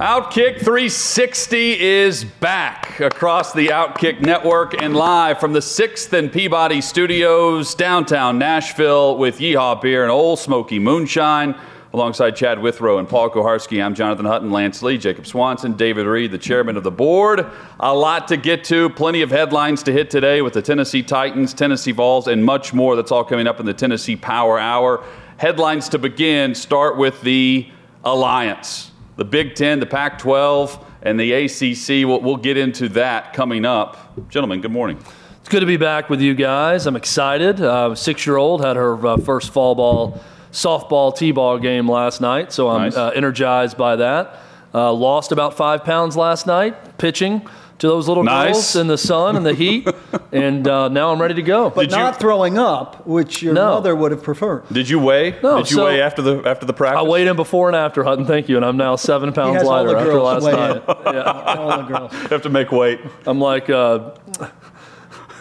Outkick 0.00 0.58
360 0.58 1.78
is 1.78 2.24
back 2.24 2.98
across 2.98 3.52
the 3.52 3.68
Outkick 3.68 4.20
network 4.20 4.82
and 4.82 4.96
live 4.96 5.38
from 5.38 5.52
the 5.52 5.60
6th 5.60 6.12
and 6.12 6.32
Peabody 6.32 6.80
Studios, 6.80 7.76
downtown 7.76 8.36
Nashville, 8.36 9.16
with 9.16 9.38
Yeehaw 9.38 9.80
Beer 9.80 10.02
and 10.02 10.10
Ole 10.10 10.34
Smoky 10.34 10.80
Moonshine. 10.80 11.54
Alongside 11.92 12.32
Chad 12.32 12.58
Withrow 12.58 12.98
and 12.98 13.08
Paul 13.08 13.30
Kuharsky, 13.30 13.80
I'm 13.80 13.94
Jonathan 13.94 14.26
Hutton, 14.26 14.50
Lance 14.50 14.82
Lee, 14.82 14.98
Jacob 14.98 15.28
Swanson, 15.28 15.74
David 15.74 16.06
Reed, 16.06 16.32
the 16.32 16.38
chairman 16.38 16.76
of 16.76 16.82
the 16.82 16.90
board. 16.90 17.46
A 17.78 17.94
lot 17.94 18.26
to 18.26 18.36
get 18.36 18.64
to, 18.64 18.90
plenty 18.90 19.22
of 19.22 19.30
headlines 19.30 19.84
to 19.84 19.92
hit 19.92 20.10
today 20.10 20.42
with 20.42 20.54
the 20.54 20.62
Tennessee 20.62 21.04
Titans, 21.04 21.54
Tennessee 21.54 21.92
Vols, 21.92 22.26
and 22.26 22.44
much 22.44 22.74
more 22.74 22.96
that's 22.96 23.12
all 23.12 23.22
coming 23.22 23.46
up 23.46 23.60
in 23.60 23.66
the 23.66 23.72
Tennessee 23.72 24.16
Power 24.16 24.58
Hour. 24.58 25.04
Headlines 25.36 25.88
to 25.90 26.00
begin 26.00 26.56
start 26.56 26.96
with 26.96 27.20
the 27.22 27.68
Alliance 28.02 28.90
the 29.16 29.24
Big 29.24 29.54
Ten, 29.54 29.80
the 29.80 29.86
Pac 29.86 30.18
12, 30.18 30.84
and 31.02 31.18
the 31.18 31.32
ACC. 31.32 32.06
We'll, 32.06 32.20
we'll, 32.20 32.36
get 32.36 32.56
into 32.56 32.88
that 32.90 33.32
coming 33.32 33.64
up. 33.64 34.28
Gentlemen, 34.28 34.60
good 34.60 34.72
morning. 34.72 34.98
It's 35.40 35.48
good 35.48 35.60
to 35.60 35.66
be 35.66 35.76
back 35.76 36.08
with 36.10 36.20
you 36.20 36.34
guys. 36.34 36.86
I'm 36.86 36.96
excited. 36.96 37.60
Uh, 37.60 37.94
Six 37.94 38.26
year 38.26 38.36
old 38.36 38.64
had 38.64 38.76
her 38.76 39.06
uh, 39.06 39.16
first 39.18 39.52
fall 39.52 39.74
ball, 39.74 40.20
softball, 40.52 41.16
t 41.16 41.32
ball 41.32 41.58
game 41.58 41.88
last 41.88 42.20
night, 42.20 42.52
so 42.52 42.68
I'm 42.68 42.82
Nice. 42.82 42.96
uh, 42.96 43.10
energized 43.10 43.76
by 43.76 43.96
that. 43.96 44.40
Uh, 44.72 44.92
lost 44.92 45.30
about 45.30 45.56
five 45.56 45.84
pounds 45.84 46.16
last 46.16 46.46
night 46.46 46.98
pitching 46.98 47.46
to 47.78 47.88
those 47.88 48.06
little 48.08 48.22
Nice. 48.22 48.52
girls 48.52 48.76
in 48.76 48.86
the 48.86 48.96
sun 48.96 49.36
and 49.36 49.44
the 49.44 49.52
heat, 49.54 49.88
and 50.32 50.66
uh, 50.68 50.88
now 50.88 51.12
I'm 51.12 51.20
ready 51.20 51.34
to 51.34 51.42
go. 51.42 51.70
But 51.70 51.82
Did 51.82 51.92
you- 51.92 51.98
not 51.98 52.20
throwing 52.20 52.56
up, 52.58 53.06
which 53.06 53.42
your 53.42 53.52
No. 53.52 53.74
mother 53.74 53.94
would 53.96 54.12
have 54.12 54.22
preferred. 54.22 54.62
Did 54.72 54.88
you 54.88 54.98
weigh? 55.00 55.36
No, 55.42 55.58
Did 55.58 55.70
you 55.70 55.76
so- 55.76 55.84
weigh 55.86 56.00
after 56.00 56.22
the 56.22 56.42
after 56.48 56.66
the 56.66 56.72
practice? 56.72 57.00
I 57.00 57.02
weighed 57.08 57.26
in 57.26 57.36
before 57.36 57.68
and 57.68 57.76
after 57.76 58.04
Hutton, 58.04 58.26
thank 58.26 58.48
you, 58.48 58.56
and 58.56 58.64
I'm 58.64 58.76
now 58.76 58.96
seven 58.96 59.32
pounds 59.32 59.56
has 59.58 59.64
all 59.66 59.70
lighter 59.72 59.90
the 59.90 59.96
after 59.98 60.10
girls 60.12 60.44
last 60.44 60.56
night. 60.56 60.76
in. 60.76 61.20
All 61.58 61.76
the 61.78 61.82
girls. 61.82 62.12
You 62.12 62.28
have 62.28 62.42
to 62.42 62.48
make 62.50 62.70
weight. 62.72 63.00
I'm 63.26 63.40
like, 63.40 63.68
uh, 63.70 64.10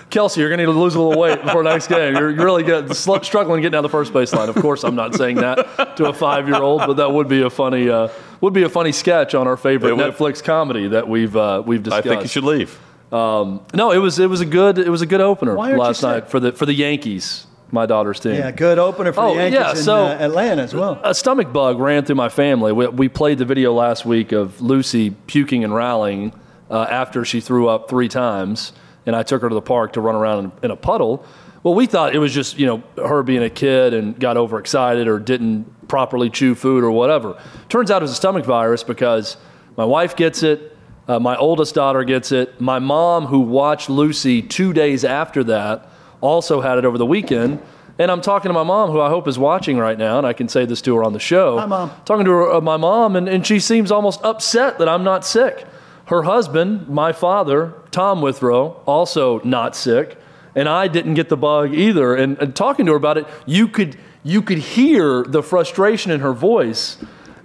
Kelsey, 0.09 0.41
you're 0.41 0.49
going 0.49 0.59
to 0.59 0.65
need 0.67 0.71
to 0.73 0.79
lose 0.79 0.93
a 0.93 1.01
little 1.01 1.19
weight 1.19 1.41
before 1.41 1.63
next 1.63 1.87
game. 1.87 2.13
You're, 2.15 2.29
you're 2.29 2.45
really 2.45 2.61
good, 2.61 2.95
struggling 2.95 3.61
getting 3.61 3.71
down 3.71 3.81
the 3.83 3.89
first 3.89 4.13
baseline. 4.13 4.47
Of 4.47 4.55
course, 4.55 4.83
I'm 4.83 4.93
not 4.95 5.15
saying 5.15 5.37
that 5.37 5.95
to 5.97 6.05
a 6.05 6.13
five 6.13 6.47
year 6.47 6.61
old, 6.61 6.81
but 6.81 6.97
that 6.97 7.11
would 7.11 7.27
be 7.27 7.41
a 7.41 7.49
funny 7.49 7.89
uh, 7.89 8.09
would 8.43 8.53
be 8.53 8.63
a 8.63 8.69
funny 8.69 8.91
sketch 8.91 9.33
on 9.33 9.47
our 9.47 9.57
favorite 9.57 9.95
would. 9.95 10.13
Netflix 10.13 10.43
comedy 10.43 10.89
that 10.89 11.07
we've 11.07 11.35
uh, 11.35 11.63
we've 11.65 11.81
discussed. 11.81 12.05
I 12.05 12.09
think 12.09 12.21
you 12.23 12.27
should 12.27 12.43
leave. 12.43 12.77
No, 13.11 13.91
it 13.91 13.97
was 13.99 14.19
it 14.19 14.29
was 14.29 14.41
a 14.41 14.45
good 14.45 14.77
it 14.77 14.89
was 14.89 15.01
a 15.01 15.05
good 15.05 15.21
opener 15.21 15.55
Why 15.55 15.65
aren't 15.71 15.77
you 15.77 15.81
last 15.83 16.03
night 16.03 16.29
for 16.29 16.39
the 16.39 16.51
for 16.51 16.65
the 16.65 16.73
Yankees, 16.73 17.47
my 17.71 17.85
daughter's 17.85 18.19
team. 18.19 18.33
Yeah, 18.35 18.51
good 18.51 18.79
opener 18.79 19.13
for 19.13 19.21
Oh, 19.21 19.33
the 19.33 19.41
Yankees 19.41 19.59
yeah, 19.59 19.69
in 19.71 19.75
so- 19.77 20.05
uh, 20.05 20.17
Atlanta 20.19 20.61
as 20.63 20.73
well. 20.73 20.99
a 21.03 21.13
stomach 21.15 21.53
bug 21.53 21.79
ran 21.79 22.05
through 22.05 22.15
my 22.15 22.29
family. 22.29 22.71
We, 22.71 22.87
we 22.87 23.09
played 23.09 23.37
the 23.37 23.45
video 23.45 23.73
last 23.73 24.05
week 24.05 24.31
of 24.31 24.61
Lucy 24.61 25.11
puking 25.11 25.63
and 25.63 25.73
rallying 25.73 26.33
uh, 26.69 26.87
after 26.89 27.23
she 27.23 27.39
threw 27.39 27.67
up 27.67 27.89
three 27.89 28.07
times, 28.09 28.73
and 29.05 29.15
I 29.15 29.23
took 29.23 29.41
her 29.43 29.49
to 29.49 29.55
the 29.55 29.61
park 29.61 29.93
to 29.93 30.01
run 30.01 30.15
around 30.15 30.45
in, 30.45 30.51
in 30.63 30.71
a 30.71 30.75
puddle. 30.75 31.25
Well, 31.61 31.75
we 31.75 31.85
thought 31.85 32.13
it 32.13 32.19
was 32.19 32.33
just 32.33 32.57
you 32.59 32.65
know 32.65 32.83
her 32.97 33.23
being 33.23 33.43
a 33.43 33.49
kid 33.49 33.93
and 33.93 34.19
got 34.19 34.35
overexcited 34.37 35.07
or 35.07 35.19
didn't 35.19 35.82
properly 35.93 36.27
chew 36.27 36.55
food 36.55 36.83
or 36.83 36.89
whatever. 36.89 37.39
Turns 37.69 37.91
out 37.91 38.01
it 38.01 38.05
was 38.05 38.13
a 38.13 38.15
stomach 38.15 38.45
virus 38.45 38.83
because 38.83 39.37
my 39.77 39.85
wife 39.85 40.15
gets 40.15 40.41
it. 40.41 40.75
Uh, 41.07 41.19
my 41.19 41.35
oldest 41.37 41.75
daughter 41.75 42.03
gets 42.03 42.31
it. 42.31 42.59
My 42.59 42.79
mom, 42.79 43.27
who 43.27 43.41
watched 43.41 43.91
Lucy 43.91 44.41
two 44.41 44.73
days 44.73 45.05
after 45.05 45.43
that, 45.43 45.87
also 46.19 46.61
had 46.61 46.79
it 46.79 46.85
over 46.85 46.97
the 46.97 47.05
weekend. 47.05 47.61
And 47.99 48.09
I'm 48.09 48.21
talking 48.21 48.49
to 48.49 48.53
my 48.53 48.63
mom, 48.63 48.89
who 48.89 48.99
I 49.01 49.09
hope 49.09 49.27
is 49.27 49.37
watching 49.37 49.77
right 49.77 49.95
now, 49.95 50.17
and 50.17 50.25
I 50.25 50.33
can 50.33 50.49
say 50.49 50.65
this 50.65 50.81
to 50.81 50.95
her 50.95 51.03
on 51.03 51.13
the 51.13 51.19
show. 51.19 51.59
Hi, 51.59 51.67
Mom. 51.67 51.91
Talking 52.05 52.25
to 52.25 52.31
her, 52.31 52.53
uh, 52.53 52.61
my 52.61 52.77
mom, 52.77 53.15
and, 53.15 53.29
and 53.29 53.45
she 53.45 53.59
seems 53.59 53.91
almost 53.91 54.19
upset 54.23 54.79
that 54.79 54.89
I'm 54.89 55.03
not 55.03 55.23
sick. 55.23 55.63
Her 56.07 56.23
husband, 56.23 56.89
my 56.89 57.11
father, 57.11 57.71
Tom 57.91 58.19
Withrow, 58.19 58.81
also 58.87 59.41
not 59.43 59.75
sick, 59.75 60.17
and 60.55 60.67
I 60.67 60.87
didn't 60.87 61.13
get 61.13 61.29
the 61.29 61.37
bug 61.37 61.71
either. 61.71 62.15
And, 62.15 62.39
and 62.39 62.55
talking 62.55 62.87
to 62.87 62.93
her 62.93 62.97
about 62.97 63.19
it, 63.19 63.27
you 63.45 63.67
could 63.67 63.95
you 64.23 64.41
could 64.41 64.57
hear 64.59 65.23
the 65.23 65.43
frustration 65.43 66.11
in 66.11 66.21
her 66.21 66.33
voice. 66.33 66.97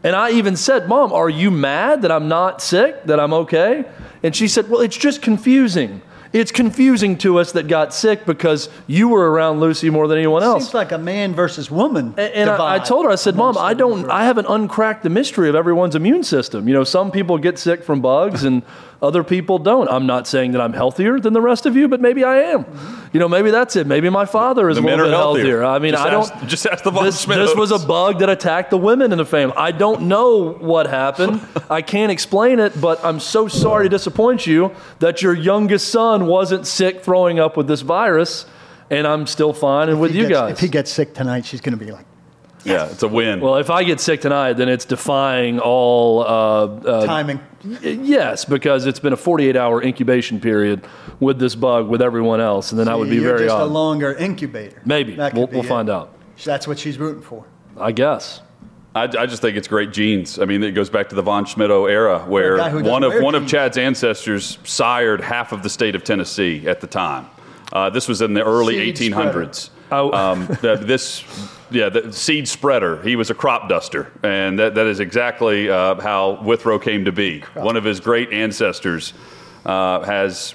And 0.04 0.14
I 0.14 0.30
even 0.30 0.54
said, 0.56 0.88
Mom, 0.88 1.12
are 1.12 1.28
you 1.28 1.50
mad 1.50 2.02
that 2.02 2.12
I'm 2.12 2.28
not 2.28 2.62
sick, 2.62 3.04
that 3.04 3.18
I'm 3.18 3.32
okay? 3.34 3.84
And 4.22 4.34
she 4.34 4.46
said, 4.48 4.68
Well, 4.70 4.80
it's 4.80 4.96
just 4.96 5.20
confusing. 5.22 6.02
It's 6.30 6.52
confusing 6.52 7.16
to 7.18 7.38
us 7.38 7.52
that 7.52 7.68
got 7.68 7.94
sick 7.94 8.26
because 8.26 8.68
you 8.86 9.08
were 9.08 9.30
around 9.30 9.60
Lucy 9.60 9.88
more 9.88 10.06
than 10.06 10.18
anyone 10.18 10.42
else. 10.42 10.64
Seems 10.64 10.74
like 10.74 10.92
a 10.92 10.98
man 10.98 11.34
versus 11.34 11.70
woman. 11.70 12.14
And- 12.18 12.32
And 12.34 12.50
I, 12.50 12.74
I 12.74 12.78
told 12.80 13.06
her, 13.06 13.10
I 13.10 13.14
said, 13.14 13.34
Mom, 13.34 13.56
I 13.58 13.72
don't. 13.72 14.08
I 14.10 14.24
haven't 14.24 14.44
uncracked 14.46 15.02
the 15.04 15.08
mystery 15.10 15.48
of 15.48 15.54
everyone's 15.54 15.94
immune 15.96 16.22
system. 16.22 16.68
You 16.68 16.74
know, 16.74 16.84
some 16.84 17.10
people 17.10 17.38
get 17.38 17.58
sick 17.58 17.82
from 17.82 18.02
bugs 18.02 18.44
and 18.44 18.62
other 19.00 19.22
people 19.22 19.58
don't. 19.58 19.88
I'm 19.88 20.06
not 20.06 20.26
saying 20.26 20.52
that 20.52 20.60
I'm 20.60 20.72
healthier 20.72 21.20
than 21.20 21.32
the 21.32 21.40
rest 21.40 21.66
of 21.66 21.76
you, 21.76 21.86
but 21.86 22.00
maybe 22.00 22.24
I 22.24 22.36
am. 22.38 22.66
You 23.12 23.20
know, 23.20 23.28
maybe 23.28 23.50
that's 23.52 23.76
it. 23.76 23.86
Maybe 23.86 24.10
my 24.10 24.24
father 24.26 24.68
is 24.68 24.76
The 24.76 24.82
a 24.82 24.84
little 24.84 25.06
bit 25.06 25.12
healthier. 25.12 25.42
healthier. 25.60 25.64
I 25.64 25.78
mean, 25.78 25.92
Just 25.92 26.04
I 26.06 26.10
don't. 26.10 26.30
ask- 26.32 26.46
just 26.46 26.66
ask 26.66 26.82
the 26.84 26.90
Von 26.90 27.04
this, 27.04 27.24
this 27.24 27.54
was 27.54 27.70
a 27.70 27.78
bug 27.78 28.18
that 28.18 28.28
attacked 28.28 28.70
the 28.70 28.76
women 28.78 29.12
in 29.12 29.18
the 29.18 29.24
family. 29.24 29.54
I 29.56 29.70
don't 29.70 30.02
know 30.02 30.52
what 30.54 30.88
happened. 30.88 31.40
I 31.70 31.80
can't 31.80 32.10
explain 32.10 32.58
it, 32.58 32.78
but 32.80 33.02
I'm 33.04 33.20
so 33.20 33.46
sorry 33.48 33.84
to 33.84 33.88
disappoint 33.88 34.46
you 34.46 34.72
that 34.98 35.22
your 35.22 35.32
youngest 35.34 35.88
son 35.88 36.26
wasn't 36.26 36.66
sick 36.66 37.02
throwing 37.04 37.38
up 37.38 37.56
with 37.56 37.68
this 37.68 37.82
virus, 37.82 38.46
and 38.90 39.06
I'm 39.06 39.26
still 39.26 39.52
fine 39.52 39.88
and 39.90 40.00
with 40.00 40.10
If 40.10 40.16
he 40.16 40.22
you 40.22 40.28
gets- 40.28 40.40
guys. 40.40 40.52
If 40.54 40.60
he 40.60 40.68
gets 40.68 40.92
sick 40.92 41.14
tonight, 41.14 41.44
she's 41.46 41.60
going 41.60 41.78
to 41.78 41.82
be 41.84 41.92
like, 41.92 42.04
Yeah, 42.64 42.86
it's 42.90 43.02
a 43.02 43.08
win. 43.08 43.40
Well, 43.40 43.56
if 43.56 43.70
I 43.70 43.84
get 43.84 44.00
sick 44.00 44.20
tonight, 44.20 44.54
then 44.54 44.68
it's 44.68 44.84
defying 44.84 45.58
all. 45.60 46.22
Uh, 46.22 46.26
uh, 46.66 47.06
timing. 47.06 47.40
yes, 47.62 48.44
because 48.44 48.86
it's 48.86 48.98
been 49.00 49.12
a 49.12 49.16
48 49.16 49.56
hour 49.56 49.82
incubation 49.82 50.40
period 50.40 50.84
with 51.20 51.38
this 51.38 51.54
bug 51.54 51.88
with 51.88 52.02
everyone 52.02 52.40
else, 52.40 52.70
and 52.72 52.78
then 52.78 52.86
that 52.86 52.98
would 52.98 53.08
be 53.08 53.16
You're 53.16 53.36
very 53.36 53.48
just 53.48 53.58
a 53.58 53.64
longer 53.64 54.12
incubator. 54.14 54.80
Maybe. 54.84 55.14
That 55.16 55.30
could 55.32 55.38
We'll, 55.38 55.46
be 55.46 55.56
we'll 55.56 55.64
it. 55.64 55.68
find 55.68 55.88
out. 55.90 56.14
That's 56.44 56.66
what 56.68 56.78
she's 56.78 56.98
rooting 56.98 57.22
for. 57.22 57.44
I 57.78 57.92
guess. 57.92 58.42
I, 58.94 59.02
I 59.04 59.26
just 59.26 59.42
think 59.42 59.56
it's 59.56 59.68
great 59.68 59.92
genes. 59.92 60.38
I 60.38 60.44
mean, 60.44 60.62
it 60.62 60.72
goes 60.72 60.90
back 60.90 61.08
to 61.10 61.14
the 61.14 61.22
von 61.22 61.44
Schmitto 61.44 61.88
era, 61.88 62.20
where 62.26 62.56
guy 62.56 62.70
who 62.70 62.78
doesn't 62.78 62.90
one 62.92 63.02
of 63.04 63.12
wear 63.12 63.22
one 63.22 63.34
of 63.34 63.42
jeans. 63.42 63.50
Chad's 63.52 63.78
ancestors 63.78 64.58
sired 64.64 65.20
half 65.20 65.52
of 65.52 65.62
the 65.62 65.68
state 65.68 65.94
of 65.94 66.02
Tennessee 66.04 66.66
at 66.66 66.80
the 66.80 66.86
time. 66.86 67.26
Uh, 67.72 67.90
this 67.90 68.08
was 68.08 68.22
in 68.22 68.34
the 68.34 68.44
early 68.44 68.92
Seed 68.92 69.12
1800s. 69.12 69.70
Oh. 69.90 70.12
Um, 70.12 70.46
that- 70.62 70.86
this, 70.86 71.24
yeah, 71.70 71.88
the 71.88 72.12
seed 72.12 72.48
spreader. 72.48 73.02
He 73.02 73.16
was 73.16 73.30
a 73.30 73.34
crop 73.34 73.68
duster, 73.68 74.10
and 74.22 74.58
that, 74.58 74.74
that 74.74 74.86
is 74.86 75.00
exactly 75.00 75.68
uh, 75.70 75.96
how 76.00 76.42
Withrow 76.42 76.78
came 76.78 77.04
to 77.04 77.12
be. 77.12 77.40
One 77.54 77.76
of 77.76 77.84
his 77.84 78.00
great 78.00 78.32
ancestors 78.32 79.12
uh, 79.66 80.00
has. 80.02 80.54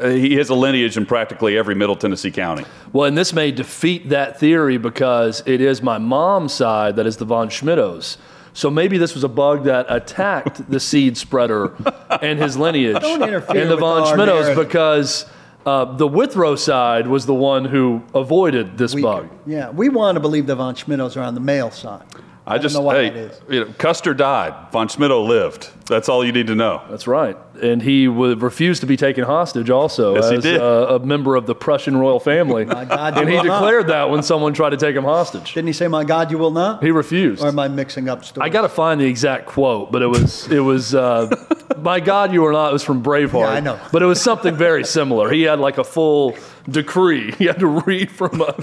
uh, 0.00 0.08
He 0.10 0.34
has 0.36 0.50
a 0.50 0.54
lineage 0.54 0.96
in 0.96 1.04
practically 1.06 1.56
every 1.58 1.74
Middle 1.74 1.96
Tennessee 1.96 2.30
county. 2.30 2.64
Well, 2.92 3.06
and 3.06 3.16
this 3.18 3.32
may 3.32 3.50
defeat 3.50 4.10
that 4.10 4.38
theory 4.38 4.76
because 4.78 5.42
it 5.46 5.60
is 5.60 5.82
my 5.82 5.98
mom's 5.98 6.52
side 6.52 6.96
that 6.96 7.06
is 7.06 7.16
the 7.16 7.24
von 7.24 7.48
Schmittos. 7.48 8.16
So 8.54 8.68
maybe 8.70 8.98
this 8.98 9.14
was 9.14 9.24
a 9.24 9.28
bug 9.28 9.64
that 9.64 9.86
attacked 9.88 10.70
the 10.70 10.78
seed 10.78 11.16
spreader 11.16 11.72
and 12.20 12.38
his 12.38 12.56
lineage 12.58 13.00
Don't 13.00 13.22
interfere 13.22 13.62
and 13.62 13.70
the 13.70 13.76
with 13.76 13.80
von 13.80 14.02
our 14.02 14.14
Schmittos 14.16 14.42
narrative. 14.42 14.56
because 14.68 15.26
uh, 15.66 15.84
the 15.96 16.06
Withrow 16.06 16.56
side 16.56 17.06
was 17.06 17.26
the 17.26 17.34
one 17.34 17.64
who 17.64 18.02
avoided 18.14 18.78
this 18.78 18.94
Weaker. 18.94 19.02
bug. 19.06 19.28
Yeah, 19.46 19.70
we 19.70 19.88
want 19.88 20.16
to 20.16 20.20
believe 20.20 20.46
the 20.46 20.56
Von 20.56 20.74
Schmittos 20.74 21.16
are 21.16 21.22
on 21.22 21.34
the 21.34 21.40
male 21.40 21.70
side. 21.70 22.02
I 22.44 22.54
don't 22.58 22.62
just 22.62 22.76
hey, 22.76 23.10
that 23.10 23.16
is. 23.16 23.40
you 23.48 23.64
know, 23.64 23.72
Custer 23.78 24.14
died. 24.14 24.72
Von 24.72 24.88
Schmittou 24.88 25.26
lived. 25.26 25.70
That's 25.86 26.08
all 26.08 26.24
you 26.24 26.32
need 26.32 26.48
to 26.48 26.56
know. 26.56 26.82
That's 26.90 27.06
right. 27.06 27.36
And 27.62 27.80
he 27.80 28.08
would 28.08 28.42
refuse 28.42 28.80
to 28.80 28.86
be 28.86 28.96
taken 28.96 29.22
hostage 29.24 29.70
also 29.70 30.16
Yes, 30.16 30.30
he 30.30 30.36
as 30.36 30.42
did. 30.42 30.60
uh, 30.60 30.98
a 31.00 31.06
member 31.06 31.36
of 31.36 31.46
the 31.46 31.54
Prussian 31.54 31.96
royal 31.96 32.18
family. 32.18 32.64
My 32.72 32.84
God, 32.84 33.16
and 33.16 33.28
he 33.28 33.36
will 33.36 33.44
not. 33.44 33.60
declared 33.60 33.86
that 33.88 34.10
when 34.10 34.24
someone 34.24 34.54
tried 34.54 34.70
to 34.70 34.76
take 34.76 34.96
him 34.96 35.04
hostage. 35.04 35.54
Didn't 35.54 35.68
he 35.68 35.72
say, 35.72 35.86
"My 35.86 36.02
God, 36.02 36.32
you 36.32 36.38
will 36.38 36.50
not"? 36.50 36.82
He 36.82 36.90
refused. 36.90 37.44
Or 37.44 37.48
am 37.48 37.58
I 37.60 37.68
mixing 37.68 38.08
up 38.08 38.24
stories? 38.24 38.44
I 38.44 38.52
got 38.52 38.62
to 38.62 38.68
find 38.68 39.00
the 39.00 39.06
exact 39.06 39.46
quote, 39.46 39.92
but 39.92 40.02
it 40.02 40.08
was 40.08 40.48
it 40.50 40.60
was 40.60 40.94
uh, 40.96 41.30
"My 41.78 42.00
God, 42.00 42.32
you 42.32 42.44
are 42.46 42.52
not." 42.52 42.70
It 42.70 42.72
was 42.72 42.82
from 42.84 43.04
Braveheart. 43.04 43.32
Yeah, 43.40 43.48
I 43.50 43.60
know. 43.60 43.78
But 43.92 44.02
it 44.02 44.06
was 44.06 44.20
something 44.20 44.56
very 44.56 44.82
similar. 44.84 45.30
He 45.30 45.42
had 45.42 45.60
like 45.60 45.78
a 45.78 45.84
full 45.84 46.34
decree. 46.68 47.32
He 47.42 47.46
had 47.46 47.58
to 47.60 47.66
read 47.66 48.10
from 48.10 48.40
a, 48.40 48.54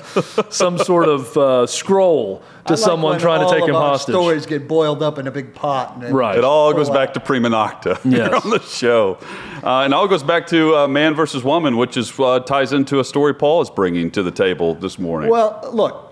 some 0.51 0.77
sort 0.77 1.07
of 1.09 1.35
uh, 1.37 1.67
scroll 1.67 2.41
to 2.65 2.73
like 2.73 2.79
someone 2.79 3.19
trying 3.19 3.45
to 3.47 3.53
take 3.53 3.67
him 3.67 3.75
our 3.75 3.89
hostage. 3.91 4.13
Stories 4.13 4.45
get 4.45 4.67
boiled 4.67 5.03
up 5.03 5.17
in 5.17 5.27
a 5.27 5.31
big 5.31 5.53
pot. 5.53 5.97
And 6.01 6.15
Right. 6.15 6.37
It 6.37 6.43
all 6.43 6.71
pull 6.71 6.79
goes 6.83 6.89
back 6.89 7.13
to 7.15 7.19
Prima 7.19 7.49
Nocta 7.49 7.99
here 8.03 8.29
Yes. 8.31 8.45
on 8.45 8.51
the 8.51 8.59
show. 8.61 9.17
Uh, 9.63 9.81
and 9.81 9.93
all 9.93 10.07
goes 10.07 10.23
back 10.23 10.47
to 10.47 10.75
uh, 10.75 10.87
man 10.87 11.13
versus 11.13 11.43
woman, 11.43 11.75
which 11.77 11.97
is 11.97 12.17
uh, 12.19 12.39
ties 12.39 12.71
into 12.73 12.99
a 12.99 13.03
story 13.03 13.33
Paul 13.33 13.61
is 13.61 13.69
bringing 13.69 14.11
to 14.11 14.23
the 14.23 14.31
table 14.31 14.75
this 14.75 14.97
morning. 14.97 15.29
Well, 15.29 15.69
look, 15.73 16.08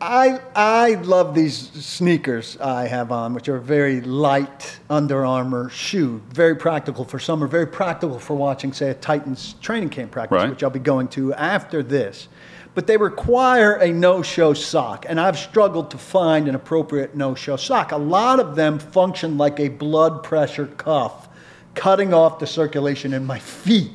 I 0.00 0.40
I 0.56 0.94
love 0.94 1.34
these 1.34 1.56
sneakers 1.72 2.56
I 2.58 2.86
have 2.86 3.12
on, 3.12 3.34
which 3.34 3.48
are 3.48 3.58
very 3.58 4.00
light 4.00 4.78
Under 4.88 5.26
Armour 5.26 5.68
shoe, 5.68 6.22
very 6.30 6.56
practical 6.56 7.04
for 7.04 7.18
summer, 7.18 7.46
very 7.46 7.66
practical 7.66 8.18
for 8.18 8.34
watching, 8.34 8.72
say, 8.72 8.90
a 8.90 8.94
Titans 8.94 9.56
training 9.60 9.90
camp 9.90 10.12
practice, 10.12 10.36
Right. 10.36 10.48
which 10.50 10.62
I'll 10.62 10.70
be 10.70 10.78
going 10.78 11.08
to 11.08 11.34
after 11.34 11.82
this. 11.82 12.28
But 12.74 12.86
they 12.86 12.96
require 12.96 13.74
a 13.74 13.92
no-show 13.92 14.54
sock, 14.54 15.04
and 15.08 15.20
I've 15.20 15.36
struggled 15.38 15.90
to 15.90 15.98
find 15.98 16.48
an 16.48 16.54
appropriate 16.54 17.14
no-show 17.14 17.56
sock. 17.56 17.92
A 17.92 17.96
lot 17.96 18.40
of 18.40 18.56
them 18.56 18.78
function 18.78 19.36
like 19.36 19.60
a 19.60 19.68
blood 19.68 20.22
pressure 20.22 20.66
cuff, 20.66 21.28
cutting 21.74 22.14
off 22.14 22.38
the 22.38 22.46
circulation 22.46 23.12
in 23.12 23.26
my 23.26 23.38
feet. 23.38 23.90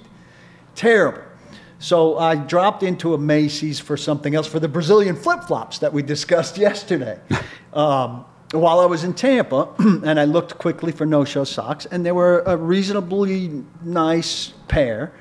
Terrible. 0.76 1.22
So 1.80 2.18
I 2.18 2.36
dropped 2.36 2.84
into 2.84 3.14
a 3.14 3.18
Macy's 3.18 3.80
for 3.80 3.98
something 3.98 4.34
else 4.36 4.48
for 4.48 4.60
the 4.60 4.68
Brazilian 4.68 5.16
flip 5.16 5.44
flops 5.44 5.80
that 5.80 5.92
we 5.94 6.02
discussed 6.04 6.58
yesterday. 6.70 7.20
um, 7.74 8.26
while 8.52 8.80
I 8.80 8.86
was 8.86 9.04
in 9.04 9.14
Tampa, 9.14 9.70
and 9.80 10.20
I 10.20 10.26
looked 10.26 10.58
quickly 10.58 10.92
for 10.92 11.06
no 11.06 11.26
show 11.26 11.44
socks, 11.44 11.86
and 11.86 12.06
there 12.06 12.16
were 12.16 12.44
a 12.46 12.56
reasonably 12.56 13.64
nice 13.84 14.54
pair 14.68 15.14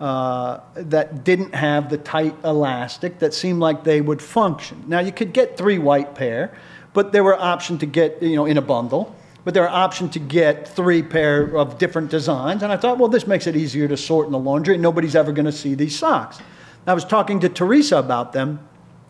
uh, 0.00 0.60
that 0.74 1.24
didn't 1.24 1.54
have 1.54 1.90
the 1.90 1.98
tight 1.98 2.34
elastic 2.42 3.18
that 3.18 3.34
seemed 3.34 3.60
like 3.60 3.84
they 3.84 4.00
would 4.00 4.20
function. 4.22 4.82
Now, 4.86 5.00
you 5.00 5.12
could 5.12 5.32
get 5.32 5.56
three 5.58 5.78
white 5.78 6.14
pair, 6.14 6.56
but 6.94 7.12
there 7.12 7.22
were 7.22 7.38
options 7.38 7.80
to 7.80 7.86
get, 7.86 8.22
you 8.22 8.34
know, 8.34 8.46
in 8.46 8.56
a 8.56 8.62
bundle 8.62 9.14
but 9.44 9.54
there 9.54 9.68
are 9.68 9.84
options 9.84 10.12
to 10.12 10.18
get 10.18 10.68
three 10.68 11.02
pair 11.02 11.56
of 11.56 11.78
different 11.78 12.10
designs. 12.10 12.62
And 12.62 12.72
I 12.72 12.76
thought, 12.76 12.98
well, 12.98 13.08
this 13.08 13.26
makes 13.26 13.46
it 13.46 13.56
easier 13.56 13.88
to 13.88 13.96
sort 13.96 14.26
in 14.26 14.32
the 14.32 14.38
laundry, 14.38 14.74
and 14.74 14.82
nobody's 14.82 15.16
ever 15.16 15.32
going 15.32 15.46
to 15.46 15.52
see 15.52 15.74
these 15.74 15.98
socks. 15.98 16.38
I 16.86 16.94
was 16.94 17.04
talking 17.04 17.40
to 17.40 17.48
Teresa 17.48 17.98
about 17.98 18.32
them, 18.32 18.66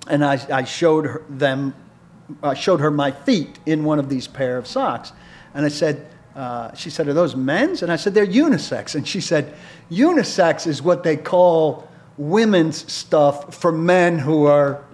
and 0.09 0.25
I, 0.25 0.41
I 0.53 0.65
showed 0.65 1.07
her 1.07 1.25
them, 1.29 1.75
I 2.43 2.55
showed 2.55 2.81
her 2.81 2.91
my 2.91 3.11
feet 3.11 3.59
in 3.67 3.85
one 3.85 3.99
of 3.99 4.09
these 4.09 4.27
pair 4.27 4.59
of 4.59 4.67
socks, 4.67 5.13
and 5.55 5.65
I 5.65 5.69
said. 5.69 6.07
Uh, 6.33 6.73
she 6.75 6.91
said, 6.91 7.09
Are 7.09 7.13
those 7.13 7.35
men's? 7.35 7.83
And 7.83 7.91
I 7.91 7.97
said, 7.97 8.15
They're 8.15 8.25
unisex. 8.25 8.95
And 8.95 9.07
she 9.07 9.21
said, 9.21 9.53
Unisex 9.91 10.65
is 10.65 10.81
what 10.81 11.03
they 11.03 11.17
call 11.17 11.89
women's 12.17 12.91
stuff 12.91 13.53
for 13.53 13.73
men 13.73 14.17
who 14.21 14.47
are 14.47 14.85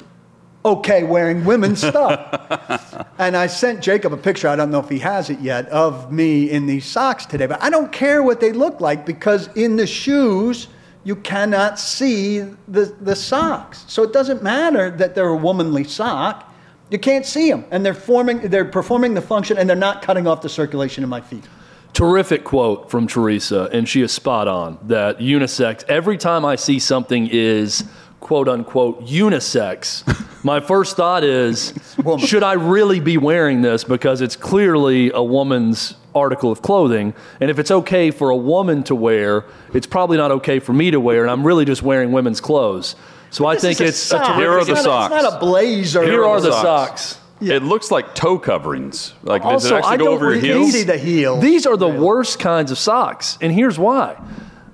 okay 0.67 1.05
wearing 1.05 1.45
women's 1.45 1.81
stuff. 1.81 3.07
and 3.19 3.37
I 3.37 3.47
sent 3.47 3.83
Jacob 3.83 4.13
a 4.13 4.17
picture, 4.17 4.49
I 4.49 4.57
don't 4.57 4.71
know 4.71 4.81
if 4.81 4.89
he 4.89 4.99
has 4.99 5.31
it 5.31 5.41
yet, 5.41 5.69
of 5.69 6.13
me 6.13 6.51
in 6.51 6.67
these 6.67 6.85
socks 6.85 7.27
today. 7.27 7.47
But 7.47 7.63
I 7.63 7.71
don't 7.71 7.93
care 7.93 8.23
what 8.23 8.41
they 8.41 8.53
look 8.53 8.81
like 8.81 9.07
because 9.07 9.49
in 9.57 9.77
the 9.77 9.87
shoes, 9.87 10.69
you 11.05 11.15
cannot 11.17 11.79
see 11.79 12.41
the, 12.67 12.95
the 13.01 13.15
socks. 13.15 13.85
So 13.87 14.03
it 14.03 14.13
doesn't 14.13 14.43
matter 14.43 14.91
that 14.91 15.15
they're 15.15 15.29
a 15.29 15.37
womanly 15.37 15.85
sock. 15.85 16.53
You 16.91 16.99
can't 16.99 17.25
see 17.25 17.49
them. 17.49 17.65
And 17.71 17.87
they're, 17.87 17.95
forming, 17.95 18.41
they're 18.41 18.65
performing 18.65 19.15
the 19.15 19.23
function 19.23 19.57
and 19.57 19.69
they're 19.69 19.77
not 19.77 20.03
cutting 20.03 20.27
off 20.27 20.43
the 20.43 20.49
circulation 20.49 21.05
in 21.05 21.11
my 21.11 21.21
feet. 21.21 21.45
Terrific 21.93 22.45
quote 22.45 22.91
from 22.91 23.07
Teresa, 23.07 23.71
and 23.73 23.89
she 23.89 24.03
is 24.03 24.13
spot 24.13 24.49
on 24.49 24.79
that 24.83 25.19
unisex, 25.19 25.83
every 25.89 26.19
time 26.19 26.45
I 26.45 26.57
see 26.57 26.79
something 26.79 27.27
is 27.29 27.85
quote 28.21 28.49
unquote 28.49 29.07
unisex, 29.07 30.03
my 30.47 30.61
first 30.61 30.97
thought 30.97 31.25
is, 31.25 31.75
should 32.19 32.43
I 32.43 32.53
really 32.55 33.01
be 33.01 33.19
wearing 33.19 33.63
this? 33.63 33.85
Because 33.85 34.21
it's 34.21 34.37
clearly 34.37 35.11
a 35.13 35.23
woman's 35.23 35.95
article 36.15 36.51
of 36.53 36.63
clothing. 36.63 37.13
And 37.41 37.51
if 37.51 37.59
it's 37.59 37.71
okay 37.71 38.11
for 38.13 38.31
a 38.31 38.37
woman 38.37 38.83
to 38.85 38.95
wear, 38.95 39.45
it's 39.75 39.87
probably 39.87 40.17
not 40.17 40.31
okay 40.31 40.61
for 40.61 40.73
me 40.73 40.91
to 40.93 41.01
wear. 41.01 41.23
And 41.23 41.31
I'm 41.31 41.45
really 41.47 41.65
just 41.65 41.83
wearing 41.83 42.13
women's 42.13 42.41
clothes. 42.41 42.95
So 43.31 43.45
I 43.45 43.57
think 43.59 43.81
is 43.81 43.81
a 43.81 43.85
it's 43.89 43.99
a 43.99 44.07
sock. 44.07 44.21
terrific. 44.23 44.41
Here 44.41 44.51
are 44.53 44.59
It's 44.61 44.69
the 44.69 44.75
not 44.75 44.81
a- 44.81 44.85
socks. 44.85 45.15
It's 45.15 45.23
not 45.25 45.33
a 45.35 45.39
blazer. 45.41 46.03
Here 46.05 46.25
are 46.25 46.41
the 46.41 46.53
socks. 46.53 47.03
socks. 47.03 47.23
It 47.41 47.63
looks 47.63 47.91
like 47.91 48.15
toe 48.15 48.39
coverings. 48.39 49.13
Like 49.23 49.43
does 49.43 49.65
Also, 49.65 49.75
it 49.75 49.79
actually 49.79 49.93
I 49.95 49.97
go 49.99 50.05
don't 50.07 50.15
over 50.15 50.25
your 50.33 50.35
really 50.43 50.49
heels? 50.61 50.73
see 50.73 50.85
the 50.85 50.97
heel. 50.97 51.39
These 51.41 51.67
are 51.67 51.77
the 51.77 51.89
worst 51.89 52.39
kinds 52.39 52.71
of 52.71 52.79
socks, 52.79 53.37
and 53.43 53.53
here's 53.53 53.79
why. 53.79 54.17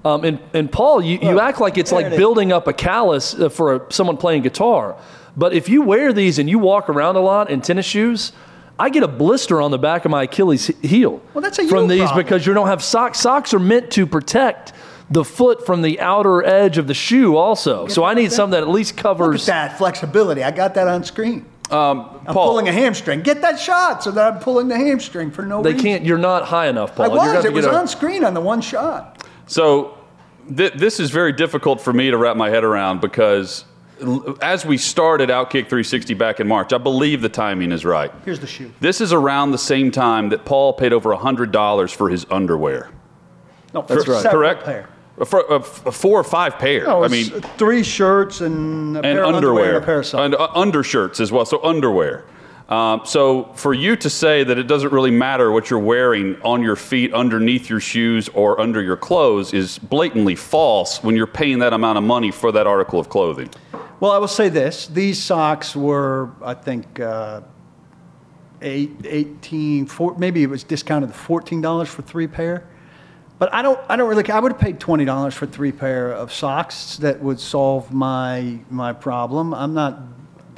Um, 0.04 0.24
and, 0.24 0.38
and 0.52 0.70
Paul, 0.70 1.00
you, 1.02 1.18
you 1.22 1.40
act 1.40 1.60
like 1.60 1.76
it's 1.78 1.90
there 1.90 2.00
like 2.00 2.06
it 2.06 2.12
is. 2.12 2.18
building 2.18 2.52
up 2.52 2.68
a 2.68 2.72
callus 2.72 3.34
uh, 3.34 3.48
for 3.48 3.74
a, 3.76 3.92
someone 3.92 4.16
playing 4.16 4.42
guitar. 4.42 4.96
But 5.36 5.52
if 5.54 5.68
you 5.68 5.82
wear 5.82 6.12
these 6.12 6.38
and 6.38 6.48
you 6.48 6.58
walk 6.58 6.88
around 6.88 7.16
a 7.16 7.20
lot 7.20 7.50
in 7.50 7.60
tennis 7.62 7.86
shoes, 7.86 8.32
I 8.78 8.90
get 8.90 9.02
a 9.02 9.08
blister 9.08 9.60
on 9.60 9.70
the 9.70 9.78
back 9.78 10.04
of 10.04 10.10
my 10.10 10.24
Achilles 10.24 10.66
heel 10.82 11.20
Well, 11.34 11.42
that's 11.42 11.58
a 11.58 11.66
from 11.68 11.88
these 11.88 12.00
problem. 12.00 12.24
because 12.24 12.46
you 12.46 12.54
don't 12.54 12.66
have 12.68 12.82
socks. 12.82 13.18
Socks 13.20 13.54
are 13.54 13.58
meant 13.58 13.90
to 13.92 14.06
protect 14.06 14.72
the 15.10 15.24
foot 15.24 15.64
from 15.66 15.82
the 15.82 16.00
outer 16.00 16.42
edge 16.44 16.78
of 16.78 16.86
the 16.86 16.94
shoe, 16.94 17.36
also. 17.36 17.86
So 17.86 18.02
I 18.04 18.14
need 18.14 18.32
something 18.32 18.52
that 18.58 18.62
at 18.62 18.68
least 18.72 18.92
Look 18.92 18.98
at 18.98 19.02
covers. 19.02 19.46
that 19.46 19.76
flexibility. 19.78 20.42
I 20.42 20.50
got 20.50 20.74
that 20.74 20.88
on 20.88 21.04
screen. 21.04 21.44
Um, 21.70 22.08
I'm 22.26 22.34
Paul- 22.34 22.48
pulling 22.48 22.68
a 22.68 22.72
hamstring. 22.72 23.20
Get 23.22 23.40
that 23.42 23.58
shot 23.58 24.02
so 24.02 24.10
that 24.10 24.32
I'm 24.34 24.40
pulling 24.40 24.68
the 24.68 24.76
hamstring 24.76 25.30
for 25.30 25.42
no 25.46 25.62
They 25.62 25.72
reason. 25.72 25.84
can't. 25.86 26.04
You're 26.04 26.18
not 26.18 26.44
high 26.44 26.66
enough, 26.68 26.94
Paul. 26.94 27.06
I 27.06 27.08
You're 27.08 27.16
gonna 27.24 27.36
was. 27.36 27.44
It 27.46 27.52
was 27.52 27.66
a- 27.66 27.74
on 27.74 27.88
screen 27.88 28.24
on 28.24 28.34
the 28.34 28.40
one 28.40 28.60
shot. 28.60 29.22
So 29.46 29.92
th- 30.54 30.74
this 30.74 30.98
is 31.00 31.10
very 31.10 31.32
difficult 31.32 31.80
for 31.80 31.92
me 31.92 32.10
to 32.10 32.16
wrap 32.18 32.36
my 32.36 32.50
head 32.50 32.64
around 32.64 33.00
because 33.00 33.64
l- 33.64 33.71
as 34.40 34.64
we 34.66 34.78
started 34.78 35.28
Outkick 35.28 35.68
360 35.68 36.14
back 36.14 36.40
in 36.40 36.48
March, 36.48 36.72
I 36.72 36.78
believe 36.78 37.22
the 37.22 37.28
timing 37.28 37.72
is 37.72 37.84
right. 37.84 38.10
Here's 38.24 38.40
the 38.40 38.46
shoe. 38.46 38.72
This 38.80 39.00
is 39.00 39.12
around 39.12 39.52
the 39.52 39.58
same 39.58 39.90
time 39.90 40.30
that 40.30 40.44
Paul 40.44 40.72
paid 40.72 40.92
over 40.92 41.14
$100 41.14 41.94
for 41.94 42.08
his 42.08 42.26
underwear. 42.30 42.90
No, 43.74 43.82
That's 43.82 44.06
right. 44.08 44.24
Correct? 44.24 44.64
Pair. 44.64 44.88
For, 45.26 45.52
uh, 45.52 45.60
four 45.60 46.18
or 46.18 46.24
five 46.24 46.58
pair. 46.58 46.84
No, 46.84 47.04
I 47.04 47.08
mean, 47.08 47.26
three 47.26 47.82
shirts 47.82 48.40
and 48.40 48.96
a 48.96 49.00
and 49.00 49.16
pair 49.18 49.24
of 49.24 49.34
underwear, 49.34 49.74
and 49.76 49.82
a 49.82 49.86
pair 49.86 49.98
of 50.00 50.06
socks. 50.06 50.24
and 50.24 50.34
uh, 50.34 50.48
undershirts 50.54 51.20
as 51.20 51.30
well. 51.30 51.44
So 51.44 51.62
underwear. 51.62 52.24
Um, 52.68 53.02
so 53.04 53.44
for 53.54 53.74
you 53.74 53.96
to 53.96 54.08
say 54.08 54.44
that 54.44 54.56
it 54.56 54.62
doesn't 54.66 54.92
really 54.92 55.10
matter 55.10 55.52
what 55.52 55.68
you're 55.68 55.78
wearing 55.78 56.40
on 56.42 56.62
your 56.62 56.76
feet, 56.76 57.12
underneath 57.12 57.68
your 57.68 57.80
shoes, 57.80 58.30
or 58.30 58.58
under 58.58 58.80
your 58.80 58.96
clothes 58.96 59.52
is 59.52 59.78
blatantly 59.78 60.34
false 60.34 61.02
when 61.02 61.14
you're 61.14 61.26
paying 61.26 61.58
that 61.58 61.74
amount 61.74 61.98
of 61.98 62.04
money 62.04 62.30
for 62.30 62.50
that 62.50 62.66
article 62.66 62.98
of 62.98 63.10
clothing. 63.10 63.50
Well, 64.02 64.10
I 64.10 64.18
will 64.18 64.26
say 64.26 64.48
this: 64.48 64.88
these 64.88 65.22
socks 65.22 65.76
were, 65.76 66.32
I 66.42 66.54
think, 66.54 66.98
uh, 66.98 67.42
eight, 68.60 68.90
18, 69.04 69.86
four, 69.86 70.18
maybe 70.18 70.42
it 70.42 70.50
was 70.50 70.64
discounted 70.64 71.10
to 71.10 71.14
fourteen 71.14 71.60
dollars 71.60 71.88
for 71.88 72.02
three 72.02 72.26
pair. 72.26 72.66
But 73.38 73.54
I 73.54 73.62
don't, 73.62 73.78
I 73.88 73.94
don't 73.94 74.08
really. 74.08 74.28
I 74.28 74.40
would 74.40 74.50
have 74.50 74.60
paid 74.60 74.80
twenty 74.80 75.04
dollars 75.04 75.34
for 75.34 75.46
three 75.46 75.70
pair 75.70 76.10
of 76.12 76.32
socks 76.32 76.96
that 76.96 77.22
would 77.22 77.38
solve 77.38 77.92
my 77.92 78.58
my 78.70 78.92
problem. 78.92 79.54
I'm 79.54 79.72
not, 79.72 80.00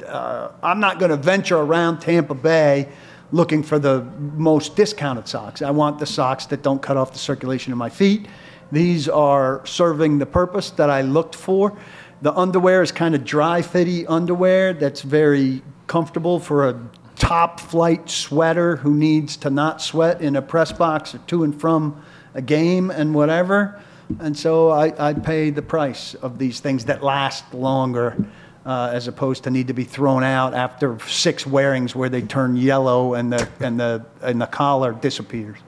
uh, 0.07 0.49
I'm 0.63 0.79
not 0.79 0.97
going 0.97 1.11
to 1.11 1.17
venture 1.17 1.57
around 1.57 1.99
Tampa 1.99 2.33
Bay 2.33 2.89
looking 3.31 3.61
for 3.61 3.77
the 3.77 4.01
most 4.33 4.75
discounted 4.75 5.27
socks. 5.27 5.61
I 5.61 5.69
want 5.69 5.99
the 5.99 6.07
socks 6.07 6.47
that 6.47 6.63
don't 6.63 6.81
cut 6.81 6.97
off 6.97 7.13
the 7.13 7.19
circulation 7.19 7.71
in 7.71 7.77
my 7.77 7.89
feet. 7.89 8.25
These 8.71 9.07
are 9.07 9.63
serving 9.67 10.17
the 10.17 10.25
purpose 10.25 10.71
that 10.71 10.89
I 10.89 11.01
looked 11.01 11.35
for. 11.35 11.77
The 12.25 12.33
underwear 12.33 12.81
is 12.81 12.91
kind 12.91 13.13
of 13.13 13.23
dry 13.23 13.61
fitty 13.61 14.07
underwear 14.07 14.73
that's 14.73 15.03
very 15.03 15.61
comfortable 15.85 16.39
for 16.39 16.67
a 16.67 16.75
top 17.15 17.59
flight 17.59 18.09
sweater 18.09 18.77
who 18.77 18.95
needs 18.95 19.37
to 19.37 19.51
not 19.51 19.79
sweat 19.79 20.21
in 20.21 20.35
a 20.35 20.41
press 20.41 20.71
box 20.71 21.13
or 21.13 21.19
to 21.19 21.43
and 21.43 21.61
from 21.61 22.03
a 22.33 22.41
game 22.41 22.89
and 22.89 23.13
whatever. 23.13 23.79
And 24.19 24.35
so 24.35 24.71
I, 24.71 25.09
I 25.09 25.13
pay 25.13 25.51
the 25.51 25.61
price 25.61 26.15
of 26.15 26.39
these 26.39 26.59
things 26.59 26.85
that 26.85 27.03
last 27.03 27.53
longer 27.53 28.17
uh, 28.65 28.89
as 28.91 29.07
opposed 29.07 29.43
to 29.43 29.51
need 29.51 29.67
to 29.67 29.75
be 29.75 29.83
thrown 29.83 30.23
out 30.23 30.55
after 30.55 30.97
six 31.01 31.45
wearings 31.45 31.95
where 31.95 32.09
they 32.09 32.23
turn 32.23 32.57
yellow 32.57 33.13
and 33.13 33.31
the, 33.31 33.47
and 33.59 33.79
the, 33.79 34.03
and 34.23 34.41
the 34.41 34.47
collar 34.47 34.93
disappears. 34.93 35.59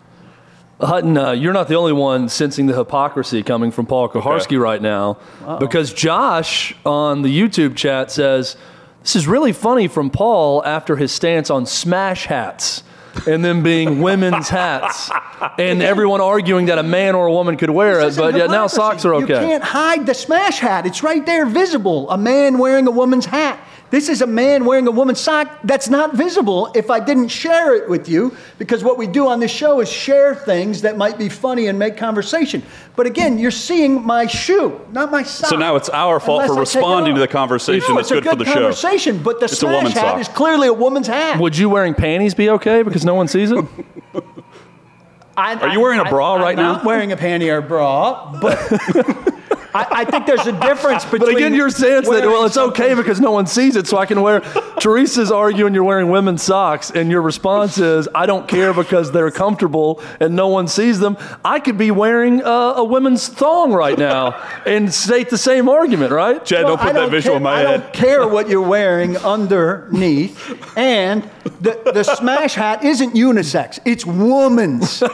Hutton, 0.79 1.17
uh, 1.17 1.31
you're 1.31 1.53
not 1.53 1.67
the 1.67 1.75
only 1.75 1.93
one 1.93 2.29
sensing 2.29 2.67
the 2.67 2.75
hypocrisy 2.77 3.41
coming 3.41 3.71
from 3.71 3.85
Paul 3.87 4.09
Kuharsky 4.09 4.45
Okay. 4.47 4.57
right 4.57 4.81
now, 4.81 5.17
because 5.59 5.91
Josh 5.93 6.75
on 6.85 7.23
the 7.23 7.29
YouTube 7.41 7.75
chat 7.75 8.11
says 8.11 8.55
This 9.01 9.15
is 9.15 9.27
really 9.27 9.53
funny 9.53 9.87
from 9.87 10.09
Paul 10.11 10.63
after 10.65 10.95
his 10.95 11.11
stance 11.11 11.49
on 11.49 11.65
smash 11.65 12.25
hats 12.27 12.83
and 13.27 13.43
them 13.43 13.63
being 13.63 14.01
women's 14.03 14.49
hats, 14.49 15.09
and 15.57 15.81
everyone 15.81 16.21
arguing 16.21 16.67
that 16.67 16.77
a 16.77 16.83
man 16.83 17.15
or 17.15 17.25
a 17.25 17.31
woman 17.33 17.57
could 17.57 17.71
wear 17.71 17.99
it, 18.01 18.15
but 18.15 18.35
yet 18.35 18.51
now 18.51 18.67
socks 18.67 19.03
are 19.05 19.15
okay. 19.15 19.33
You 19.41 19.47
can't 19.47 19.63
hide 19.63 20.05
the 20.05 20.13
smash 20.13 20.59
hat. 20.59 20.85
It's 20.85 21.01
right 21.01 21.25
there, 21.25 21.47
visible. 21.47 22.07
A 22.11 22.17
man 22.19 22.59
wearing 22.59 22.85
a 22.85 22.91
woman's 22.91 23.25
hat. 23.25 23.59
This 23.89 24.09
is 24.09 24.21
a 24.21 24.27
man 24.27 24.65
wearing 24.65 24.85
a 24.87 24.91
woman's 24.91 25.21
sock 25.21 25.59
that's 25.63 25.87
not 25.87 26.13
visible 26.13 26.69
if 26.75 26.89
I 26.89 26.99
didn't 26.99 27.29
share 27.29 27.73
it 27.73 27.87
with 27.89 28.09
you, 28.09 28.35
because 28.57 28.83
what 28.83 28.97
we 28.97 29.07
do 29.07 29.27
on 29.29 29.39
this 29.39 29.49
show 29.51 29.79
is 29.79 29.89
share 29.89 30.35
things 30.35 30.81
that 30.81 30.97
might 30.97 31.17
be 31.17 31.29
funny 31.29 31.67
and 31.67 31.79
make 31.79 31.95
conversation. 31.95 32.63
But 32.97 33.05
again, 33.05 33.39
you're 33.39 33.49
seeing 33.49 34.05
my 34.05 34.25
shoe, 34.27 34.81
not 34.91 35.09
my 35.09 35.23
sock. 35.23 35.49
So 35.51 35.55
now 35.55 35.77
it's 35.77 35.87
our 35.87 36.19
fault 36.19 36.41
Unless 36.41 36.53
for 36.53 36.57
I 36.57 36.59
responding 36.81 37.15
to 37.15 37.21
the 37.21 37.29
conversation 37.29 37.87
No, 37.89 37.95
that's 37.95 38.11
it's 38.11 38.19
a 38.19 38.21
good 38.21 38.31
for 38.31 38.35
the 38.43 38.45
show. 38.45 38.53
conversation, 38.55 39.23
but 39.23 39.39
the 39.39 39.45
It's 39.45 39.53
a 39.53 39.57
smash 39.57 39.73
woman's 39.75 39.93
hat 39.93 40.01
sock. 40.01 40.19
is 40.19 40.27
clearly 40.27 40.67
a 40.67 40.73
woman's 40.73 41.07
hat. 41.07 41.39
Would 41.39 41.57
you 41.57 41.69
wearing 41.69 41.93
panties 41.93 42.33
be 42.33 42.49
okay 42.49 42.81
because 42.83 43.05
no 43.05 43.15
one 43.15 43.29
sees 43.29 43.51
it? 43.51 43.63
I, 45.37 45.53
Are 45.55 45.69
you 45.69 45.79
wearing 45.79 45.99
a 45.99 46.05
bra 46.05 46.33
I, 46.33 46.41
right 46.41 46.57
I'm 46.59 46.63
now? 46.63 46.71
Not 46.73 46.83
wearing 46.83 47.11
a 47.11 47.15
panty 47.17 47.49
or 47.53 47.61
bra, 47.61 48.37
but 48.41 48.57
I, 49.73 49.87
I 49.91 50.05
think 50.05 50.25
there's 50.25 50.47
a 50.47 50.59
difference 50.59 51.03
between. 51.03 51.21
But 51.21 51.35
again, 51.35 51.53
your 51.53 51.69
stance 51.69 52.07
that 52.07 52.25
well, 52.25 52.45
it's 52.45 52.57
okay 52.57 52.93
because 52.93 53.19
no 53.19 53.31
one 53.31 53.47
sees 53.47 53.75
it, 53.75 53.87
so 53.87 53.97
I 53.97 54.05
can 54.05 54.21
wear. 54.21 54.41
Teresa's 54.79 55.31
arguing 55.31 55.73
you're 55.73 55.83
wearing 55.83 56.09
women's 56.09 56.43
socks, 56.43 56.91
and 56.91 57.11
your 57.11 57.21
response 57.21 57.77
is 57.77 58.07
I 58.15 58.25
don't 58.25 58.47
care 58.47 58.73
because 58.73 59.11
they're 59.11 59.31
comfortable 59.31 60.01
and 60.19 60.35
no 60.35 60.47
one 60.47 60.67
sees 60.67 60.99
them. 60.99 61.17
I 61.43 61.59
could 61.59 61.77
be 61.77 61.91
wearing 61.91 62.43
uh, 62.43 62.73
a 62.77 62.83
women's 62.83 63.27
thong 63.27 63.73
right 63.73 63.97
now 63.97 64.41
and 64.65 64.93
state 64.93 65.29
the 65.29 65.37
same 65.37 65.69
argument, 65.69 66.11
right? 66.11 66.43
Chad, 66.45 66.65
Well, 66.65 66.77
don't 66.77 66.87
put 66.87 66.95
I 66.95 66.99
that 67.05 67.11
visual 67.11 67.33
care, 67.33 67.37
in 67.37 67.43
my 67.43 67.53
I 67.53 67.59
head. 67.59 67.67
I 67.67 67.77
don't 67.77 67.93
care 67.93 68.27
what 68.27 68.49
you're 68.49 68.61
wearing 68.67 69.17
underneath, 69.17 70.77
and 70.77 71.29
the, 71.61 71.91
the 71.93 72.03
smash 72.03 72.55
hat 72.55 72.83
isn't 72.83 73.13
unisex; 73.13 73.79
it's 73.85 74.05
woman's. 74.05 75.03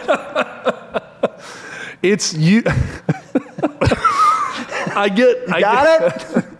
It's 2.03 2.33
you. 2.33 2.63
I 4.95 5.09
get. 5.09 5.37
I 5.51 5.59
Got 5.61 5.99
get, 5.99 6.37
it? 6.37 6.45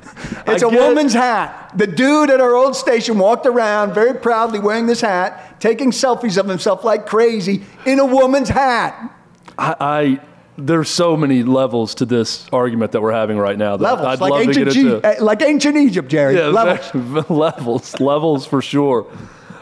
It's 0.46 0.64
I 0.64 0.68
a 0.68 0.70
woman's 0.70 1.14
hat. 1.14 1.72
The 1.76 1.88
dude 1.88 2.30
at 2.30 2.40
our 2.40 2.54
old 2.56 2.76
station 2.76 3.18
walked 3.18 3.46
around 3.46 3.94
very 3.94 4.14
proudly 4.14 4.60
wearing 4.60 4.88
this 4.88 5.02
hat, 5.02 5.60
taking 5.60 5.92
selfies 5.92 6.38
of 6.38 6.48
himself 6.48 6.84
like 6.84 7.06
crazy 7.08 7.64
in 7.86 8.00
a 8.00 8.06
woman's 8.06 8.50
hat. 8.50 9.12
I, 9.58 9.76
I 9.80 10.22
there's 10.58 10.90
so 10.90 11.18
many 11.18 11.44
levels 11.44 11.96
to 11.96 12.06
this 12.06 12.48
argument 12.54 12.92
that 12.92 13.02
we're 13.02 13.12
having 13.12 13.38
right 13.38 13.58
now 13.58 13.76
that 13.78 13.84
Levels, 13.84 14.08
I'd 14.08 14.20
like 14.22 14.32
love 14.32 14.44
to 14.44 14.50
ancient, 14.50 14.66
get 14.74 14.78
into. 14.78 15.08
eh, 15.08 15.16
like 15.22 15.42
ancient 15.42 15.78
Egypt, 15.78 16.10
Jerry. 16.10 16.36
Yeah, 16.38 16.48
Levels. 16.48 17.30
levels, 17.30 18.00
levels 18.00 18.46
for 18.46 18.62
sure. 18.62 19.12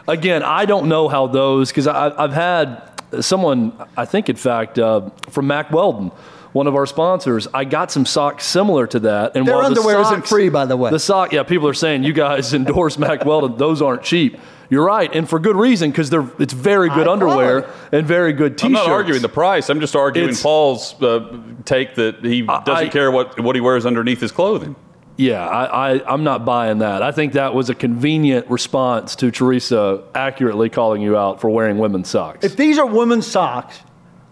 Again, 0.06 0.42
I 0.42 0.64
don't 0.66 0.88
know 0.88 1.08
how 1.08 1.28
those 1.28 1.70
because 1.70 1.86
I've 1.86 2.32
had 2.32 2.82
someone, 3.20 3.72
I 3.96 4.04
think, 4.04 4.28
in 4.28 4.36
fact, 4.36 4.78
uh, 4.78 5.10
from 5.30 5.46
Mack 5.46 5.70
Weldon, 5.70 6.10
one 6.52 6.66
of 6.66 6.74
our 6.74 6.86
sponsors. 6.86 7.48
I 7.54 7.64
got 7.64 7.90
some 7.90 8.04
socks 8.06 8.44
similar 8.44 8.86
to 8.88 9.00
that, 9.00 9.36
and 9.36 9.46
Their 9.46 9.54
while 9.54 9.62
the 9.62 9.68
underwear 9.68 10.00
isn't 10.02 10.26
free, 10.26 10.48
by 10.48 10.66
the 10.66 10.76
way. 10.76 10.90
The 10.90 10.98
sock, 10.98 11.32
yeah, 11.32 11.42
people 11.42 11.68
are 11.68 11.74
saying 11.74 12.04
you 12.04 12.12
guys 12.12 12.52
endorse 12.60 12.98
Mack 12.98 13.24
Weldon; 13.24 13.56
those 13.58 13.80
aren't 13.82 14.02
cheap. 14.02 14.38
You're 14.70 14.84
right, 14.86 15.14
and 15.14 15.28
for 15.28 15.38
good 15.38 15.56
reason 15.56 15.90
because 15.90 16.08
they're 16.08 16.26
it's 16.38 16.54
very 16.54 16.88
good 16.88 17.06
High 17.06 17.12
underwear 17.12 17.62
quality. 17.62 17.96
and 17.98 18.06
very 18.06 18.32
good 18.32 18.62
I'm 18.62 18.72
not 18.72 18.88
arguing 18.88 19.20
the 19.20 19.28
price. 19.28 19.68
I'm 19.68 19.80
just 19.80 19.94
arguing 19.94 20.30
It's- 20.30 20.42
Paul's 20.42 21.00
uh, 21.02 21.38
take 21.66 21.94
that 21.96 22.24
he 22.24 22.40
doesn't 22.42 22.70
I- 22.70 22.88
care 22.88 23.10
what, 23.10 23.38
what 23.40 23.54
he 23.54 23.60
wears 23.60 23.84
underneath 23.84 24.20
his 24.20 24.32
clothing. 24.32 24.74
Yeah, 25.18 25.46
I, 25.46 25.92
I, 25.96 26.12
I'm 26.14 26.24
not 26.24 26.46
buying 26.46 26.78
that. 26.78 27.02
I 27.02 27.12
think 27.12 27.34
that 27.34 27.52
was 27.52 27.68
a 27.68 27.74
convenient 27.74 28.48
response 28.50 29.14
to 29.16 29.30
Teresa 29.30 30.04
accurately 30.14 30.70
calling 30.70 31.02
you 31.02 31.18
out 31.18 31.38
for 31.42 31.50
wearing 31.50 31.76
women's 31.76 32.08
socks. 32.08 32.42
If 32.42 32.56
these 32.56 32.78
are 32.78 32.86
women's 32.86 33.26
socks, 33.26 33.78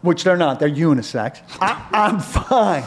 which 0.03 0.25
they're 0.25 0.37
not, 0.37 0.61
they're 0.61 0.69
unisex, 0.69 1.41
I, 1.61 1.87
I'm 1.93 2.21
fine. 2.21 2.85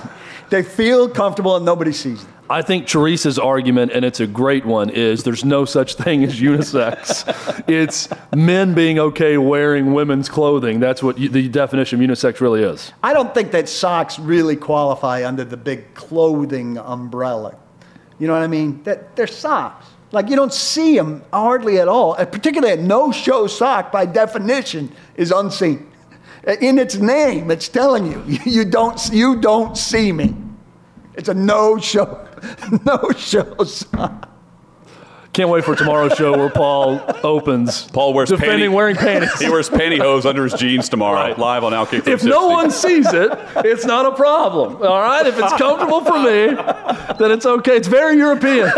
They 0.49 0.63
feel 0.63 1.09
comfortable 1.09 1.55
and 1.55 1.65
nobody 1.65 1.91
sees 1.91 2.23
them. 2.23 2.33
I 2.49 2.61
think 2.61 2.87
Teresa's 2.87 3.39
argument, 3.39 3.93
and 3.93 4.03
it's 4.03 4.19
a 4.19 4.27
great 4.27 4.65
one, 4.65 4.89
is 4.89 5.23
there's 5.23 5.45
no 5.45 5.63
such 5.65 5.95
thing 5.95 6.23
as 6.23 6.39
unisex. 6.39 7.63
it's 7.67 8.09
men 8.35 8.73
being 8.73 8.99
okay 8.99 9.37
wearing 9.37 9.93
women's 9.93 10.29
clothing. 10.29 10.79
That's 10.79 11.01
what 11.01 11.17
you, 11.17 11.29
the 11.29 11.47
definition 11.47 12.03
of 12.03 12.09
unisex 12.09 12.41
really 12.41 12.61
is. 12.61 12.91
I 13.01 13.13
don't 13.13 13.33
think 13.33 13.51
that 13.51 13.69
socks 13.69 14.19
really 14.19 14.55
qualify 14.55 15.25
under 15.25 15.45
the 15.45 15.57
big 15.57 15.93
clothing 15.93 16.77
umbrella. 16.77 17.55
You 18.19 18.27
know 18.27 18.33
what 18.33 18.43
I 18.43 18.47
mean? 18.47 18.83
That 18.83 19.15
they're 19.15 19.25
socks. 19.25 19.87
Like 20.11 20.29
you 20.29 20.35
don't 20.35 20.53
see 20.53 20.95
them 20.95 21.23
hardly 21.33 21.79
at 21.79 21.87
all. 21.87 22.13
Particularly 22.15 22.73
a 22.73 22.83
no-show 22.83 23.47
sock, 23.47 23.91
by 23.91 24.05
definition, 24.05 24.91
is 25.15 25.31
unseen. 25.31 25.91
In 26.47 26.77
its 26.77 26.95
name, 26.95 27.49
it's 27.51 27.69
telling 27.69 28.11
you 28.11 28.21
you 28.45 28.65
don't 28.65 28.99
you 29.11 29.39
don't 29.39 29.77
see 29.77 30.11
me. 30.11 30.35
It's 31.15 31.29
a 31.29 31.33
no-show, 31.33 32.27
no-show 32.85 33.63
sock. 33.63 34.29
Can't 35.31 35.49
wait 35.49 35.63
for 35.63 35.75
tomorrow's 35.75 36.13
show 36.13 36.35
where 36.37 36.49
Paul 36.49 37.01
opens. 37.23 37.89
Paul 37.89 38.13
wears 38.13 38.29
defending 38.29 38.69
panty- 38.69 38.73
wearing 38.73 38.95
panties. 38.95 39.33
He 39.41 39.49
wears 39.49 39.67
pantyhose 39.69 40.25
under 40.25 40.43
his 40.43 40.53
jeans 40.53 40.89
tomorrow, 40.89 41.15
Right. 41.15 41.37
live 41.39 41.63
on 41.63 41.71
Outkick 41.71 42.07
If 42.07 42.23
no 42.23 42.47
one 42.49 42.69
sees 42.69 43.11
it, 43.13 43.31
it's 43.57 43.83
not 43.85 44.05
a 44.05 44.11
problem. 44.11 44.75
All 44.83 45.01
right? 45.01 45.25
If 45.25 45.39
it's 45.39 45.53
comfortable 45.53 46.03
for 46.05 46.19
me, 46.19 46.53
then 47.17 47.31
it's 47.31 47.45
okay. 47.47 47.77
It's 47.77 47.87
very 47.87 48.17
European. 48.17 48.71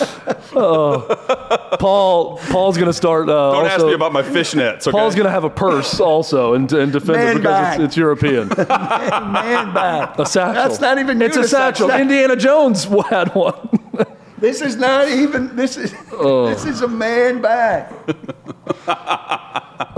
Oh. 0.60 1.76
Paul, 1.78 2.38
Paul's 2.50 2.76
going 2.76 2.86
to 2.88 2.92
start. 2.92 3.28
Uh, 3.28 3.52
Don't 3.52 3.66
ask 3.66 3.84
me 3.84 3.92
about 3.92 4.12
my 4.12 4.22
fishnets. 4.22 4.82
Okay? 4.88 4.90
Paul's 4.90 5.14
going 5.14 5.26
to 5.26 5.30
have 5.30 5.44
a 5.44 5.50
purse 5.50 6.00
also 6.12 6.54
and, 6.54 6.72
and 6.72 6.90
defend 6.90 7.18
Man 7.18 7.36
it 7.36 7.38
because 7.40 7.74
it's, 7.74 7.84
it's 7.84 7.96
European. 7.96 8.48
Man 8.58 9.74
bag. 9.74 10.18
A 10.18 10.26
satchel. 10.26 10.54
That's 10.54 10.80
not 10.80 10.98
even 10.98 11.20
It's 11.22 11.36
a 11.36 11.40
unisex. 11.40 11.48
satchel. 11.48 11.88
That- 11.88 12.00
Indiana 12.00 12.34
Jones 12.34 12.84
had 12.84 13.34
one. 13.34 13.68
This 14.38 14.62
is 14.62 14.76
not 14.76 15.08
even. 15.08 15.54
This 15.54 15.76
is. 15.76 15.92
This 16.10 16.64
is 16.64 16.80
a 16.82 16.88
man 16.88 17.42
bag. 17.42 17.92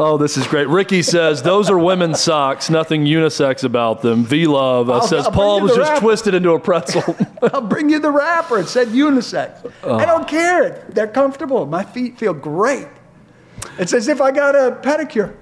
Oh, 0.02 0.16
this 0.16 0.38
is 0.38 0.46
great. 0.46 0.66
Ricky 0.66 1.02
says 1.02 1.42
those 1.42 1.68
are 1.68 1.78
women's 1.78 2.20
socks. 2.20 2.70
Nothing 2.70 3.04
unisex 3.04 3.64
about 3.64 4.00
them. 4.00 4.24
V 4.24 4.46
Love 4.46 4.88
uh, 4.88 5.02
says 5.02 5.26
I'll 5.26 5.32
Paul 5.32 5.60
was 5.60 5.76
just 5.76 5.90
wrapper. 5.90 6.00
twisted 6.00 6.32
into 6.32 6.52
a 6.52 6.58
pretzel. 6.58 7.14
I'll 7.42 7.60
bring 7.60 7.90
you 7.90 7.98
the 7.98 8.10
wrapper. 8.10 8.60
It 8.60 8.68
said 8.68 8.88
unisex. 8.88 9.70
I 9.84 10.06
don't 10.06 10.26
care. 10.26 10.86
They're 10.88 11.06
comfortable. 11.06 11.66
My 11.66 11.84
feet 11.84 12.18
feel 12.18 12.32
great. 12.32 12.88
It's 13.78 13.92
as 13.92 14.08
if 14.08 14.22
I 14.22 14.30
got 14.30 14.54
a 14.54 14.78
pedicure. 14.80 15.36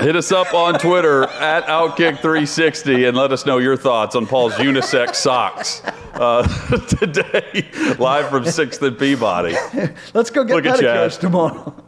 Hit 0.00 0.16
us 0.16 0.32
up 0.32 0.52
on 0.52 0.80
Twitter 0.80 1.22
at 1.22 1.64
Outkick360 1.66 3.06
and 3.06 3.16
let 3.16 3.30
us 3.30 3.46
know 3.46 3.58
your 3.58 3.76
thoughts 3.76 4.16
on 4.16 4.26
Paul's 4.26 4.54
unisex 4.54 5.14
socks 5.14 5.80
uh, 6.14 6.42
today, 6.98 7.70
live 8.00 8.30
from 8.30 8.42
6th 8.42 8.82
and 8.82 8.98
Peabody. 8.98 9.54
Let's 10.12 10.30
go 10.30 10.42
get 10.42 10.56
Look 10.56 10.66
at 10.66 10.80
pedicures 10.80 11.20
tomorrow. 11.20 11.85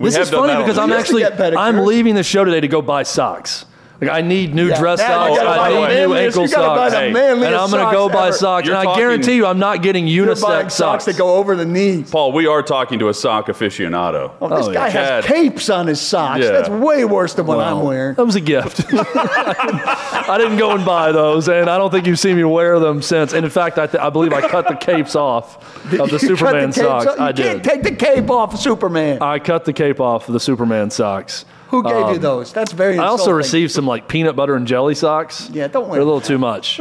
This 0.00 0.16
is 0.16 0.30
funny 0.30 0.56
because 0.62 0.78
I'm 0.78 0.88
the 0.90 0.96
We 0.96 1.22
used 1.22 1.36
to 1.36 1.38
actually. 1.38 1.56
I'm 1.56 1.84
leaving 1.84 2.14
the 2.14 2.22
show 2.22 2.44
today 2.44 2.60
to 2.60 2.68
go 2.68 2.82
buy 2.82 3.02
socks. 3.02 3.64
Like 4.00 4.10
I 4.10 4.20
need 4.20 4.54
new 4.54 4.68
Yeah. 4.68 4.78
dress 4.78 5.00
Now 5.00 5.26
socks. 5.34 5.40
I 5.40 5.44
the 5.44 5.74
need 5.74 5.80
new 5.80 5.88
manliest- 5.88 6.38
ankle 6.38 6.42
you 6.48 6.54
gotta 6.54 6.68
buy 6.80 6.88
socks. 6.88 6.94
Hey, 6.94 7.08
and 7.08 7.54
I'm 7.56 7.70
gonna 7.70 7.92
go 7.92 8.06
socks 8.06 8.14
buy 8.14 8.26
ever. 8.28 8.36
socks. 8.36 8.66
You're 8.68 8.76
and 8.76 8.88
I 8.88 8.96
guarantee 8.96 9.34
you, 9.34 9.46
I'm 9.46 9.58
not 9.58 9.82
getting 9.82 10.06
You're 10.06 10.26
unisex 10.28 10.38
socks 10.38 10.74
socks. 10.74 11.04
that 11.06 11.16
go 11.18 11.34
over 11.34 11.56
the 11.56 11.64
knees. 11.64 12.08
Paul, 12.08 12.30
we 12.30 12.46
are 12.46 12.62
talking 12.62 13.00
to 13.00 13.08
a 13.08 13.14
sock 13.14 13.48
aficionado. 13.48 14.30
Oh, 14.40 14.48
this 14.48 14.68
Oh, 14.68 14.72
guy 14.72 14.86
yeah. 14.86 14.92
Chad. 14.92 15.24
has 15.24 15.26
capes 15.26 15.68
on 15.68 15.88
his 15.88 16.00
socks. 16.00 16.44
Yeah. 16.44 16.52
That's 16.52 16.68
way 16.68 17.04
worse 17.04 17.34
than 17.34 17.46
what 17.46 17.58
I'm 17.58 17.82
wearing. 17.82 18.14
That 18.14 18.24
was 18.24 18.36
a 18.36 18.40
gift. 18.40 18.84
I 18.92 20.36
didn't 20.38 20.58
go 20.58 20.70
and 20.72 20.84
buy 20.84 21.12
those, 21.12 21.48
and 21.48 21.68
I 21.68 21.76
don't 21.78 21.90
think 21.90 22.06
you've 22.06 22.18
seen 22.18 22.36
me 22.36 22.44
wear 22.44 22.78
them 22.78 23.02
since. 23.02 23.32
And 23.32 23.44
in 23.44 23.50
fact, 23.50 23.78
I, 23.78 23.86
th- 23.86 24.02
I 24.02 24.10
believe 24.10 24.32
I 24.32 24.42
cut 24.46 24.68
the 24.68 24.74
capes 24.76 25.16
off 25.16 25.56
of 25.86 25.90
the 25.90 25.96
You 26.04 26.08
cut 26.10 26.20
Superman 26.20 26.66
capes 26.66 26.76
socks. 26.76 27.06
off? 27.06 27.18
You 27.18 27.24
I 27.24 27.32
can't 27.32 27.62
did. 27.62 27.64
take 27.64 27.82
the 27.82 27.92
cape 27.96 28.30
off 28.30 28.54
of 28.54 28.60
Superman. 28.60 29.18
I 29.22 29.38
cut 29.38 29.64
the 29.64 29.72
cape 29.72 30.00
off 30.00 30.28
of 30.28 30.34
the 30.34 30.40
Superman 30.40 30.90
socks. 30.90 31.44
Who 31.68 31.82
gave 31.82 32.08
you 32.10 32.18
those? 32.18 32.52
That's 32.52 32.72
very 32.72 32.96
Um, 32.96 33.04
I 33.04 33.08
also 33.08 33.30
received 33.30 33.72
some 33.72 33.86
like 33.86 34.08
peanut 34.08 34.34
butter 34.36 34.54
and 34.56 34.66
jelly 34.66 34.94
socks. 34.94 35.50
Yeah, 35.50 35.68
don't 35.68 35.88
wear 35.88 35.98
They're 35.98 36.02
a 36.02 36.04
little 36.04 36.20
too 36.20 36.38
much. 36.38 36.80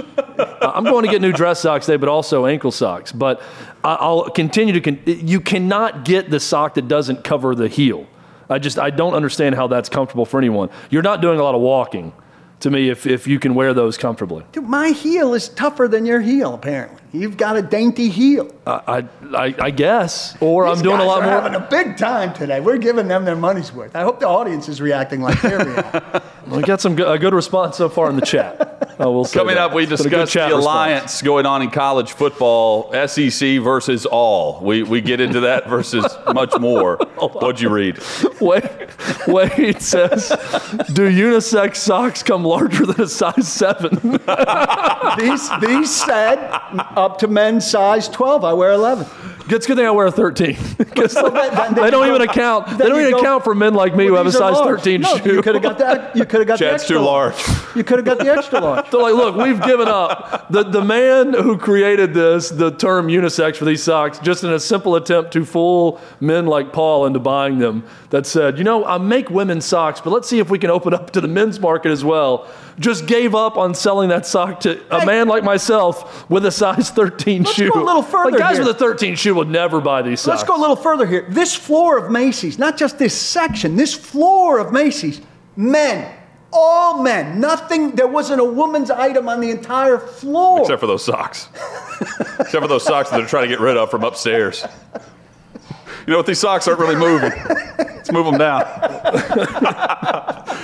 I'm 0.61 0.85
going 0.85 1.05
to 1.05 1.11
get 1.11 1.21
new 1.21 1.33
dress 1.33 1.59
socks 1.59 1.85
today, 1.85 1.97
but 1.97 2.07
also 2.09 2.45
ankle 2.45 2.71
socks. 2.71 3.11
But 3.11 3.41
I'll 3.83 4.29
continue 4.29 4.73
to. 4.73 4.81
Con- 4.81 4.99
you 5.05 5.41
cannot 5.41 6.05
get 6.05 6.29
the 6.29 6.39
sock 6.39 6.75
that 6.75 6.87
doesn't 6.87 7.23
cover 7.23 7.53
the 7.53 7.67
heel. 7.67 8.07
I 8.49 8.59
just 8.59 8.79
I 8.79 8.89
don't 8.89 9.13
understand 9.13 9.55
how 9.55 9.67
that's 9.67 9.89
comfortable 9.89 10.25
for 10.25 10.37
anyone. 10.37 10.69
You're 10.89 11.01
not 11.01 11.21
doing 11.21 11.39
a 11.39 11.43
lot 11.43 11.53
of 11.55 11.59
walking, 11.61 12.13
to 12.61 12.69
me, 12.71 12.89
if 12.89 13.05
if 13.05 13.27
you 13.27 13.39
can 13.39 13.53
wear 13.55 13.73
those 13.73 13.97
comfortably. 13.97 14.43
Dude, 14.51 14.65
my 14.67 14.89
heel 14.89 15.33
is 15.33 15.49
tougher 15.49 15.87
than 15.87 16.05
your 16.05 16.21
heel, 16.21 16.53
apparently. 16.53 16.97
You've 17.13 17.37
got 17.37 17.55
a 17.57 17.61
dainty 17.61 18.09
heel. 18.09 18.53
I 18.65 19.05
I, 19.31 19.45
I, 19.45 19.55
I 19.59 19.71
guess, 19.71 20.35
or 20.41 20.67
These 20.67 20.77
I'm 20.79 20.83
doing 20.83 20.99
a 20.99 21.03
lot 21.05 21.21
are 21.21 21.25
more. 21.25 21.41
having 21.41 21.55
a 21.55 21.59
big 21.69 21.97
time 21.97 22.33
today. 22.33 22.59
We're 22.59 22.77
giving 22.77 23.07
them 23.07 23.25
their 23.25 23.35
money's 23.35 23.71
worth. 23.71 23.95
I 23.95 24.01
hope 24.01 24.19
the 24.19 24.27
audience 24.27 24.67
is 24.69 24.81
reacting 24.81 25.21
like 25.21 25.41
they're 25.41 25.59
reacting. 25.65 26.21
We 26.47 26.61
got 26.61 26.79
some 26.79 26.95
good, 26.95 27.07
a 27.13 27.19
good 27.19 27.33
response 27.33 27.75
so 27.75 27.89
far 27.89 28.09
in 28.09 28.15
the 28.15 28.21
chat. 28.25 28.83
Oh, 28.99 29.03
I 29.03 29.05
will 29.07 29.25
Coming 29.25 29.55
that. 29.55 29.65
up, 29.65 29.73
we 29.73 29.83
It's 29.83 29.91
been 30.01 30.07
a 30.07 30.09
good 30.09 30.25
discuss 30.25 30.31
chat 30.31 30.49
the 30.49 30.55
response. 30.55 30.65
alliance 30.75 31.21
going 31.21 31.45
on 31.45 31.61
in 31.61 31.69
college 31.69 32.13
football, 32.13 32.91
SEC 33.07 33.59
versus 33.59 34.05
all. 34.07 34.59
We, 34.63 34.81
we 34.83 35.01
get 35.01 35.19
into 35.21 35.41
that 35.41 35.67
versus 35.69 36.05
much 36.33 36.57
more. 36.59 36.97
What'd 37.19 37.61
you 37.61 37.69
read? 37.69 37.99
Wade, 38.41 38.69
Wade 39.27 39.81
says, 39.81 40.29
"Do 40.93 41.09
unisex 41.09 41.75
socks 41.75 42.23
come 42.23 42.43
larger 42.43 42.85
than 42.87 43.01
a 43.01 43.07
size 43.07 43.47
seven? 43.47 43.99
these 45.17 45.49
these 45.61 45.93
said 45.95 46.37
up 46.95 47.19
to 47.19 47.27
men's 47.27 47.69
size 47.69 48.07
12. 48.09 48.43
I 48.43 48.53
wear 48.53 48.71
11. 48.71 49.05
It's 49.49 49.65
a 49.65 49.69
good 49.69 49.77
thing 49.77 49.85
I 49.85 49.91
wear 49.91 50.07
a 50.07 50.11
13 50.11 50.57
because 50.77 51.13
then- 51.13 51.33
then 51.33 51.73
they 51.75 51.85
you 51.85 51.91
don't 51.91 52.05
go- 52.05 52.15
even 52.15 52.21
account. 52.29 52.77
They 52.77 52.85
don't 52.89 52.99
even 52.99 53.11
go- 53.11 53.19
account 53.19 53.43
for 53.45 53.55
men 53.55 53.73
like 53.75 53.95
me 53.95 54.05
who 54.07 54.15
have 54.15 54.25
a 54.27 54.31
size 54.31 54.55
large. 54.55 54.79
13 54.79 55.01
no, 55.01 55.17
shoe. 55.17 55.35
You 55.35 55.41
could 55.41 55.55
have 55.55 55.63
got 55.63 55.77
that. 55.77 56.15
You 56.17 56.25
could 56.25 56.39
have 56.41 56.47
got 56.47 56.59
the 56.59 56.71
extra 56.73 56.97
too 56.97 57.01
large. 57.01 57.35
You 57.75 57.83
could 57.83 57.97
have 57.99 58.05
got 58.05 58.17
the 58.19 58.29
extra 58.31 58.59
large. 58.59 58.86
They're 58.91 59.01
like, 59.01 59.13
look, 59.15 59.35
we've 59.35 59.61
given 59.63 59.87
up. 59.87 60.49
The, 60.49 60.63
the 60.63 60.83
man 60.83 61.33
who 61.33 61.57
created 61.57 62.13
this, 62.13 62.49
the 62.49 62.71
term 62.71 63.07
unisex 63.07 63.57
for 63.57 63.65
these 63.65 63.83
socks, 63.83 64.19
just 64.19 64.43
in 64.43 64.51
a 64.51 64.59
simple 64.59 64.95
attempt 64.95 65.33
to 65.33 65.45
fool 65.45 65.99
men 66.19 66.45
like 66.45 66.71
Paul 66.71 67.05
into 67.05 67.19
buying 67.19 67.59
them, 67.59 67.83
that 68.11 68.25
said, 68.25 68.57
you 68.57 68.63
know, 68.63 68.85
I 68.85 68.97
make 68.97 69.29
women's 69.29 69.65
socks, 69.65 69.99
but 69.99 70.11
let's 70.11 70.27
see 70.29 70.39
if 70.39 70.49
we 70.49 70.57
can 70.59 70.69
open 70.69 70.93
up 70.93 71.11
to 71.11 71.21
the 71.21 71.27
men's 71.27 71.59
market 71.59 71.91
as 71.91 72.03
well. 72.05 72.47
Just 72.79 73.07
gave 73.07 73.33
up 73.35 73.57
on 73.57 73.73
selling 73.73 74.09
that 74.09 74.25
sock 74.25 74.59
to 74.61 74.79
a 74.93 74.99
Hey. 74.99 75.05
man 75.05 75.27
like 75.27 75.43
myself 75.43 76.29
with 76.29 76.45
a 76.45 76.51
size 76.51 76.89
13 76.91 77.43
Let's 77.43 77.55
shoe. 77.55 77.71
go 77.71 77.81
a 77.81 77.83
little 77.83 78.03
further 78.03 78.31
Like 78.31 78.39
guys 78.39 78.57
here. 78.57 78.65
with 78.65 78.75
a 78.75 78.79
13 78.79 79.15
shoe 79.15 79.33
would 79.35 79.49
never 79.49 79.81
buy 79.81 80.01
these 80.03 80.21
socks. 80.21 80.37
Let's 80.37 80.43
go 80.47 80.55
a 80.57 80.61
little 80.61 80.75
further 80.75 81.05
here. 81.07 81.25
This 81.29 81.55
floor 81.55 81.97
of 81.97 82.11
Macy's, 82.11 82.57
not 82.59 82.77
just 82.77 82.99
this 82.99 83.19
section, 83.19 83.75
this 83.75 83.93
floor 83.95 84.59
of 84.59 84.71
Macy's, 84.71 85.21
men, 85.55 86.13
all 86.53 87.01
men, 87.01 87.39
nothing, 87.39 87.91
there 87.95 88.07
wasn't 88.07 88.41
a 88.41 88.45
woman's 88.45 88.89
item 88.89 89.27
on 89.29 89.41
the 89.41 89.51
entire 89.51 89.97
floor. 89.97 90.61
Except 90.61 90.79
for 90.79 90.87
those 90.87 91.03
socks. 91.03 91.49
Except 92.39 92.61
for 92.61 92.67
those 92.67 92.83
socks 92.83 93.09
that 93.09 93.17
they're 93.17 93.27
trying 93.27 93.43
to 93.43 93.49
get 93.49 93.59
rid 93.59 93.77
of 93.77 93.91
from 93.91 94.03
upstairs. 94.03 94.65
You 96.07 96.13
know 96.13 96.19
what? 96.19 96.25
These 96.25 96.39
socks 96.39 96.67
aren't 96.69 96.79
really 96.79 96.95
moving. 96.95 97.33
Let's 97.77 98.11
move 98.13 98.25
them 98.25 98.37
down. 98.37 98.63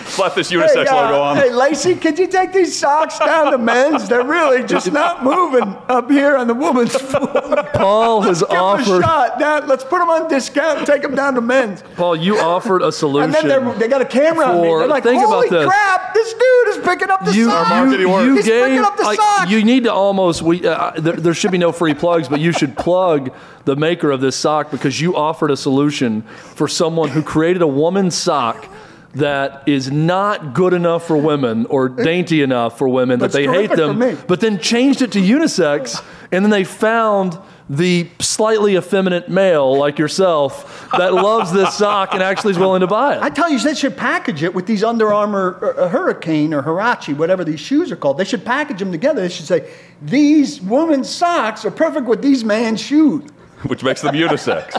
Slap 0.05 0.35
this 0.35 0.51
unisex 0.51 0.73
Hey, 0.73 0.87
uh, 0.87 0.95
logo 1.01 1.21
on. 1.21 1.35
hey, 1.35 1.51
Lacey, 1.51 1.95
could 1.95 2.17
you 2.17 2.27
take 2.27 2.53
these 2.53 2.77
socks 2.77 3.19
down 3.19 3.51
to 3.51 3.57
men's? 3.57 4.07
They're 4.07 4.23
really 4.23 4.63
just 4.63 4.91
not 4.93 5.23
moving 5.23 5.75
up 5.89 6.09
here 6.09 6.37
on 6.37 6.47
the 6.47 6.53
woman's 6.53 6.95
floor. 6.95 7.63
Paul 7.73 8.21
has 8.21 8.39
Give 8.39 8.49
them 8.49 8.57
a 8.57 8.61
offered. 8.61 9.01
shot. 9.01 9.39
Now, 9.39 9.59
let's 9.65 9.83
put 9.83 9.99
them 9.99 10.09
on 10.09 10.29
discount 10.29 10.79
and 10.79 10.87
take 10.87 11.01
them 11.01 11.15
down 11.15 11.33
to 11.35 11.41
men's. 11.41 11.83
Paul, 11.95 12.15
you 12.15 12.37
offered 12.39 12.81
a 12.81 12.91
solution. 12.91 13.23
And 13.33 13.33
then 13.33 13.47
they're, 13.79 13.87
got 13.89 14.01
a 14.01 14.05
camera 14.05 14.45
on 14.45 14.61
me. 14.61 14.67
They're 14.67 14.87
like, 14.87 15.03
think 15.03 15.21
about 15.21 15.33
holy 15.33 15.49
this. 15.49 15.65
crap, 15.65 16.13
this 16.13 16.33
dude 16.33 16.67
is 16.69 16.77
picking 16.87 17.09
up 17.09 17.25
the 17.25 17.33
you, 17.33 17.49
socks. 17.49 17.69
marketing 17.69 18.09
works. 18.09 18.25
you 18.25 18.35
He's 18.35 18.45
picking 18.45 18.79
up 18.79 18.97
the 18.97 19.03
like, 19.03 19.19
socks. 19.19 19.51
you 19.51 19.63
need 19.63 19.83
to 19.85 19.93
almost 19.93 20.41
we 20.41 20.65
uh, 20.65 20.91
there, 20.91 21.13
there 21.13 21.33
should 21.33 21.51
be 21.51 21.57
no 21.57 21.71
free 21.71 21.93
plugs 21.93 22.27
but 22.27 22.39
you 22.39 22.51
should 22.51 22.77
plug 22.77 23.33
the 23.65 23.75
maker 23.75 24.11
of 24.11 24.21
this 24.21 24.35
sock 24.35 24.71
because 24.71 24.99
you 24.99 25.15
offered 25.15 25.32
a 25.51 25.57
solution 25.57 26.21
for 26.21 26.67
someone 26.67 27.09
who 27.09 27.21
created 27.21 27.61
a 27.61 27.67
woman's 27.67 28.15
sock 28.15 28.67
that 29.15 29.67
is 29.67 29.91
not 29.91 30.53
good 30.53 30.73
enough 30.73 31.05
for 31.05 31.15
women 31.17 31.65
or 31.67 31.87
dainty 31.87 32.41
enough 32.41 32.77
for 32.77 32.89
women 32.89 33.19
that 33.19 33.31
That's 33.31 33.35
they 33.35 33.47
hate 33.47 33.69
them 33.69 33.99
but 34.27 34.39
then 34.39 34.59
changed 34.59 35.01
it 35.03 35.11
to 35.11 35.19
unisex 35.19 36.03
and 36.31 36.43
then 36.43 36.49
they 36.49 36.63
found 36.63 37.37
the 37.69 38.09
slightly 38.19 38.75
effeminate 38.75 39.29
male 39.29 39.77
like 39.77 39.97
yourself 39.97 40.89
that 40.97 41.13
loves 41.13 41.51
this 41.53 41.73
sock 41.75 42.13
and 42.13 42.21
actually 42.21 42.51
is 42.51 42.59
willing 42.59 42.81
to 42.81 42.87
buy 42.87 43.15
it. 43.15 43.21
I 43.21 43.29
tell 43.29 43.49
you, 43.49 43.57
they 43.59 43.73
should 43.73 43.95
package 43.95 44.43
it 44.43 44.53
with 44.53 44.65
these 44.65 44.83
Under 44.83 45.13
Armour 45.13 45.75
uh, 45.77 45.87
Hurricane 45.87 46.53
or 46.53 46.61
Hirachi, 46.61 47.13
whatever 47.13 47.45
these 47.45 47.59
shoes 47.59 47.91
are 47.91 47.95
called. 47.95 48.17
They 48.17 48.25
should 48.25 48.43
package 48.43 48.79
them 48.79 48.91
together. 48.91 49.21
They 49.21 49.29
should 49.29 49.45
say, 49.45 49.71
these 50.01 50.61
women's 50.61 51.09
socks 51.09 51.63
are 51.63 51.71
perfect 51.71 52.05
with 52.05 52.21
these 52.21 52.43
man's 52.43 52.81
shoes. 52.81 53.29
which 53.67 53.83
makes 53.83 54.01
them 54.01 54.15
unisex. 54.15 54.71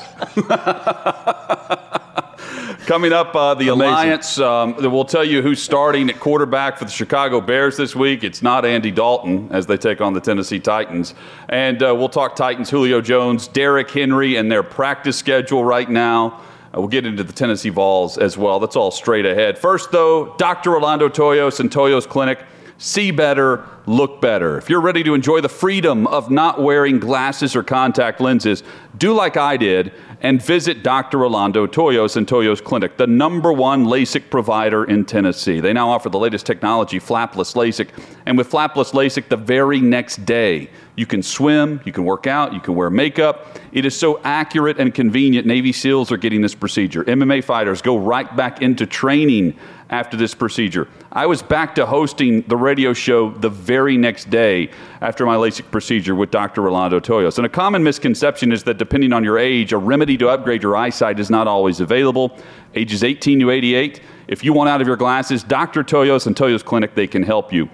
Coming 2.87 3.15
up, 3.15 3.35
uh, 3.35 3.55
the 3.55 3.69
Amazing. 3.69 3.81
Alliance. 3.81 4.39
Um, 4.39 4.75
we'll 4.77 5.07
tell 5.07 5.25
you 5.25 5.41
who's 5.41 5.63
starting 5.63 6.11
at 6.11 6.21
quarterback 6.21 6.77
for 6.77 6.85
the 6.85 6.91
Chicago 6.91 7.41
Bears 7.41 7.79
this 7.79 7.97
week. 7.97 8.23
It's 8.23 8.43
not 8.43 8.67
Andy 8.67 8.91
Dalton 8.91 9.49
as 9.51 9.67
they 9.67 9.79
take 9.79 10.03
on 10.03 10.13
the 10.13 10.21
Tennessee 10.21 10.61
Titans. 10.61 11.15
And 11.49 11.83
uh, 11.83 11.95
we'll 11.97 12.11
talk 12.11 12.37
Titans, 12.37 12.69
Julio 12.69 13.01
Jones, 13.01 13.49
Derrick 13.49 13.91
Henry, 13.91 14.37
and 14.37 14.53
their 14.53 14.63
practice 14.63 15.17
schedule 15.17 15.65
right 15.65 15.89
now. 15.89 16.43
Uh, 16.75 16.81
we'll 16.81 16.89
get 16.89 17.07
into 17.07 17.25
the 17.25 17.33
Tennessee 17.33 17.71
Vols 17.71 18.19
as 18.19 18.37
well. 18.37 18.61
That's 18.61 18.77
all 18.77 18.91
straight 18.91 19.25
ahead. 19.25 19.57
First, 19.57 19.91
though, 19.91 20.35
Dr. 20.37 20.73
Rolando 20.73 21.09
Toyos 21.09 21.61
and 21.61 21.71
Toyos 21.71 22.07
Clinic. 22.07 22.39
See 22.85 23.13
better, 23.13 23.65
look 23.87 24.21
better. 24.21 24.59
If 24.59 24.69
you're 24.69 24.83
ready 24.83 25.03
to 25.05 25.15
enjoy 25.15 25.41
the 25.41 25.49
freedom 25.49 26.07
of 26.07 26.31
not 26.31 26.61
wearing 26.61 26.99
glasses 26.99 27.57
or 27.57 27.63
contact 27.63 28.21
lenses, 28.21 28.63
do 28.99 29.15
like 29.15 29.39
I 29.39 29.57
did 29.57 29.95
and 30.21 30.43
visit 30.43 30.83
Dr. 30.83 31.17
Rolando 31.17 31.67
Toyos 31.67 32.17
and 32.17 32.27
Toyos 32.27 32.63
Clinic, 32.63 32.99
the 32.99 33.07
number 33.07 33.55
one 33.55 33.87
LASIK 33.87 34.29
provider 34.29 34.85
in 34.85 35.07
Tennessee. 35.07 35.61
They 35.61 35.73
now 35.73 35.89
offer 35.89 36.11
the 36.11 36.19
latest 36.19 36.45
technology, 36.45 37.01
flapless 37.01 37.55
LASIK, 37.55 37.89
and 38.27 38.37
with 38.37 38.51
flapless 38.51 38.93
LASIK, 38.93 39.31
the 39.31 39.37
very 39.39 39.81
next 39.81 40.27
day, 40.27 40.69
you 40.97 41.07
can 41.07 41.23
swim, 41.23 41.81
you 41.87 41.93
can 41.93 42.05
work 42.05 42.27
out, 42.27 42.53
you 42.53 42.61
can 42.61 42.75
wear 42.75 42.91
makeup. 42.91 43.59
It 43.73 43.87
is 43.87 43.99
so 43.99 44.21
accurate 44.25 44.79
and 44.79 44.95
convenient. 44.95 45.47
Navy 45.47 45.73
SEALs 45.73 46.13
are 46.13 46.19
getting 46.19 46.43
this 46.43 46.55
procedure. 46.55 47.03
MMA 47.05 47.43
fighters 47.43 47.81
go 47.81 47.97
right 47.97 48.37
back 48.37 48.61
into 48.61 48.87
training 48.87 49.59
after 49.95 50.17
this 50.17 50.35
procedure. 50.35 50.89
I 51.13 51.27
was 51.27 51.41
back 51.41 51.77
to 51.77 51.87
hosting 51.87 52.43
the 52.43 52.57
radio 52.57 52.93
show 52.93 53.31
the 53.31 53.49
very 53.49 53.97
next 53.97 54.29
day 54.29 54.71
after 55.01 55.25
my 55.25 55.37
LASIK 55.37 55.71
procedure 55.71 56.17
with 56.17 56.33
Dr. 56.33 56.63
Rolando 56.63 56.99
Toyos. 56.99 57.39
And 57.39 57.47
a 57.47 57.49
common 57.49 57.85
misconception 57.85 58.51
is 58.51 58.65
that 58.65 58.77
depending 58.77 59.13
on 59.13 59.23
your 59.23 59.39
age, 59.39 59.73
a 59.73 59.79
remedy 59.79 60.17
to 60.17 60.29
upgrade 60.29 60.65
your 60.65 60.77
eyesight 60.77 61.21
is 61.21 61.31
not 61.31 61.47
always 61.47 61.79
available. 61.79 62.37
Ages 62.75 63.05
18 63.05 63.39
to 63.39 63.51
88, 63.51 64.01
if 64.27 64.43
you 64.43 64.53
want 64.53 64.69
out 64.69 64.81
of 64.81 64.89
your 64.89 64.97
glasses, 64.97 65.45
Dr. 65.45 65.85
Toyos 65.85 66.27
and 66.27 66.35
Toyos 66.35 66.65
Clinic, 66.65 66.97
they 66.97 67.07
can 67.07 67.23
help 67.23 67.53
you. 67.53 67.71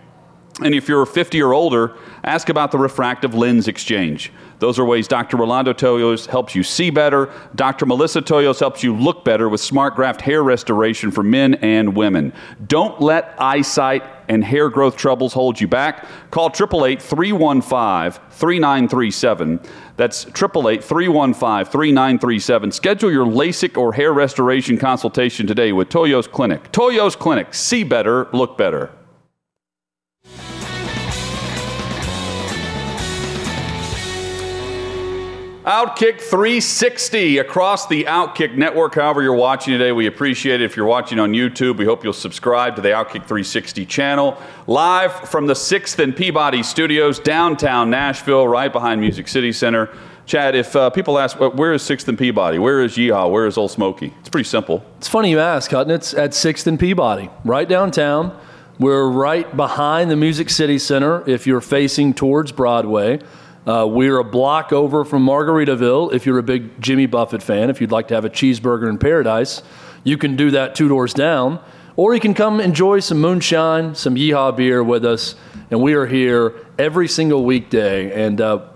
And 0.62 0.75
if 0.75 0.88
you're 0.88 1.07
50 1.07 1.42
or 1.42 1.55
older, 1.55 1.96
ask 2.25 2.49
about 2.49 2.70
the 2.70 2.79
refractive 2.79 3.35
lens 3.35 3.68
exchange. 3.68 4.33
Those 4.59 4.79
are 4.79 4.85
ways 4.85 5.09
Dr. 5.09 5.38
Rolando 5.38 5.73
Toyos 5.73 6.27
helps 6.27 6.55
you 6.55 6.62
see 6.62 6.90
better. 6.90 7.33
Dr. 7.55 7.87
Melissa 7.87 8.20
Toyos 8.20 8.61
helps 8.61 8.83
you 8.83 8.94
look 8.94 9.25
better 9.25 9.49
with 9.49 9.61
smart 9.61 9.96
graft 9.96 10.20
hair 10.20 10.42
restoration 10.42 11.11
for 11.11 11.23
men 11.23 11.55
and 11.55 11.96
women. 11.96 12.35
Don't 12.66 13.01
let 13.01 13.35
eyesight 13.38 14.05
and 14.29 14.44
hair 14.44 14.68
growth 14.68 14.96
troubles 14.96 15.33
hold 15.33 15.59
you 15.59 15.66
back. 15.66 16.07
Call 16.31 16.51
888 16.51 17.01
315 17.01 18.23
3937. 18.31 19.61
That's 19.96 20.27
888 20.27 20.85
315 20.85 21.73
3937. 21.73 22.73
Schedule 22.73 23.11
your 23.11 23.27
LASIK 23.27 23.79
or 23.79 23.94
hair 23.94 24.12
restoration 24.12 24.77
consultation 24.77 25.46
today 25.46 25.73
with 25.73 25.88
Toyos 25.88 26.31
Clinic. 26.31 26.70
Toyos 26.70 27.18
Clinic. 27.18 27.55
See 27.55 27.83
better, 27.83 28.29
look 28.33 28.59
better. 28.59 28.90
Outkick 35.70 36.20
360 36.20 37.38
across 37.38 37.87
the 37.87 38.02
Outkick 38.02 38.56
network. 38.56 38.96
However, 38.96 39.22
you're 39.22 39.33
watching 39.33 39.72
today, 39.72 39.92
we 39.92 40.09
appreciate 40.09 40.61
it. 40.61 40.64
If 40.64 40.76
you're 40.76 40.85
watching 40.85 41.20
on 41.20 41.33
YouTube, 41.33 41.76
we 41.76 41.85
hope 41.85 42.02
you'll 42.02 42.12
subscribe 42.12 42.74
to 42.74 42.83
the 42.83 42.88
Outkick 42.88 43.24
360 43.28 43.87
channel. 43.87 44.37
Live 44.66 45.12
from 45.28 45.46
the 45.46 45.52
6th 45.52 46.02
and 46.02 46.16
Peabody 46.16 46.64
Studios, 46.64 47.20
downtown 47.20 47.88
Nashville, 47.88 48.48
right 48.48 48.72
behind 48.72 49.00
Music 49.00 49.28
City 49.28 49.52
Center. 49.52 49.88
Chad, 50.26 50.56
if 50.56 50.74
uh, 50.74 50.90
people 50.90 51.20
ask, 51.20 51.38
"Well, 51.38 51.52
where 51.52 51.72
is 51.72 51.85
6th 51.85 52.09
and 52.09 52.18
Peabody? 52.18 52.59
Where 52.59 52.83
is 52.83 52.96
Yeehaw? 52.96 53.30
Where 53.30 53.46
is 53.46 53.56
Ole 53.56 53.68
Smoky? 53.68 54.12
It's 54.18 54.28
pretty 54.28 54.48
simple. 54.48 54.85
It's 54.98 55.06
funny 55.06 55.30
you 55.30 55.38
ask, 55.38 55.70
Hutton. 55.70 55.92
It's 55.92 56.12
at 56.14 56.33
6th 56.33 56.66
and 56.66 56.80
Peabody, 56.80 57.30
right 57.44 57.68
downtown. 57.68 58.37
We're 58.80 59.09
right 59.09 59.56
behind 59.56 60.11
the 60.11 60.16
Music 60.16 60.50
City 60.50 60.80
Center 60.80 61.22
if 61.30 61.46
you're 61.46 61.61
facing 61.61 62.12
towards 62.12 62.50
Broadway. 62.50 63.20
Uh, 63.66 63.87
we're 63.87 64.18
a 64.18 64.25
block 64.25 64.73
over 64.73 65.05
from 65.05 65.25
Margaritaville 65.25 66.14
if 66.14 66.25
you're 66.25 66.38
a 66.38 66.42
big 66.42 66.81
Jimmy 66.81 67.07
Buffett 67.07 67.42
fan. 67.42 67.68
If 67.68 67.81
you'd 67.81 67.92
like 67.92 68.09
to 68.09 68.14
have 68.14 68.25
a 68.25 68.31
cheeseburger 68.31 68.88
in 68.88 68.96
paradise, 68.96 69.62
you 70.03 70.16
can 70.16 70.35
do 70.37 70.51
that 70.53 70.75
two 70.75 70.88
doors 70.88 71.12
down. 71.12 71.62
Or 71.96 72.14
you 72.14 72.20
can 72.20 72.33
come 72.33 72.61
enjoy 72.61 73.01
some 73.01 73.20
moonshine, 73.20 73.94
some 73.94 74.14
yeehaw 74.14 74.57
beer 74.57 74.83
with 74.83 75.05
us. 75.05 75.35
And 75.70 75.83
we 75.83 75.92
are 75.92 76.07
here 76.07 76.55
every 76.79 77.07
single 77.07 77.44
weekday. 77.44 78.27
And 78.27 78.40
uh, 78.40 78.66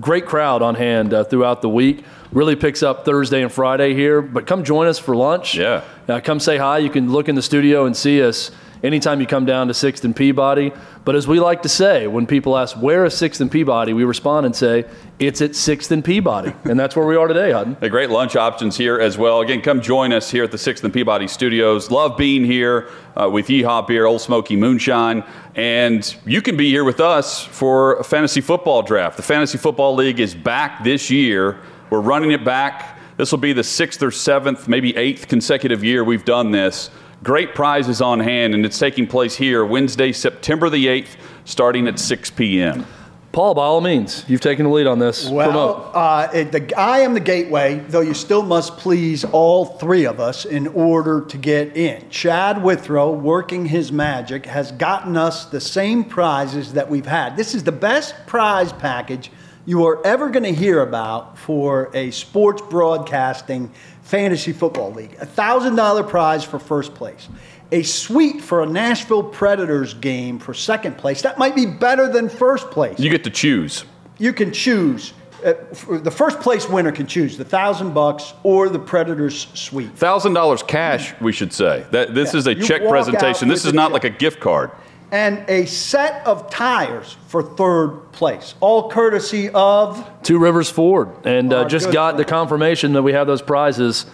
great 0.00 0.26
crowd 0.26 0.60
on 0.60 0.74
hand 0.74 1.14
uh, 1.14 1.24
throughout 1.24 1.62
the 1.62 1.68
week. 1.70 2.04
really 2.30 2.56
picks 2.56 2.82
up 2.82 3.06
Thursday 3.06 3.42
and 3.42 3.50
Friday 3.50 3.94
here. 3.94 4.20
But 4.20 4.46
come 4.46 4.62
join 4.62 4.86
us 4.88 4.98
for 4.98 5.16
lunch. 5.16 5.54
Yeah. 5.54 5.82
Uh, 6.06 6.20
come 6.20 6.38
say 6.38 6.58
hi. 6.58 6.78
You 6.78 6.90
can 6.90 7.10
look 7.10 7.30
in 7.30 7.34
the 7.34 7.42
studio 7.42 7.86
and 7.86 7.96
see 7.96 8.22
us 8.22 8.50
anytime 8.82 9.20
you 9.20 9.26
come 9.26 9.44
down 9.44 9.68
to 9.68 9.72
6th 9.72 10.04
and 10.04 10.14
Peabody. 10.14 10.72
But 11.04 11.14
as 11.14 11.28
we 11.28 11.38
like 11.40 11.62
to 11.62 11.68
say, 11.68 12.06
when 12.06 12.26
people 12.26 12.56
ask, 12.56 12.76
where 12.76 13.04
is 13.04 13.14
6th 13.14 13.40
and 13.40 13.50
Peabody, 13.50 13.92
we 13.92 14.04
respond 14.04 14.46
and 14.46 14.56
say, 14.56 14.84
it's 15.18 15.40
at 15.40 15.50
6th 15.50 15.90
and 15.90 16.04
Peabody. 16.04 16.54
and 16.64 16.78
that's 16.78 16.96
where 16.96 17.06
we 17.06 17.16
are 17.16 17.28
today, 17.28 17.52
Hutton. 17.52 17.76
The 17.80 17.90
great 17.90 18.10
lunch 18.10 18.36
options 18.36 18.76
here 18.76 18.98
as 18.98 19.16
well. 19.16 19.40
Again, 19.40 19.60
come 19.60 19.80
join 19.80 20.12
us 20.12 20.30
here 20.30 20.44
at 20.44 20.50
the 20.50 20.56
6th 20.56 20.82
and 20.82 20.92
Peabody 20.92 21.28
Studios. 21.28 21.90
Love 21.90 22.16
being 22.16 22.44
here 22.44 22.88
uh, 23.16 23.28
with 23.30 23.48
Yeehaw 23.48 23.86
Beer, 23.86 24.06
Ole 24.06 24.18
Smoky 24.18 24.56
Moonshine. 24.56 25.24
And 25.54 26.16
you 26.26 26.42
can 26.42 26.56
be 26.56 26.68
here 26.70 26.84
with 26.84 27.00
us 27.00 27.44
for 27.44 27.94
a 27.96 28.04
fantasy 28.04 28.40
football 28.40 28.82
draft. 28.82 29.16
The 29.16 29.22
Fantasy 29.22 29.58
Football 29.58 29.94
League 29.94 30.20
is 30.20 30.34
back 30.34 30.82
this 30.82 31.10
year. 31.10 31.60
We're 31.90 32.00
running 32.00 32.32
it 32.32 32.44
back. 32.44 32.98
This 33.16 33.30
will 33.30 33.38
be 33.38 33.52
the 33.52 33.62
sixth 33.62 34.02
or 34.02 34.10
seventh, 34.10 34.66
maybe 34.66 34.96
eighth 34.96 35.28
consecutive 35.28 35.84
year 35.84 36.02
we've 36.02 36.24
done 36.24 36.50
this. 36.50 36.90
Great 37.24 37.54
prizes 37.54 38.02
on 38.02 38.20
hand, 38.20 38.54
and 38.54 38.66
it's 38.66 38.78
taking 38.78 39.06
place 39.06 39.34
here 39.34 39.64
Wednesday, 39.64 40.12
September 40.12 40.68
the 40.68 40.86
8th, 40.88 41.16
starting 41.46 41.88
at 41.88 41.98
6 41.98 42.30
p.m. 42.32 42.86
Paul, 43.32 43.54
by 43.54 43.64
all 43.64 43.80
means, 43.80 44.26
you've 44.28 44.42
taken 44.42 44.66
the 44.66 44.70
lead 44.70 44.86
on 44.86 44.98
this. 44.98 45.30
Well, 45.30 45.90
uh, 45.94 46.28
it, 46.34 46.52
the, 46.52 46.78
I 46.78 46.98
am 46.98 47.14
the 47.14 47.20
gateway, 47.20 47.78
though 47.88 48.02
you 48.02 48.12
still 48.12 48.42
must 48.42 48.76
please 48.76 49.24
all 49.24 49.64
three 49.64 50.04
of 50.04 50.20
us 50.20 50.44
in 50.44 50.66
order 50.66 51.22
to 51.22 51.38
get 51.38 51.74
in. 51.78 52.10
Chad 52.10 52.62
Withrow, 52.62 53.12
working 53.12 53.64
his 53.64 53.90
magic, 53.90 54.44
has 54.44 54.70
gotten 54.72 55.16
us 55.16 55.46
the 55.46 55.62
same 55.62 56.04
prizes 56.04 56.74
that 56.74 56.90
we've 56.90 57.06
had. 57.06 57.38
This 57.38 57.54
is 57.54 57.64
the 57.64 57.72
best 57.72 58.14
prize 58.26 58.70
package 58.70 59.30
you 59.66 59.86
are 59.86 60.06
ever 60.06 60.28
going 60.28 60.42
to 60.42 60.52
hear 60.52 60.82
about 60.82 61.38
for 61.38 61.90
a 61.94 62.10
sports 62.10 62.60
broadcasting 62.68 63.72
fantasy 64.08 64.52
football 64.52 64.92
league. 64.92 65.14
A 65.20 65.26
$1,000 65.26 66.08
prize 66.08 66.44
for 66.44 66.58
first 66.58 66.94
place. 66.94 67.28
A 67.72 67.82
suite 67.82 68.40
for 68.40 68.62
a 68.62 68.66
Nashville 68.66 69.22
Predators 69.24 69.94
game 69.94 70.38
for 70.38 70.54
second 70.54 70.96
place. 70.96 71.22
That 71.22 71.38
might 71.38 71.56
be 71.56 71.66
better 71.66 72.06
than 72.06 72.28
first 72.28 72.70
place 72.70 73.00
You 73.00 73.10
get 73.10 73.24
to 73.24 73.30
choose. 73.30 73.84
you 74.18 74.32
can 74.32 74.52
choose. 74.52 75.12
Uh, 75.44 75.54
the 75.98 76.10
first 76.10 76.40
place 76.40 76.68
winner 76.68 76.92
can 76.92 77.06
choose 77.06 77.36
the 77.36 77.44
thousand 77.44 77.92
bucks 77.92 78.32
or 78.44 78.68
the 78.68 78.78
Predators 78.78 79.48
suite. 79.54 79.90
Thousand 79.96 80.34
dollars 80.34 80.62
cash, 80.62 81.12
we 81.20 81.32
should 81.32 81.52
say. 81.52 81.84
That 81.90 82.14
this 82.14 82.32
Yeah. 82.32 82.38
is 82.38 82.46
a 82.46 82.54
You 82.54 82.62
check 82.62 82.86
presentation. 82.86 83.48
This 83.48 83.64
is 83.64 83.72
not 83.72 83.92
like 83.92 84.04
a 84.04 84.10
gift 84.10 84.40
card. 84.40 84.70
And 85.14 85.48
a 85.48 85.64
set 85.66 86.26
of 86.26 86.50
tires 86.50 87.16
for 87.28 87.40
third 87.40 88.10
place, 88.10 88.56
all 88.58 88.90
courtesy 88.90 89.48
of. 89.54 90.04
Two 90.24 90.40
Rivers 90.40 90.68
Ford, 90.68 91.08
and 91.24 91.52
uh, 91.52 91.66
just 91.68 91.86
good 91.86 91.92
got 91.94 92.16
the 92.16 92.24
confirmation 92.24 92.94
that 92.94 93.02
we 93.02 93.12
have 93.12 93.28
those 93.28 93.40
prizes 93.40 94.06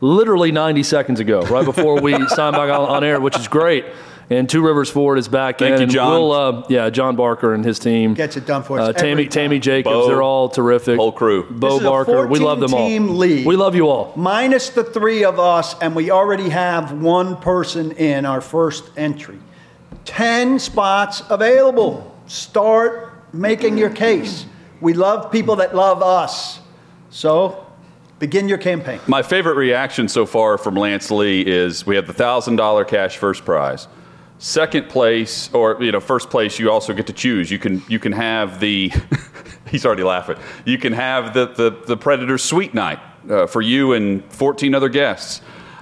literally 0.00 0.52
90 0.52 0.84
seconds 0.84 1.18
ago, 1.18 1.40
right 1.46 1.64
before 1.64 2.00
we 2.00 2.12
signed 2.28 2.54
back 2.54 2.70
on, 2.70 2.88
on 2.88 3.02
air, 3.02 3.20
which 3.20 3.36
is 3.36 3.48
great. 3.48 3.84
And 4.30 4.48
Two 4.48 4.64
Rivers 4.64 4.88
Ford 4.88 5.18
is 5.18 5.26
back 5.26 5.58
Thank 5.58 5.72
in. 5.72 5.78
you, 5.78 5.82
and 5.82 5.92
John. 5.92 6.10
We'll, 6.12 6.32
uh, 6.32 6.66
yeah, 6.68 6.88
John 6.88 7.16
Barker 7.16 7.52
and 7.52 7.64
his 7.64 7.80
team 7.80 8.14
Gets 8.14 8.36
it 8.36 8.46
done 8.46 8.62
for 8.62 8.78
us 8.78 8.90
Uh, 8.90 8.92
Tammy, 8.92 9.10
every 9.10 9.24
time. 9.24 9.30
Tammy 9.32 9.58
Jacobs, 9.58 9.92
Bo. 9.92 10.06
they're 10.06 10.22
all 10.22 10.48
terrific. 10.48 10.96
Whole 10.98 11.10
crew. 11.10 11.42
Bo 11.50 11.70
This 11.70 11.80
is 11.80 11.84
a 11.84 11.90
Barker, 11.90 12.26
we 12.28 12.38
love 12.38 12.60
them 12.60 12.72
all. 12.74 12.80
14-team 12.88 13.18
league. 13.18 13.44
We 13.44 13.56
love 13.56 13.74
you 13.74 13.88
all. 13.88 14.12
Minus 14.14 14.70
the 14.70 14.84
three 14.84 15.24
of 15.24 15.40
us, 15.40 15.74
and 15.80 15.96
we 15.96 16.12
already 16.12 16.50
have 16.50 16.92
one 16.92 17.38
person 17.38 17.90
in 17.90 18.24
our 18.24 18.40
first 18.40 18.88
entry. 18.96 19.40
10 20.04 20.58
spots 20.58 21.22
available. 21.30 22.14
Start 22.26 23.12
making 23.32 23.78
your 23.78 23.90
case. 23.90 24.46
We 24.80 24.94
love 24.94 25.30
people 25.32 25.56
that 25.56 25.74
love 25.74 26.02
us. 26.02 26.60
So 27.10 27.66
begin 28.18 28.48
your 28.48 28.58
campaign. 28.58 29.00
My 29.06 29.22
favorite 29.22 29.54
reaction 29.54 30.08
so 30.08 30.26
far 30.26 30.58
from 30.58 30.74
Lance 30.74 31.10
Lee 31.10 31.42
is 31.42 31.86
we 31.86 31.96
have 31.96 32.06
the 32.06 32.12
thousand 32.12 32.56
dollar 32.56 32.84
cash 32.84 33.16
first 33.16 33.44
prize. 33.44 33.88
Second 34.38 34.88
place, 34.88 35.48
or 35.54 35.82
you 35.82 35.92
know, 35.92 36.00
first 36.00 36.28
place, 36.28 36.58
you 36.58 36.70
also 36.70 36.92
get 36.92 37.06
to 37.06 37.12
choose. 37.12 37.50
You 37.50 37.58
can 37.58 37.82
you 37.88 37.98
can 37.98 38.12
have 38.12 38.60
the. 38.60 38.92
he's 39.70 39.86
already 39.86 40.02
laughing. 40.02 40.36
You 40.64 40.76
can 40.76 40.92
have 40.92 41.34
the 41.34 41.46
the, 41.46 41.70
the 41.86 41.96
Predator 41.96 42.36
Suite 42.36 42.74
Night 42.74 42.98
uh, 43.30 43.46
for 43.46 43.62
you 43.62 43.92
and 43.92 44.24
14 44.32 44.74
other 44.74 44.88
guests, 44.88 45.40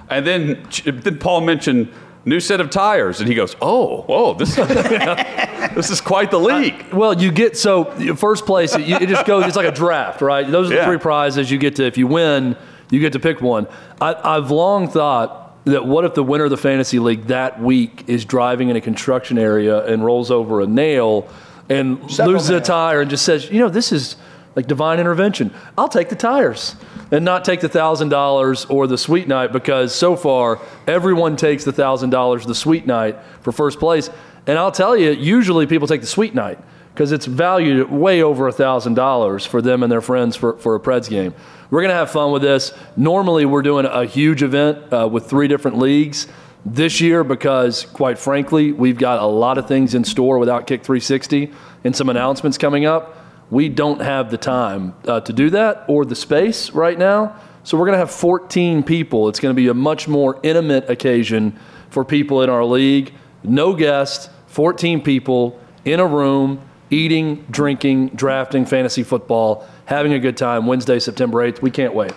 and 0.09 0.25
then 0.25 0.67
then 0.85 1.17
Paul 1.17 1.41
mentioned 1.41 1.91
new 2.25 2.39
set 2.39 2.61
of 2.61 2.69
tires, 2.69 3.19
and 3.19 3.27
he 3.29 3.35
goes, 3.35 3.55
"Oh, 3.61 4.01
whoa, 4.03 4.33
this 4.33 4.55
this 5.75 5.89
is 5.89 6.01
quite 6.01 6.31
the 6.31 6.39
league." 6.39 6.73
Uh, 6.91 6.95
well, 6.97 7.13
you 7.21 7.31
get 7.31 7.57
so 7.57 7.85
first 8.15 8.45
place. 8.45 8.75
It, 8.75 8.87
it 8.89 9.09
just 9.09 9.25
goes. 9.25 9.45
It's 9.45 9.55
like 9.55 9.67
a 9.67 9.71
draft, 9.71 10.21
right? 10.21 10.49
Those 10.49 10.67
are 10.67 10.69
the 10.69 10.75
Yeah. 10.75 10.85
three 10.85 10.97
prizes 10.97 11.49
you 11.51 11.57
get 11.57 11.75
to. 11.77 11.85
If 11.85 11.97
you 11.97 12.07
win, 12.07 12.55
you 12.89 12.99
get 12.99 13.13
to 13.13 13.19
pick 13.19 13.41
one. 13.41 13.67
I, 14.01 14.15
I've 14.37 14.51
long 14.51 14.87
thought 14.87 15.41
that 15.65 15.85
what 15.85 16.03
if 16.05 16.13
the 16.13 16.23
winner 16.23 16.43
of 16.45 16.49
the 16.49 16.57
fantasy 16.57 16.99
league 16.99 17.27
that 17.27 17.61
week 17.61 18.03
is 18.07 18.25
driving 18.25 18.69
in 18.69 18.75
a 18.75 18.81
construction 18.81 19.37
area 19.37 19.85
and 19.85 20.03
rolls 20.03 20.29
over 20.29 20.59
a 20.61 20.67
nail 20.67 21.27
and 21.69 22.11
Several 22.11 22.33
loses 22.33 22.49
a 22.49 22.59
tire 22.59 22.99
and 22.99 23.09
just 23.09 23.23
says, 23.23 23.49
you 23.49 23.59
know, 23.59 23.69
this 23.69 23.93
is 23.93 24.17
like 24.57 24.67
divine 24.67 24.99
intervention. 24.99 25.53
I'll 25.77 25.87
take 25.87 26.09
the 26.09 26.17
tires 26.17 26.75
and 27.13 27.23
not 27.23 27.45
take 27.45 27.59
the 27.59 27.69
thousand 27.69 28.09
dollars 28.09 28.65
or 28.65 28.87
the 28.87 28.97
suite 28.97 29.27
night 29.27 29.51
because 29.51 29.93
so 29.93 30.15
far 30.15 30.59
everyone 30.87 31.35
takes 31.35 31.63
the 31.63 31.71
thousand 31.71 32.09
dollars 32.09 32.43
the 32.47 32.55
suite 32.55 32.87
night 32.87 33.15
for 33.41 33.51
first 33.51 33.79
place. 33.79 34.09
And 34.47 34.57
I'll 34.57 34.71
tell 34.71 34.97
you, 34.97 35.11
usually 35.11 35.67
people 35.67 35.87
take 35.87 36.01
the 36.01 36.07
suite 36.07 36.33
night 36.33 36.57
because 36.91 37.11
it's 37.11 37.27
valued 37.27 37.79
at 37.79 37.91
way 37.91 38.23
over 38.23 38.47
a 38.47 38.51
thousand 38.51 38.95
dollars 38.95 39.45
for 39.45 39.61
them 39.61 39.83
and 39.83 39.91
their 39.91 40.01
friends 40.01 40.35
for, 40.35 40.57
for 40.57 40.73
a 40.73 40.79
Preds 40.79 41.07
game. 41.07 41.35
We're 41.69 41.83
gonna 41.83 41.93
have 41.93 42.09
fun 42.09 42.31
with 42.31 42.41
this. 42.41 42.73
Normally, 42.97 43.45
we're 43.45 43.61
doing 43.61 43.85
a 43.85 44.05
huge 44.05 44.41
event 44.41 44.91
uh, 44.91 45.07
with 45.07 45.29
three 45.29 45.47
different 45.47 45.77
leagues 45.77 46.27
this 46.65 46.99
year 46.99 47.23
because, 47.23 47.85
quite 47.93 48.17
frankly, 48.17 48.71
we've 48.71 48.97
got 48.97 49.21
a 49.21 49.25
lot 49.25 49.59
of 49.59 49.67
things 49.67 49.93
in 49.93 50.03
store 50.03 50.39
with 50.39 50.49
Outkick 50.49 50.81
360 50.81 51.51
and 51.83 51.95
some 51.95 52.09
announcements 52.09 52.57
coming 52.57 52.85
up. 52.85 53.22
We 53.53 53.69
don't 53.69 54.01
have 54.01 54.31
the 54.31 54.37
time 54.39 54.95
uh, 55.07 55.21
to 55.21 55.31
do 55.31 55.51
that 55.51 55.85
or 55.87 56.05
the 56.05 56.15
space 56.15 56.71
right 56.71 56.97
now. 56.97 57.39
So 57.61 57.77
we're 57.77 57.85
going 57.85 57.93
to 57.93 57.99
have 57.99 58.09
14 58.09 58.81
people. 58.81 59.29
It's 59.29 59.39
going 59.39 59.55
to 59.55 59.55
be 59.55 59.67
a 59.67 59.75
much 59.75 60.07
more 60.07 60.39
intimate 60.41 60.89
occasion 60.89 61.59
for 61.91 62.03
people 62.03 62.41
in 62.41 62.49
our 62.49 62.65
league. 62.65 63.13
No 63.43 63.75
guests, 63.75 64.27
14 64.47 65.01
people 65.01 65.61
in 65.85 65.99
a 65.99 66.07
room, 66.07 66.61
eating, 66.89 67.45
drinking, 67.51 68.07
drafting 68.15 68.65
fantasy 68.65 69.03
football, 69.03 69.67
having 69.85 70.13
a 70.13 70.19
good 70.19 70.35
time 70.35 70.65
Wednesday, 70.65 70.97
September 70.97 71.47
8th. 71.47 71.61
We 71.61 71.69
can't 71.69 71.93
wait. 71.93 72.13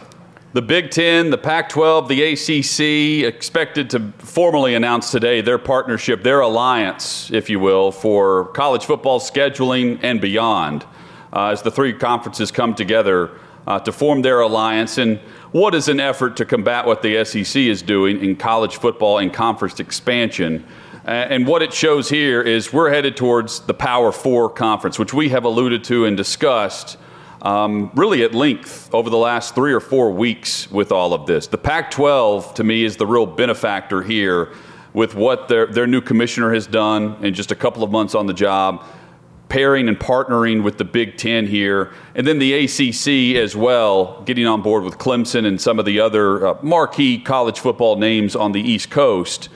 The 0.55 0.63
Big 0.63 0.91
Ten, 0.91 1.29
the 1.29 1.37
Pac 1.37 1.69
12, 1.69 2.09
the 2.09 2.23
ACC 2.33 3.29
expected 3.31 3.91
to 3.91 4.11
formally 4.17 4.75
announce 4.75 5.11
today 5.11 5.43
their 5.43 5.59
partnership, 5.59 6.23
their 6.23 6.41
alliance, 6.41 7.31
if 7.31 7.51
you 7.51 7.61
will, 7.61 7.93
for 7.93 8.47
college 8.53 8.87
football 8.87 9.21
scheduling 9.21 10.01
and 10.03 10.19
beyond 10.19 10.87
as 11.37 11.63
the 11.63 11.71
three 11.71 11.93
conferences 11.93 12.51
come 12.51 12.75
together 12.75 13.31
uh, 13.67 13.81
to 13.81 13.93
form 13.93 14.23
their 14.23 14.41
alliance. 14.41 14.99
And 14.99 15.19
what 15.53 15.75
is 15.75 15.89
an 15.89 16.01
effort 16.01 16.37
to 16.37 16.45
combat 16.45 16.87
what 16.87 17.03
the 17.03 17.25
SEC 17.25 17.57
is 17.57 17.83
doing 17.83 18.23
in 18.25 18.37
college 18.37 18.77
football 18.77 19.19
and 19.19 19.33
conference 19.33 19.81
expansion? 19.81 20.67
Uh, 21.07 21.11
and 21.11 21.47
what 21.47 21.63
it 21.63 21.73
shows 21.73 22.09
here 22.09 22.43
is 22.43 22.73
we're 22.73 22.91
headed 22.91 23.17
towards 23.17 23.61
the 23.61 23.75
Power 23.75 24.13
Four 24.13 24.51
conference, 24.51 24.99
which 24.99 25.15
we 25.15 25.29
have 25.29 25.45
alluded 25.45 25.85
to 25.85 26.05
and 26.05 26.17
discussed 26.17 26.99
um, 27.43 27.93
really 27.95 28.25
at 28.25 28.35
length 28.35 28.93
over 28.93 29.09
the 29.09 29.17
last 29.17 29.55
three 29.55 29.73
or 29.73 29.81
four 29.81 30.11
weeks 30.11 30.69
with 30.71 30.91
all 30.91 31.15
of 31.15 31.27
this. 31.27 31.47
The 31.47 31.59
Pac 31.59 31.93
12, 31.93 32.55
to 32.55 32.65
me, 32.65 32.83
is 32.83 32.97
the 32.97 33.07
real 33.07 33.27
benefactor 33.27 34.03
here 34.03 34.53
with 34.95 35.15
what 35.15 35.47
their, 35.47 35.67
their 35.67 35.87
new 35.87 36.01
commissioner 36.01 36.53
has 36.55 36.67
done 36.67 37.23
in 37.25 37.35
just 37.35 37.53
a 37.53 37.55
couple 37.55 37.85
of 37.85 37.91
months 37.91 38.15
on 38.15 38.27
the 38.27 38.35
job, 38.35 38.83
pairing 39.49 39.89
and 39.89 39.99
partnering 39.99 40.63
with 40.63 40.77
the 40.79 40.85
Big 40.85 41.17
Ten 41.17 41.47
here, 41.47 41.93
and 42.15 42.27
then 42.27 42.39
the 42.39 42.53
ACC 42.65 43.37
as 43.41 43.55
well, 43.55 44.23
getting 44.23 44.47
on 44.47 44.63
board 44.63 44.83
with 44.83 44.99
Clemson 44.99 45.47
and 45.47 45.61
some 45.61 45.79
of 45.79 45.85
the 45.85 46.01
other 46.01 46.47
uh, 46.47 46.59
marquee 46.63 47.19
college 47.19 47.61
football 47.61 47.97
names 47.97 48.35
on 48.35 48.53
the 48.53 48.61
East 48.61 48.91
Coast. 48.91 49.49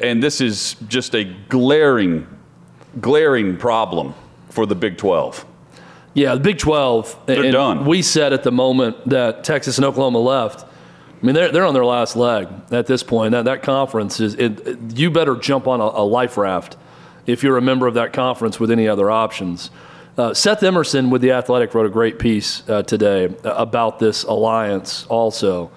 And 0.00 0.22
this 0.22 0.40
is 0.40 0.76
just 0.88 1.14
a 1.14 1.24
glaring, 1.48 2.26
glaring 3.00 3.56
problem 3.56 4.14
for 4.48 4.66
the 4.66 4.74
Big 4.74 4.96
12. 4.96 5.44
Yeah, 6.14 6.34
the 6.34 6.40
Big 6.40 6.58
12. 6.58 7.26
They're 7.26 7.42
and 7.44 7.52
done. 7.52 7.84
We 7.86 8.00
said 8.02 8.32
at 8.32 8.42
the 8.42 8.52
moment 8.52 9.08
that 9.08 9.44
Texas 9.44 9.78
and 9.78 9.84
Oklahoma 9.84 10.18
left. 10.18 10.64
I 10.64 11.26
mean, 11.26 11.34
they're, 11.34 11.50
they're 11.50 11.64
on 11.64 11.74
their 11.74 11.84
last 11.84 12.16
leg 12.16 12.48
at 12.70 12.86
this 12.86 13.02
point. 13.02 13.32
That, 13.32 13.46
that 13.46 13.62
conference 13.62 14.20
is, 14.20 14.34
it, 14.34 14.66
it- 14.66 14.98
you 14.98 15.10
better 15.10 15.36
jump 15.36 15.66
on 15.66 15.80
a, 15.80 15.84
a 15.84 16.04
life 16.04 16.36
raft 16.36 16.76
if 17.26 17.42
you're 17.42 17.56
a 17.56 17.62
member 17.62 17.86
of 17.86 17.94
that 17.94 18.12
conference 18.12 18.60
with 18.60 18.70
any 18.70 18.88
other 18.88 19.10
options. 19.10 19.70
Uh, 20.16 20.32
Seth 20.32 20.62
Emerson 20.62 21.10
with 21.10 21.22
The 21.22 21.32
Athletic 21.32 21.74
wrote 21.74 21.86
a 21.86 21.90
great 21.90 22.18
piece 22.18 22.68
uh, 22.68 22.82
today 22.84 23.34
about 23.42 23.98
this 23.98 24.22
alliance 24.22 25.06
also 25.06 25.70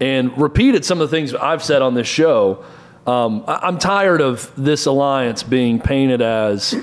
and 0.00 0.36
repeated 0.36 0.84
some 0.84 1.00
of 1.00 1.08
the 1.08 1.16
things 1.16 1.34
I've 1.34 1.62
said 1.62 1.82
on 1.82 1.94
this 1.94 2.08
show. 2.08 2.64
Um, 3.06 3.44
I- 3.46 3.60
I'm 3.62 3.78
tired 3.78 4.20
of 4.20 4.50
this 4.56 4.86
alliance 4.86 5.42
being 5.42 5.80
painted 5.80 6.20
as 6.20 6.74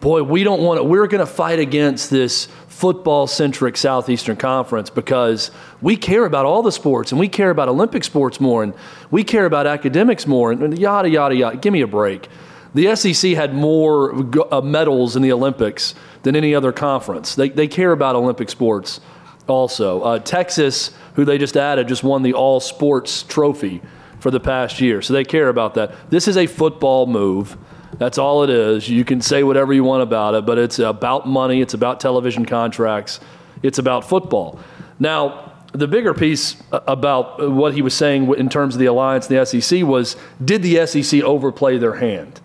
boy, 0.00 0.22
we 0.22 0.42
don't 0.44 0.60
want 0.62 0.78
to, 0.78 0.84
we're 0.84 1.06
going 1.06 1.20
to 1.20 1.26
fight 1.32 1.60
against 1.60 2.10
this 2.10 2.46
football 2.66 3.26
centric 3.26 3.76
Southeastern 3.76 4.36
Conference 4.36 4.90
because 4.90 5.50
we 5.80 5.96
care 5.96 6.24
about 6.24 6.44
all 6.46 6.62
the 6.62 6.70
sports 6.72 7.10
and 7.12 7.18
we 7.20 7.28
care 7.28 7.50
about 7.50 7.68
Olympic 7.68 8.04
sports 8.04 8.40
more 8.40 8.62
and 8.62 8.74
we 9.10 9.24
care 9.24 9.46
about 9.46 9.66
academics 9.66 10.26
more 10.26 10.52
and 10.52 10.78
yada, 10.78 11.08
yada, 11.08 11.34
yada. 11.34 11.56
Give 11.56 11.72
me 11.72 11.80
a 11.80 11.86
break. 11.88 12.28
The 12.74 12.94
SEC 12.96 13.32
had 13.32 13.54
more 13.54 14.26
uh, 14.52 14.60
medals 14.60 15.16
in 15.16 15.22
the 15.22 15.32
Olympics 15.32 15.94
than 16.22 16.36
any 16.36 16.54
other 16.54 16.72
conference. 16.72 17.34
They, 17.34 17.48
they 17.48 17.68
care 17.68 17.92
about 17.92 18.14
Olympic 18.14 18.50
sports 18.50 19.00
also. 19.46 20.02
Uh, 20.02 20.18
Texas, 20.18 20.92
who 21.14 21.24
they 21.24 21.38
just 21.38 21.56
added, 21.56 21.88
just 21.88 22.04
won 22.04 22.22
the 22.22 22.34
all 22.34 22.60
sports 22.60 23.22
trophy 23.22 23.80
for 24.20 24.30
the 24.30 24.40
past 24.40 24.80
year. 24.80 25.00
So 25.00 25.12
they 25.12 25.24
care 25.24 25.48
about 25.48 25.74
that. 25.74 26.10
This 26.10 26.28
is 26.28 26.36
a 26.36 26.46
football 26.46 27.06
move. 27.06 27.56
That's 27.96 28.18
all 28.18 28.44
it 28.44 28.50
is. 28.50 28.88
You 28.88 29.04
can 29.04 29.20
say 29.20 29.42
whatever 29.42 29.72
you 29.72 29.84
want 29.84 30.02
about 30.02 30.34
it, 30.34 30.44
but 30.44 30.58
it's 30.58 30.78
about 30.78 31.26
money, 31.26 31.60
it's 31.60 31.74
about 31.74 32.00
television 32.00 32.44
contracts, 32.44 33.20
it's 33.62 33.78
about 33.78 34.08
football. 34.08 34.60
Now, 34.98 35.52
the 35.72 35.86
bigger 35.86 36.14
piece 36.14 36.62
about 36.72 37.52
what 37.52 37.74
he 37.74 37.82
was 37.82 37.94
saying 37.94 38.32
in 38.34 38.48
terms 38.48 38.74
of 38.74 38.78
the 38.78 38.86
alliance 38.86 39.28
and 39.28 39.38
the 39.38 39.60
SEC 39.60 39.82
was 39.84 40.16
did 40.42 40.62
the 40.62 40.86
SEC 40.86 41.22
overplay 41.22 41.78
their 41.78 41.94
hand? 41.94 42.40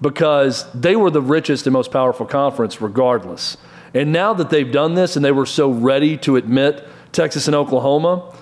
Because 0.00 0.70
they 0.72 0.96
were 0.96 1.10
the 1.10 1.22
richest 1.22 1.66
and 1.66 1.72
most 1.72 1.90
powerful 1.90 2.26
conference 2.26 2.80
regardless. 2.80 3.56
And 3.94 4.12
now 4.12 4.34
that 4.34 4.50
they've 4.50 4.70
done 4.70 4.94
this 4.94 5.16
and 5.16 5.24
they 5.24 5.32
were 5.32 5.46
so 5.46 5.70
ready 5.70 6.16
to 6.18 6.36
admit 6.36 6.86
Texas 7.12 7.46
and 7.46 7.54
Oklahoma, 7.54 8.34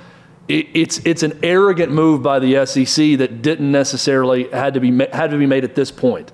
it, 0.48 0.66
it's 0.74 0.98
it's 1.04 1.22
an 1.22 1.38
arrogant 1.42 1.92
move 1.92 2.22
by 2.22 2.38
the 2.38 2.66
SEC 2.66 3.18
that 3.18 3.42
didn't 3.42 3.70
necessarily 3.70 4.48
had 4.48 4.74
to 4.74 4.80
be 4.80 4.90
had 5.12 5.30
to 5.30 5.38
be 5.38 5.46
made 5.46 5.62
at 5.62 5.74
this 5.74 5.90
point. 5.90 6.32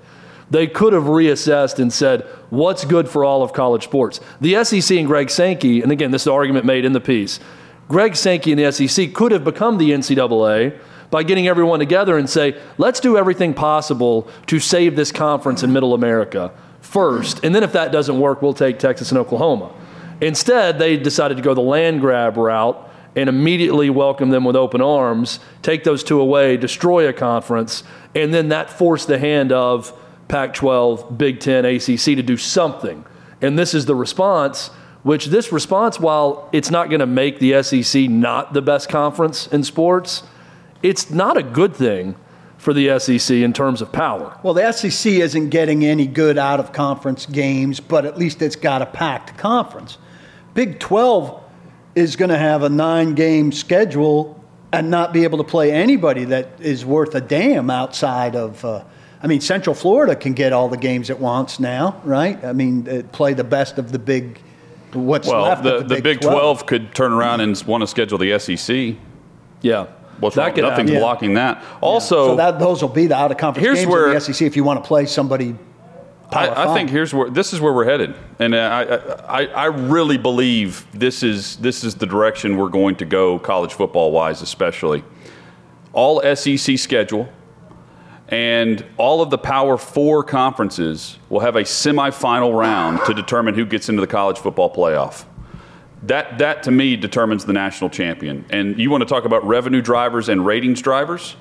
They 0.49 0.65
could 0.65 0.93
have 0.93 1.03
reassessed 1.03 1.77
and 1.77 1.93
said, 1.93 2.21
what's 2.49 2.83
good 2.83 3.07
for 3.07 3.23
all 3.23 3.43
of 3.43 3.53
college 3.53 3.83
sports? 3.83 4.19
The 4.41 4.63
SEC 4.63 4.97
and 4.97 5.05
Greg 5.05 5.29
Sankey, 5.29 5.81
and 5.81 5.91
again, 5.91 6.09
this 6.09 6.21
is 6.21 6.25
the 6.25 6.33
argument 6.33 6.65
made 6.65 6.85
in 6.85 6.93
the 6.93 6.99
piece. 6.99 7.39
Greg 7.87 8.15
Sankey 8.15 8.51
and 8.51 8.59
the 8.59 8.71
SEC 8.71 9.13
could 9.13 9.31
have 9.31 9.43
become 9.43 9.77
the 9.77 9.91
NCAA 9.91 10.79
by 11.11 11.23
getting 11.23 11.47
everyone 11.47 11.79
together 11.79 12.17
and 12.17 12.29
say, 12.29 12.59
let's 12.77 12.99
do 12.99 13.17
everything 13.17 13.53
possible 13.53 14.27
to 14.47 14.59
save 14.59 14.95
this 14.95 15.11
conference 15.11 15.63
in 15.63 15.73
Middle 15.73 15.93
America 15.93 16.51
first. 16.81 17.43
And 17.43 17.53
then 17.53 17.63
if 17.63 17.73
that 17.73 17.91
doesn't 17.91 18.19
work, 18.19 18.41
we'll 18.41 18.53
take 18.53 18.79
Texas 18.79 19.11
and 19.11 19.17
Oklahoma. 19.17 19.73
Instead, 20.21 20.79
they 20.79 20.97
decided 20.97 21.37
to 21.37 21.43
go 21.43 21.53
the 21.53 21.61
land 21.61 22.01
grab 22.01 22.37
route 22.37 22.85
and 23.15 23.27
immediately 23.27 23.89
welcome 23.89 24.29
them 24.29 24.43
with 24.43 24.55
open 24.55 24.81
arms, 24.81 25.39
take 25.61 25.83
those 25.83 26.03
two 26.03 26.19
away, 26.19 26.57
destroy 26.57 27.07
a 27.07 27.13
conference, 27.13 27.83
and 28.15 28.33
then 28.33 28.49
that 28.49 28.69
forced 28.69 29.07
the 29.07 29.17
hand 29.17 29.51
of 29.51 29.93
Pac 30.27 30.53
12, 30.53 31.17
Big 31.17 31.39
Ten, 31.39 31.65
ACC 31.65 32.15
to 32.15 32.21
do 32.21 32.37
something. 32.37 33.03
And 33.41 33.57
this 33.57 33.73
is 33.73 33.85
the 33.85 33.95
response, 33.95 34.67
which 35.03 35.27
this 35.27 35.51
response, 35.51 35.99
while 35.99 36.49
it's 36.51 36.69
not 36.69 36.89
going 36.89 36.99
to 36.99 37.07
make 37.07 37.39
the 37.39 37.63
SEC 37.63 38.09
not 38.09 38.53
the 38.53 38.61
best 38.61 38.89
conference 38.89 39.47
in 39.47 39.63
sports, 39.63 40.23
it's 40.81 41.09
not 41.09 41.37
a 41.37 41.43
good 41.43 41.75
thing 41.75 42.15
for 42.57 42.73
the 42.73 42.99
SEC 42.99 43.37
in 43.37 43.53
terms 43.53 43.81
of 43.81 43.91
power. 43.91 44.37
Well, 44.43 44.53
the 44.53 44.71
SEC 44.71 45.13
isn't 45.13 45.49
getting 45.49 45.85
any 45.85 46.05
good 46.05 46.37
out 46.37 46.59
of 46.59 46.73
conference 46.73 47.25
games, 47.25 47.79
but 47.79 48.05
at 48.05 48.17
least 48.17 48.41
it's 48.41 48.57
got 48.57 48.81
a 48.81 48.85
packed 48.85 49.37
conference. 49.37 49.97
Big 50.53 50.79
12 50.79 51.41
is 51.95 52.17
going 52.17 52.29
to 52.29 52.37
have 52.37 52.63
a 52.63 52.69
nine 52.69 53.15
game 53.15 53.51
schedule 53.51 54.43
and 54.71 54.91
not 54.91 55.13
be 55.13 55.23
able 55.23 55.37
to 55.37 55.43
play 55.43 55.71
anybody 55.71 56.25
that 56.25 56.49
is 56.59 56.85
worth 56.85 57.15
a 57.15 57.21
damn 57.21 57.69
outside 57.69 58.35
of. 58.35 58.63
Uh, 58.63 58.83
I 59.21 59.27
mean, 59.27 59.41
Central 59.41 59.73
Florida 59.73 60.15
can 60.15 60.33
get 60.33 60.53
all 60.53 60.69
the 60.69 60.77
games 60.77 61.09
it 61.09 61.19
wants 61.19 61.59
now, 61.59 62.01
right? 62.03 62.43
I 62.43 62.53
mean, 62.53 63.03
play 63.09 63.33
the 63.33 63.43
best 63.43 63.77
of 63.77 63.91
the 63.91 63.99
big. 63.99 64.39
What's 64.93 65.27
well, 65.27 65.43
left 65.43 65.63
the, 65.63 65.77
of 65.77 65.89
the, 65.89 65.95
the 65.95 66.01
Big 66.01 66.21
12. 66.21 66.33
12 66.33 66.65
could 66.65 66.95
turn 66.95 67.13
around 67.13 67.41
and 67.41 67.61
want 67.63 67.81
to 67.81 67.87
schedule 67.87 68.17
the 68.17 68.39
SEC. 68.39 68.95
Yeah. 69.61 69.87
What's 70.19 70.35
That 70.35 70.45
wrong? 70.47 70.53
could 70.55 70.63
Nothing's 70.63 70.89
happen. 70.89 71.01
blocking 71.01 71.33
that. 71.35 71.63
Also, 71.81 72.27
so 72.29 72.35
that 72.35 72.59
those 72.59 72.81
will 72.81 72.89
be 72.89 73.07
the 73.07 73.15
out 73.15 73.31
of 73.31 73.37
conference 73.37 73.65
Here's 73.65 73.79
games 73.79 73.91
where- 73.91 74.07
in 74.07 74.13
the 74.15 74.21
SEC 74.21 74.45
if 74.47 74.55
you 74.55 74.63
want 74.63 74.83
to 74.83 74.87
play 74.87 75.05
somebody. 75.05 75.55
I, 76.31 76.69
I 76.69 76.73
think 76.75 76.91
here's 76.91 77.11
where 77.11 77.27
this 77.31 77.53
is 77.53 77.59
where 77.59 77.73
we're 77.73 77.85
headed, 77.85 78.13
and 78.37 78.53
uh, 78.53 79.17
I, 79.27 79.41
I, 79.41 79.45
I 79.47 79.65
really 79.65 80.17
believe 80.19 80.85
this 80.93 81.23
is 81.23 81.55
this 81.57 81.83
is 81.83 81.95
the 81.95 82.05
direction 82.05 82.55
we're 82.55 82.69
going 82.69 82.97
to 82.97 83.05
go, 83.05 83.39
college 83.39 83.73
football 83.73 84.11
wise, 84.11 84.43
especially. 84.43 85.03
All 85.91 86.21
SEC 86.35 86.77
schedule, 86.77 87.27
and 88.27 88.85
all 88.97 89.23
of 89.23 89.31
the 89.31 89.39
Power 89.39 89.75
Four 89.75 90.23
conferences 90.23 91.17
will 91.29 91.39
have 91.39 91.55
a 91.55 91.63
semifinal 91.63 92.55
round 92.55 93.03
to 93.07 93.13
determine 93.15 93.55
who 93.55 93.65
gets 93.65 93.89
into 93.89 94.01
the 94.01 94.05
college 94.07 94.37
football 94.37 94.71
playoff. 94.71 95.25
That 96.03 96.37
that 96.37 96.63
to 96.63 96.71
me 96.71 96.95
determines 96.95 97.45
the 97.45 97.53
national 97.53 97.89
champion. 97.89 98.45
And 98.49 98.79
you 98.79 98.89
want 98.89 99.01
to 99.01 99.07
talk 99.07 99.25
about 99.25 99.45
revenue 99.45 99.81
drivers 99.81 100.29
and 100.29 100.45
ratings 100.45 100.81
drivers? 100.81 101.35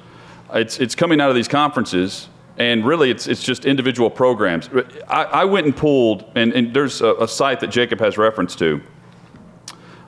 It's 0.53 0.79
it's 0.81 0.95
coming 0.95 1.21
out 1.21 1.31
of 1.31 1.37
these 1.37 1.49
conferences, 1.49 2.29
and 2.57 2.85
really 2.85 3.11
it's 3.11 3.29
it's 3.29 3.43
just 3.43 3.65
individual 3.65 4.11
programs. 4.11 4.69
I, 5.07 5.25
I 5.25 5.45
went 5.45 5.67
and 5.67 5.77
pulled, 5.77 6.25
and, 6.35 6.53
and 6.53 6.75
there's 6.75 7.01
a, 7.01 7.15
a 7.17 7.29
site 7.29 7.61
that 7.61 7.69
Jacob 7.69 8.01
has 8.01 8.19
reference 8.19 8.57
to 8.57 8.81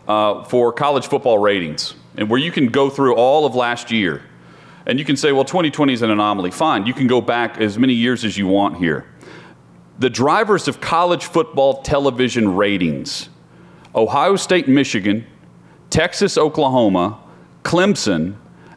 uh, 0.08 0.42
for 0.44 0.72
college 0.72 1.06
football 1.06 1.38
ratings, 1.38 1.94
and 2.16 2.28
where 2.28 2.40
you 2.40 2.50
can 2.50 2.66
go 2.66 2.90
through 2.90 3.14
all 3.14 3.46
of 3.46 3.54
last 3.54 3.92
year, 3.92 4.22
and 4.86 4.98
you 4.98 5.04
can 5.04 5.16
say, 5.16 5.30
well, 5.30 5.44
2020 5.44 5.92
is 5.92 6.02
an 6.02 6.10
anomaly. 6.10 6.50
Fine, 6.50 6.86
you 6.86 6.94
can 6.94 7.06
go 7.06 7.20
back 7.20 7.58
as 7.58 7.78
many 7.78 7.94
years 7.94 8.24
as 8.24 8.36
you 8.36 8.48
want 8.48 8.78
here. 8.78 9.06
The 10.00 10.10
drivers 10.10 10.66
of 10.66 10.80
college 10.80 11.26
football 11.26 11.82
television 11.82 12.56
ratings 12.56 13.28
Ohio 13.94 14.36
State, 14.36 14.68
Michigan, 14.68 15.26
Texas, 15.90 16.38
Oklahoma, 16.38 17.18
Clemson, 17.64 18.36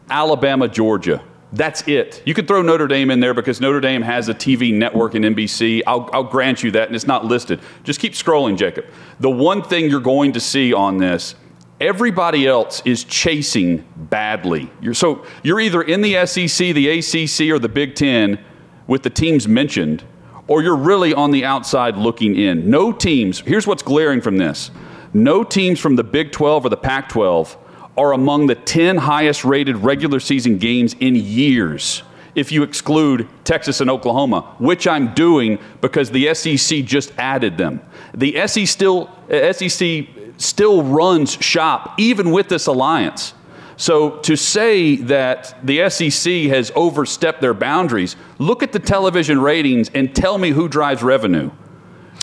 Alabama, 0.10 0.68
Georgia. 0.68 1.24
That's 1.52 1.88
it. 1.88 2.24
You 2.26 2.34
could 2.34 2.48
throw 2.48 2.64
Notre 2.64 2.88
Dame 2.88 3.12
in 3.12 3.20
there 3.20 3.36
because 3.36 3.62
Notre 3.62 3.80
Dame 3.80 4.02
has 4.02 4.28
a 4.28 4.34
TV 4.34 4.74
network 4.74 5.14
in 5.14 5.22
NBC. 5.22 5.84
I'll, 5.86 6.10
I'll 6.12 6.24
grant 6.24 6.64
you 6.64 6.72
that, 6.72 6.88
and 6.88 6.96
it's 6.96 7.06
not 7.06 7.26
listed. 7.26 7.60
Just 7.84 8.00
keep 8.00 8.14
scrolling, 8.14 8.58
Jacob. 8.58 8.86
The 9.20 9.30
one 9.30 9.62
thing 9.62 9.88
you're 9.88 10.00
going 10.00 10.34
to 10.34 10.40
see 10.40 10.74
on 10.74 10.98
this 10.98 11.36
everybody 11.80 12.48
else 12.48 12.82
is 12.86 13.04
chasing 13.04 13.86
badly. 13.96 14.72
You're, 14.82 14.94
so 14.94 15.26
you're 15.44 15.60
either 15.60 15.82
in 15.82 16.02
the 16.02 16.26
SEC, 16.26 16.74
the 16.74 16.88
ACC, 16.88 17.54
or 17.54 17.60
the 17.60 17.70
Big 17.70 17.94
Ten 17.94 18.44
with 18.88 19.04
the 19.04 19.10
teams 19.10 19.48
mentioned, 19.48 20.04
or 20.48 20.64
you're 20.64 20.76
really 20.76 21.14
on 21.14 21.32
the 21.32 21.46
outside 21.46 21.98
looking 21.98 22.38
in. 22.38 22.70
No 22.70 22.92
teams, 22.92 23.42
here's 23.42 23.68
what's 23.68 23.84
glaring 23.84 24.22
from 24.22 24.38
this 24.38 24.72
no 25.14 25.44
teams 25.44 25.80
from 25.80 25.96
the 25.96 26.04
Big 26.04 26.32
12 26.32 26.66
or 26.66 26.70
the 26.70 26.78
Pac 26.78 27.10
12 27.10 27.58
are 27.98 28.14
among 28.14 28.48
the 28.48 28.56
10 28.56 28.98
highest 28.98 29.46
rated 29.46 29.78
regular 29.78 30.20
season 30.20 30.58
games 30.58 30.96
in 31.00 31.16
years. 31.16 32.04
If 32.36 32.52
you 32.52 32.64
exclude 32.64 33.28
Texas 33.44 33.80
and 33.80 33.90
Oklahoma, 33.90 34.56
which 34.58 34.88
I'm 34.88 35.14
doing 35.14 35.60
because 35.82 36.10
the 36.10 36.34
SEC 36.34 36.84
just 36.84 37.14
added 37.18 37.58
them. 37.58 37.80
The 38.16 38.48
SEC 38.48 38.68
still, 38.68 39.12
uh, 39.32 39.54
SEC 39.54 40.08
still 40.38 40.82
runs 40.82 41.34
shop 41.34 41.94
even 42.00 42.32
with 42.32 42.50
this 42.50 42.66
alliance. 42.66 43.36
So 43.78 44.18
to 44.20 44.36
say 44.36 44.96
that 44.98 45.56
the 45.64 45.90
SEC 45.90 46.34
has 46.46 46.72
overstepped 46.76 47.42
their 47.42 47.54
boundaries, 47.54 48.16
look 48.40 48.64
at 48.64 48.72
the 48.72 48.80
television 48.80 49.40
ratings 49.40 49.90
and 49.94 50.16
tell 50.16 50.38
me 50.38 50.50
who 50.50 50.68
drives 50.68 51.04
revenue. 51.04 51.52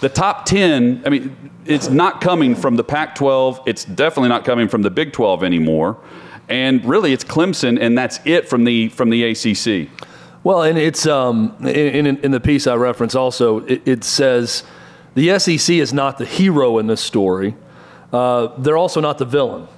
The 0.01 0.09
top 0.09 0.47
10, 0.47 1.03
I 1.05 1.11
mean, 1.11 1.51
it's 1.67 1.89
not 1.89 2.21
coming 2.21 2.55
from 2.55 2.77
the 2.77 2.85
Pac 2.85 3.15
12. 3.15 3.61
It's 3.67 3.85
definitely 3.85 4.31
not 4.31 4.47
coming 4.47 4.67
from 4.67 4.83
the 4.83 4.91
Big 4.91 5.13
12 5.13 5.45
anymore. 5.45 5.99
And 6.49 6.85
really, 6.85 7.13
it's 7.13 7.23
Clemson, 7.23 7.81
and 7.81 7.97
that's 7.97 8.19
it 8.25 8.49
from 8.49 8.65
the, 8.65 8.89
from 8.89 9.11
the 9.11 9.25
ACC. 9.25 9.89
Well, 10.43 10.63
and 10.63 10.79
it's 10.79 11.07
um, 11.07 11.55
in, 11.61 12.07
in, 12.07 12.17
in 12.19 12.31
the 12.31 12.41
piece 12.41 12.67
I 12.67 12.75
reference 12.77 13.15
also, 13.15 13.59
it, 13.67 13.83
it 13.87 14.05
says 14.05 14.65
the 15.15 15.39
SEC 15.39 15.77
is 15.77 15.93
not 15.93 16.17
the 16.17 16.25
hero 16.25 16.79
in 16.79 16.87
this 16.87 17.03
story. 17.03 17.55
Uh, 18.11 18.49
they're 18.59 18.79
also 18.79 19.01
not 19.01 19.19
the 19.19 19.27
villain, 19.27 19.69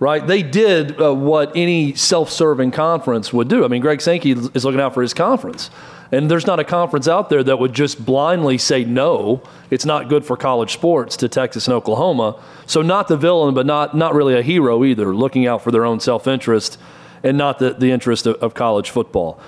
right? 0.00 0.26
They 0.26 0.42
did 0.42 1.00
uh, 1.00 1.14
what 1.14 1.52
any 1.54 1.94
self-serving 1.94 2.72
conference 2.72 3.32
would 3.32 3.48
do. 3.48 3.64
I 3.64 3.68
mean, 3.68 3.80
Greg 3.80 4.00
Sankey 4.00 4.32
is 4.32 4.64
looking 4.64 4.80
out 4.80 4.92
for 4.92 5.02
his 5.02 5.14
conference, 5.14 5.70
and 6.10 6.30
there's 6.30 6.46
not 6.46 6.58
a 6.58 6.64
conference 6.64 7.06
out 7.06 7.28
there 7.28 7.42
that 7.42 7.58
would 7.58 7.72
just 7.72 8.04
blindly 8.04 8.56
say 8.58 8.84
no. 8.84 9.42
It's 9.70 9.84
not 9.84 10.08
good 10.08 10.24
for 10.24 10.36
college 10.36 10.72
sports 10.72 11.16
to 11.18 11.28
Texas 11.28 11.66
and 11.66 11.74
Oklahoma. 11.74 12.42
So 12.66 12.80
not 12.80 13.08
the 13.08 13.16
villain, 13.16 13.54
but 13.54 13.66
not 13.66 13.96
not 13.96 14.14
really 14.14 14.34
a 14.34 14.42
hero 14.42 14.84
either, 14.84 15.14
looking 15.14 15.46
out 15.46 15.62
for 15.62 15.70
their 15.70 15.84
own 15.84 16.00
self-interest 16.00 16.78
and 17.22 17.36
not 17.36 17.58
the, 17.58 17.74
the 17.74 17.90
interest 17.90 18.26
of, 18.26 18.36
of 18.36 18.54
college 18.54 18.90
football. 18.90 19.40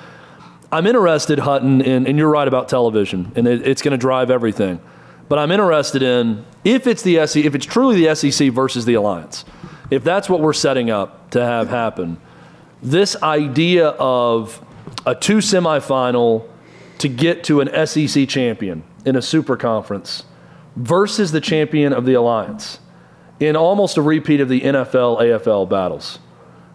I'm 0.73 0.87
interested, 0.87 1.40
Hutton, 1.40 1.81
in, 1.81 2.07
and 2.07 2.16
you're 2.16 2.31
right 2.31 2.46
about 2.46 2.68
television, 2.68 3.33
and 3.35 3.46
it, 3.49 3.66
it's 3.66 3.83
going 3.83 3.92
to 3.92 3.99
drive 3.99 4.31
everything. 4.31 4.81
But 5.29 5.38
I'm 5.38 5.51
interested 5.51 6.03
in 6.03 6.44
if 6.64 6.87
it's 6.87 7.03
the 7.03 7.27
SEC, 7.27 7.44
if 7.44 7.55
it's 7.55 7.66
truly 7.66 8.05
the 8.05 8.14
SEC 8.14 8.51
versus 8.51 8.85
the 8.85 8.94
alliance, 8.94 9.44
if 9.90 10.05
that's 10.05 10.29
what 10.29 10.40
we're 10.40 10.53
setting 10.53 10.90
up 10.90 11.31
to 11.31 11.40
have 11.40 11.68
happen. 11.68 12.18
This 12.83 13.20
idea 13.23 13.88
of 13.88 14.64
a 15.07 15.14
two 15.14 15.38
semifinal 15.38 16.49
to 17.01 17.09
get 17.09 17.45
to 17.45 17.61
an 17.61 17.87
SEC 17.87 18.29
champion, 18.29 18.85
in 19.05 19.17
a 19.17 19.23
super 19.23 19.57
conference 19.57 20.25
versus 20.77 21.33
the 21.33 21.41
champion 21.41 21.93
of 21.93 22.05
the 22.05 22.15
alliance 22.15 22.79
in 23.39 23.57
almost 23.57 23.97
a 23.97 24.03
repeat 24.03 24.41
of 24.41 24.49
the 24.49 24.61
NFL 24.61 25.21
AFL 25.21 25.69
battles. 25.69 26.19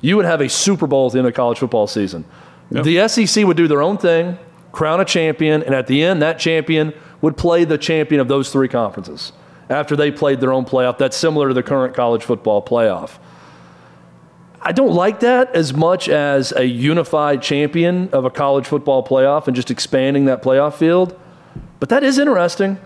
You 0.02 0.16
would 0.18 0.26
have 0.26 0.42
a 0.42 0.50
Super 0.50 0.88
Bowl 0.88 1.08
at 1.08 1.14
the 1.14 1.20
end 1.20 1.28
of 1.28 1.34
college 1.34 1.60
football 1.60 1.88
season. 1.88 2.26
Yep. 2.72 2.84
The 2.84 3.08
SEC 3.08 3.46
would 3.46 3.58
do 3.58 3.68
their 3.68 3.82
own 3.82 3.98
thing, 3.98 4.38
crown 4.72 5.00
a 5.00 5.06
champion, 5.06 5.64
and 5.64 5.76
at 5.76 5.88
the 5.88 6.04
end, 6.04 6.22
that 6.22 6.40
champion 6.40 6.94
would 7.22 7.38
play 7.38 7.64
the 7.64 7.78
champion 7.78 8.20
of 8.20 8.28
those 8.28 8.52
three 8.52 8.68
conferences 8.68 9.32
after 9.70 9.96
they 9.96 10.12
played 10.12 10.40
their 10.40 10.52
own 10.52 10.66
playoff. 10.66 10.98
That's 10.98 11.16
similar 11.16 11.48
to 11.48 11.54
the 11.54 11.64
current 11.64 11.96
college 11.96 12.24
football 12.24 12.64
playoff. 12.64 13.18
I 14.68 14.72
don't 14.72 14.94
like 14.94 15.20
that 15.20 15.56
as 15.56 15.76
much 15.76 16.10
as 16.10 16.52
a 16.52 16.66
unified 16.66 17.44
champion 17.44 18.10
of 18.10 18.26
a 18.26 18.32
college 18.32 18.66
football 18.66 19.06
playoff 19.06 19.46
and 19.46 19.56
just 19.56 19.70
expanding 19.70 20.26
that 20.26 20.42
playoff 20.42 20.74
field. 20.74 21.16
But 21.80 21.90
that 21.90 22.04
is 22.04 22.18
interesting. 22.18 22.80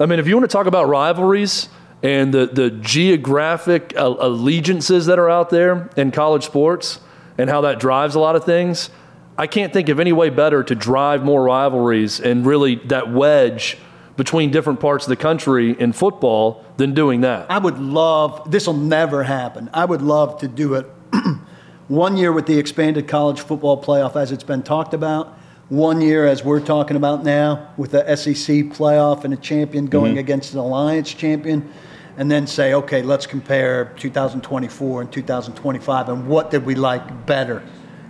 I 0.00 0.06
mean, 0.06 0.18
if 0.18 0.26
you 0.26 0.34
want 0.34 0.50
to 0.50 0.52
talk 0.52 0.66
about 0.66 0.88
rivalries 0.88 1.68
and 2.02 2.34
the, 2.34 2.46
the 2.46 2.70
geographic 2.70 3.94
allegiances 3.96 5.06
that 5.06 5.20
are 5.20 5.30
out 5.30 5.50
there 5.50 5.88
in 5.96 6.10
college 6.10 6.44
sports 6.44 6.98
and 7.38 7.48
how 7.48 7.60
that 7.60 7.78
drives 7.78 8.16
a 8.16 8.18
lot 8.18 8.34
of 8.34 8.42
things, 8.42 8.90
I 9.38 9.46
can't 9.46 9.72
think 9.72 9.88
of 9.90 10.00
any 10.00 10.12
way 10.12 10.30
better 10.30 10.64
to 10.64 10.74
drive 10.74 11.22
more 11.22 11.44
rivalries 11.44 12.18
and 12.18 12.44
really 12.44 12.74
that 12.86 13.12
wedge 13.12 13.78
between 14.16 14.50
different 14.50 14.80
parts 14.80 15.04
of 15.04 15.10
the 15.10 15.16
country 15.16 15.78
in 15.78 15.92
football 15.92 16.64
than 16.76 16.92
doing 16.92 17.20
that. 17.20 17.48
I 17.50 17.58
would 17.58 17.78
love, 17.78 18.50
this 18.50 18.66
will 18.66 18.74
never 18.74 19.22
happen. 19.22 19.70
I 19.72 19.84
would 19.84 20.02
love 20.02 20.40
to 20.40 20.48
do 20.48 20.74
it 20.74 20.86
one 21.88 22.16
year 22.16 22.32
with 22.32 22.46
the 22.46 22.58
expanded 22.58 23.08
college 23.08 23.40
football 23.40 23.82
playoff 23.82 24.16
as 24.16 24.32
it's 24.32 24.44
been 24.44 24.62
talked 24.62 24.94
about, 24.94 25.38
one 25.68 26.00
year 26.00 26.26
as 26.26 26.44
we're 26.44 26.60
talking 26.60 26.96
about 26.96 27.24
now 27.24 27.72
with 27.76 27.92
the 27.92 28.16
SEC 28.16 28.56
playoff 28.66 29.24
and 29.24 29.32
a 29.32 29.36
champion 29.36 29.86
going 29.86 30.12
mm-hmm. 30.12 30.18
against 30.18 30.52
an 30.52 30.58
alliance 30.58 31.12
champion, 31.12 31.72
and 32.16 32.30
then 32.30 32.46
say, 32.46 32.74
okay, 32.74 33.02
let's 33.02 33.26
compare 33.26 33.92
2024 33.96 35.00
and 35.00 35.12
2025 35.12 36.08
and 36.08 36.28
what 36.28 36.50
did 36.50 36.64
we 36.64 36.74
like 36.74 37.26
better? 37.26 37.62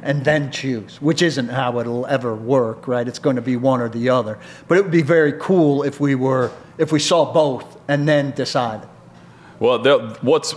And 0.02 0.22
then 0.22 0.50
choose, 0.50 1.00
which 1.00 1.22
isn't 1.22 1.48
how 1.48 1.78
it'll 1.80 2.04
ever 2.06 2.34
work, 2.34 2.86
right? 2.86 3.08
It's 3.08 3.18
going 3.18 3.36
to 3.36 3.42
be 3.42 3.56
one 3.56 3.80
or 3.80 3.88
the 3.88 4.10
other. 4.10 4.38
But 4.68 4.76
it 4.76 4.82
would 4.82 4.90
be 4.90 5.00
very 5.00 5.32
cool 5.40 5.82
if 5.82 5.98
we 5.98 6.14
were, 6.14 6.52
if 6.76 6.92
we 6.92 6.98
saw 6.98 7.32
both 7.32 7.80
and 7.88 8.06
then 8.06 8.32
decided. 8.32 8.86
Well, 9.60 9.78
what's 10.20 10.54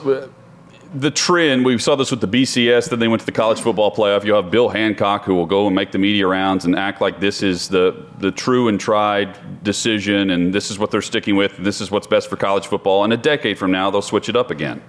the 0.94 1.12
trend, 1.12 1.66
we 1.66 1.78
saw 1.78 1.96
this 1.96 2.12
with 2.12 2.22
the 2.22 2.28
BCS, 2.28 2.90
then 2.90 3.00
they 3.00 3.08
went 3.08 3.20
to 3.22 3.26
the 3.26 3.32
college 3.32 3.60
football 3.60 3.94
playoff. 3.94 4.24
You 4.24 4.34
have 4.34 4.50
Bill 4.52 4.70
Hancock 4.70 5.26
who 5.26 5.36
will 5.36 5.46
go 5.46 5.68
and 5.68 5.76
make 5.76 5.92
the 5.92 5.98
media 5.98 6.28
rounds 6.28 6.66
and 6.66 6.76
act 6.76 7.02
like 7.02 7.20
this 7.20 7.44
is 7.44 7.68
the, 7.68 8.06
the 8.20 8.32
true 8.32 8.68
and 8.68 8.80
tried 8.80 9.64
decision 9.64 10.30
and 10.32 10.54
this 10.54 10.72
is 10.72 10.80
what 10.80 10.92
they're 10.92 11.02
sticking 11.02 11.36
with, 11.36 11.58
this 11.58 11.82
is 11.82 11.92
what's 11.92 12.08
best 12.08 12.30
for 12.30 12.36
college 12.36 12.68
football. 12.68 13.04
And 13.04 13.14
a 13.14 13.18
decade 13.18 13.58
from 13.58 13.72
now, 13.72 13.92
they'll 13.92 14.02
switch 14.02 14.30
it 14.30 14.36
up 14.36 14.52
again 14.52 14.82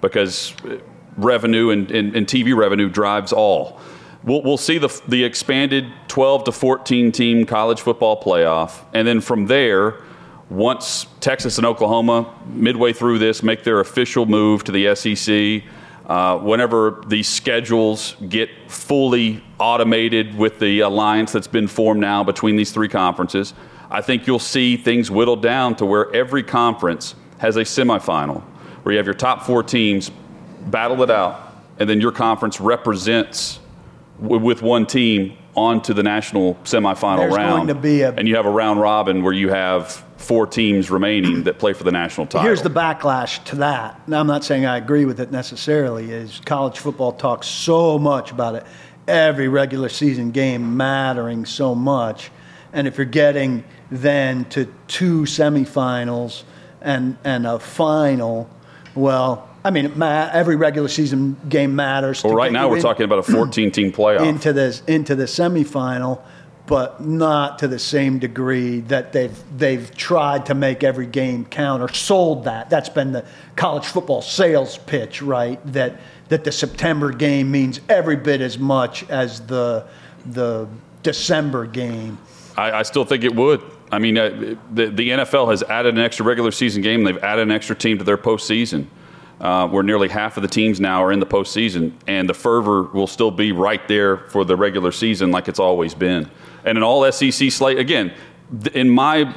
because 0.00 0.54
uh, 0.64 0.78
revenue 1.16 1.70
and, 1.70 1.90
and, 1.90 2.14
and 2.14 2.26
TV 2.26 2.56
revenue 2.56 2.88
drives 2.88 3.32
all. 3.32 3.80
We'll, 4.24 4.42
we'll 4.42 4.58
see 4.58 4.78
the, 4.78 4.88
the 5.08 5.24
expanded 5.24 5.86
12 6.08 6.44
to 6.44 6.52
14 6.52 7.12
team 7.12 7.46
college 7.46 7.80
football 7.80 8.20
playoff. 8.20 8.84
And 8.92 9.06
then 9.06 9.20
from 9.20 9.46
there, 9.46 10.02
once 10.50 11.06
Texas 11.20 11.58
and 11.58 11.66
Oklahoma, 11.66 12.34
midway 12.46 12.92
through 12.92 13.18
this, 13.18 13.42
make 13.42 13.64
their 13.64 13.80
official 13.80 14.24
move 14.24 14.64
to 14.64 14.72
the 14.72 14.94
SEC, 14.94 15.62
uh, 16.06 16.38
whenever 16.38 17.02
these 17.06 17.28
schedules 17.28 18.16
get 18.28 18.48
fully 18.66 19.44
automated 19.58 20.34
with 20.34 20.58
the 20.58 20.80
alliance 20.80 21.32
that's 21.32 21.46
been 21.46 21.68
formed 21.68 22.00
now 22.00 22.24
between 22.24 22.56
these 22.56 22.72
three 22.72 22.88
conferences, 22.88 23.52
I 23.90 24.00
think 24.00 24.26
you'll 24.26 24.38
see 24.38 24.76
things 24.78 25.10
whittled 25.10 25.42
down 25.42 25.76
to 25.76 25.86
where 25.86 26.14
every 26.14 26.42
conference 26.42 27.14
has 27.38 27.56
a 27.56 27.62
semifinal, 27.62 28.42
where 28.82 28.92
you 28.92 28.98
have 28.98 29.06
your 29.06 29.14
top 29.14 29.42
four 29.42 29.62
teams 29.62 30.10
battle 30.66 31.02
it 31.02 31.10
out, 31.10 31.56
and 31.78 31.88
then 31.88 32.00
your 32.00 32.12
conference 32.12 32.58
represents 32.58 33.60
w- 34.20 34.42
with 34.42 34.62
one 34.62 34.86
team 34.86 35.36
onto 35.58 35.92
the 35.92 36.04
national 36.04 36.54
semifinal 36.62 37.18
There's 37.18 37.34
round. 37.34 37.68
A, 37.68 38.14
and 38.16 38.28
you 38.28 38.36
have 38.36 38.46
a 38.46 38.50
round 38.50 38.80
robin 38.80 39.24
where 39.24 39.32
you 39.32 39.48
have 39.50 40.04
four 40.16 40.46
teams 40.46 40.88
remaining 40.88 41.42
that 41.44 41.58
play 41.58 41.72
for 41.72 41.82
the 41.82 41.90
national 41.90 42.28
title. 42.28 42.46
Here's 42.46 42.62
the 42.62 42.70
backlash 42.70 43.42
to 43.46 43.56
that. 43.56 44.08
Now, 44.08 44.20
I'm 44.20 44.28
not 44.28 44.44
saying 44.44 44.66
I 44.66 44.76
agree 44.76 45.04
with 45.04 45.18
it 45.20 45.32
necessarily. 45.32 46.12
Is 46.12 46.40
college 46.44 46.78
football 46.78 47.12
talks 47.12 47.48
so 47.48 47.98
much 47.98 48.30
about 48.30 48.54
it, 48.54 48.64
every 49.08 49.48
regular 49.48 49.88
season 49.88 50.30
game 50.30 50.76
mattering 50.76 51.44
so 51.44 51.74
much, 51.74 52.30
and 52.72 52.86
if 52.86 52.96
you're 52.96 53.04
getting 53.04 53.64
then 53.90 54.44
to 54.46 54.72
two 54.86 55.22
semifinals 55.22 56.44
and 56.80 57.18
and 57.24 57.46
a 57.48 57.58
final, 57.58 58.48
well, 58.94 59.47
I 59.68 59.70
mean, 59.70 60.02
every 60.02 60.56
regular 60.56 60.88
season 60.88 61.36
game 61.46 61.76
matters. 61.76 62.24
Well, 62.24 62.32
right 62.32 62.50
now 62.50 62.70
we're 62.70 62.76
in, 62.76 62.82
talking 62.82 63.04
about 63.04 63.18
a 63.18 63.22
14 63.22 63.70
team 63.70 63.92
playoff 63.92 64.26
into 64.26 64.54
this 64.54 64.82
into 64.86 65.14
the 65.14 65.24
semifinal 65.24 66.22
but 66.64 67.02
not 67.02 67.58
to 67.58 67.68
the 67.68 67.78
same 67.78 68.18
degree 68.18 68.80
that 68.80 69.12
they've 69.12 69.58
they've 69.58 69.94
tried 69.94 70.46
to 70.46 70.54
make 70.54 70.82
every 70.84 71.06
game 71.06 71.44
count 71.46 71.82
or 71.82 71.88
sold 71.92 72.44
that. 72.44 72.70
That's 72.70 72.88
been 72.88 73.12
the 73.12 73.26
college 73.56 73.86
football 73.86 74.22
sales 74.22 74.78
pitch, 74.78 75.20
right? 75.20 75.60
That 75.72 76.00
that 76.30 76.44
the 76.44 76.52
September 76.52 77.10
game 77.10 77.50
means 77.50 77.80
every 77.90 78.16
bit 78.16 78.40
as 78.40 78.58
much 78.58 79.08
as 79.10 79.40
the 79.46 79.86
the 80.24 80.66
December 81.02 81.66
game. 81.66 82.16
I, 82.56 82.72
I 82.72 82.82
still 82.84 83.04
think 83.04 83.22
it 83.22 83.34
would. 83.34 83.62
I 83.92 83.98
mean, 83.98 84.16
uh, 84.16 84.56
the, 84.72 84.86
the 84.86 85.10
NFL 85.10 85.50
has 85.50 85.62
added 85.62 85.94
an 85.94 86.00
extra 86.00 86.24
regular 86.24 86.50
season 86.50 86.82
game. 86.82 87.04
They've 87.04 87.16
added 87.18 87.42
an 87.42 87.50
extra 87.50 87.76
team 87.76 87.98
to 87.98 88.04
their 88.04 88.18
postseason. 88.18 88.86
Uh, 89.40 89.68
where 89.68 89.84
nearly 89.84 90.08
half 90.08 90.36
of 90.36 90.42
the 90.42 90.48
teams 90.48 90.80
now 90.80 91.00
are 91.00 91.12
in 91.12 91.20
the 91.20 91.26
postseason, 91.26 91.92
and 92.08 92.28
the 92.28 92.34
fervor 92.34 92.82
will 92.92 93.06
still 93.06 93.30
be 93.30 93.52
right 93.52 93.86
there 93.86 94.16
for 94.16 94.44
the 94.44 94.56
regular 94.56 94.90
season, 94.90 95.30
like 95.30 95.46
it's 95.46 95.60
always 95.60 95.94
been 95.94 96.28
and 96.64 96.78
an 96.78 96.84
all 96.84 97.10
SEC 97.10 97.50
slate. 97.50 97.78
Again, 97.78 98.12
in 98.74 98.88
my 98.88 99.34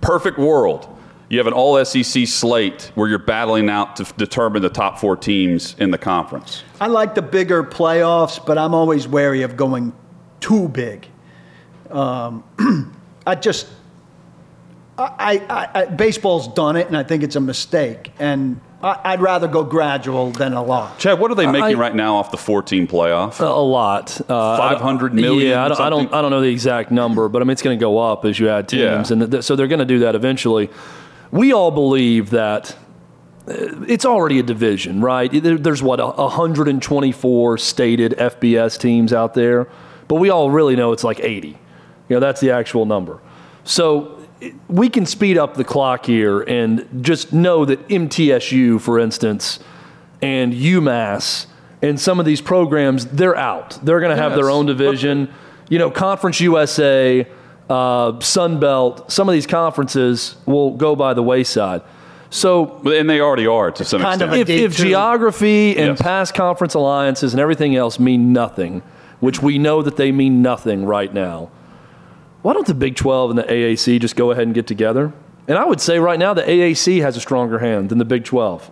perfect 0.00 0.38
world, 0.38 0.88
you 1.28 1.38
have 1.38 1.46
an 1.46 1.52
all 1.52 1.82
SEC 1.84 2.26
slate 2.26 2.90
where 2.94 3.08
you're 3.08 3.18
battling 3.18 3.70
out 3.70 3.96
to 3.96 4.04
determine 4.16 4.62
the 4.62 4.68
top 4.68 4.98
four 4.98 5.16
teams 5.16 5.76
in 5.78 5.90
the 5.90 5.98
conference. 5.98 6.62
I 6.80 6.88
like 6.88 7.14
the 7.14 7.22
bigger 7.22 7.62
playoffs, 7.64 8.44
but 8.44 8.58
I'm 8.58 8.74
always 8.74 9.08
wary 9.08 9.42
of 9.42 9.56
going 9.56 9.92
too 10.40 10.68
big. 10.68 11.06
Um, 11.90 12.44
I 13.26 13.34
just, 13.34 13.68
I, 15.02 15.44
I, 15.48 15.68
I, 15.74 15.84
baseball's 15.86 16.48
done 16.48 16.76
it, 16.76 16.86
and 16.86 16.96
I 16.96 17.02
think 17.02 17.22
it's 17.22 17.36
a 17.36 17.40
mistake. 17.40 18.12
And 18.18 18.60
I'd 18.82 19.20
rather 19.20 19.46
go 19.46 19.62
gradual 19.62 20.32
than 20.32 20.54
a 20.54 20.62
lot. 20.62 20.98
Chad, 20.98 21.20
what 21.20 21.30
are 21.30 21.36
they 21.36 21.46
making 21.46 21.76
I, 21.76 21.80
right 21.80 21.94
now 21.94 22.16
off 22.16 22.32
the 22.32 22.36
14 22.36 22.88
playoff? 22.88 23.38
A 23.40 23.44
lot. 23.44 24.20
Uh, 24.28 24.56
500 24.56 25.14
million? 25.14 25.50
Yeah, 25.50 25.64
I 25.64 25.68
don't, 25.68 25.80
I 25.80 25.90
don't, 25.90 26.14
I 26.14 26.22
don't, 26.22 26.30
know 26.32 26.40
the 26.40 26.50
exact 26.50 26.90
number, 26.90 27.28
but 27.28 27.42
I 27.42 27.44
mean, 27.44 27.52
it's 27.52 27.62
going 27.62 27.78
to 27.78 27.80
go 27.80 27.98
up 27.98 28.24
as 28.24 28.40
you 28.40 28.48
add 28.48 28.68
teams. 28.68 29.10
Yeah. 29.10 29.12
And 29.12 29.30
th- 29.30 29.44
so 29.44 29.54
they're 29.54 29.68
going 29.68 29.78
to 29.78 29.84
do 29.84 30.00
that 30.00 30.16
eventually. 30.16 30.68
We 31.30 31.52
all 31.52 31.70
believe 31.70 32.30
that 32.30 32.76
uh, 33.46 33.84
it's 33.86 34.04
already 34.04 34.40
a 34.40 34.42
division, 34.42 35.00
right? 35.00 35.30
There's 35.32 35.82
what, 35.82 36.00
124 36.00 37.58
stated 37.58 38.12
FBS 38.18 38.80
teams 38.80 39.12
out 39.12 39.34
there, 39.34 39.68
but 40.08 40.16
we 40.16 40.28
all 40.30 40.50
really 40.50 40.74
know 40.74 40.90
it's 40.90 41.04
like 41.04 41.20
80. 41.20 41.48
You 41.48 41.56
know, 42.08 42.20
that's 42.20 42.40
the 42.40 42.50
actual 42.50 42.84
number. 42.84 43.20
So 43.64 44.21
we 44.68 44.88
can 44.88 45.06
speed 45.06 45.38
up 45.38 45.54
the 45.54 45.64
clock 45.64 46.06
here 46.06 46.40
and 46.40 47.04
just 47.04 47.32
know 47.32 47.64
that 47.64 47.86
MTSU, 47.88 48.80
for 48.80 48.98
instance, 48.98 49.58
and 50.20 50.52
UMass 50.52 51.46
and 51.80 52.00
some 52.00 52.20
of 52.20 52.26
these 52.26 52.40
programs, 52.40 53.06
they're 53.06 53.36
out. 53.36 53.78
They're 53.82 54.00
going 54.00 54.14
to 54.14 54.22
have 54.22 54.32
yes. 54.32 54.40
their 54.40 54.50
own 54.50 54.66
division. 54.66 55.32
You 55.68 55.78
know, 55.78 55.90
Conference 55.90 56.40
USA, 56.40 57.26
uh, 57.68 58.20
Sun 58.20 58.60
Belt, 58.60 59.10
some 59.10 59.28
of 59.28 59.32
these 59.32 59.46
conferences 59.46 60.36
will 60.46 60.76
go 60.76 60.94
by 60.94 61.14
the 61.14 61.22
wayside. 61.22 61.82
So, 62.30 62.80
and 62.88 63.10
they 63.10 63.20
already 63.20 63.46
are 63.46 63.70
to 63.72 63.84
some 63.84 64.00
extent. 64.00 64.22
Of 64.22 64.32
If, 64.32 64.48
if 64.48 64.76
geography 64.76 65.76
and 65.76 65.88
yes. 65.88 66.02
past 66.02 66.34
conference 66.34 66.72
alliances 66.72 67.34
and 67.34 67.40
everything 67.40 67.76
else 67.76 67.98
mean 67.98 68.32
nothing, 68.32 68.82
which 69.20 69.42
we 69.42 69.58
know 69.58 69.82
that 69.82 69.96
they 69.96 70.12
mean 70.12 70.40
nothing 70.40 70.86
right 70.86 71.12
now 71.12 71.50
why 72.42 72.52
don't 72.52 72.66
the 72.66 72.74
Big 72.74 72.96
12 72.96 73.30
and 73.30 73.38
the 73.38 73.44
AAC 73.44 74.00
just 74.00 74.16
go 74.16 74.30
ahead 74.30 74.44
and 74.44 74.54
get 74.54 74.66
together? 74.66 75.12
And 75.48 75.58
I 75.58 75.64
would 75.64 75.80
say 75.80 75.98
right 75.98 76.18
now 76.18 76.34
the 76.34 76.42
AAC 76.42 77.00
has 77.00 77.16
a 77.16 77.20
stronger 77.20 77.58
hand 77.58 77.88
than 77.88 77.98
the 77.98 78.04
Big 78.04 78.24
12. 78.24 78.70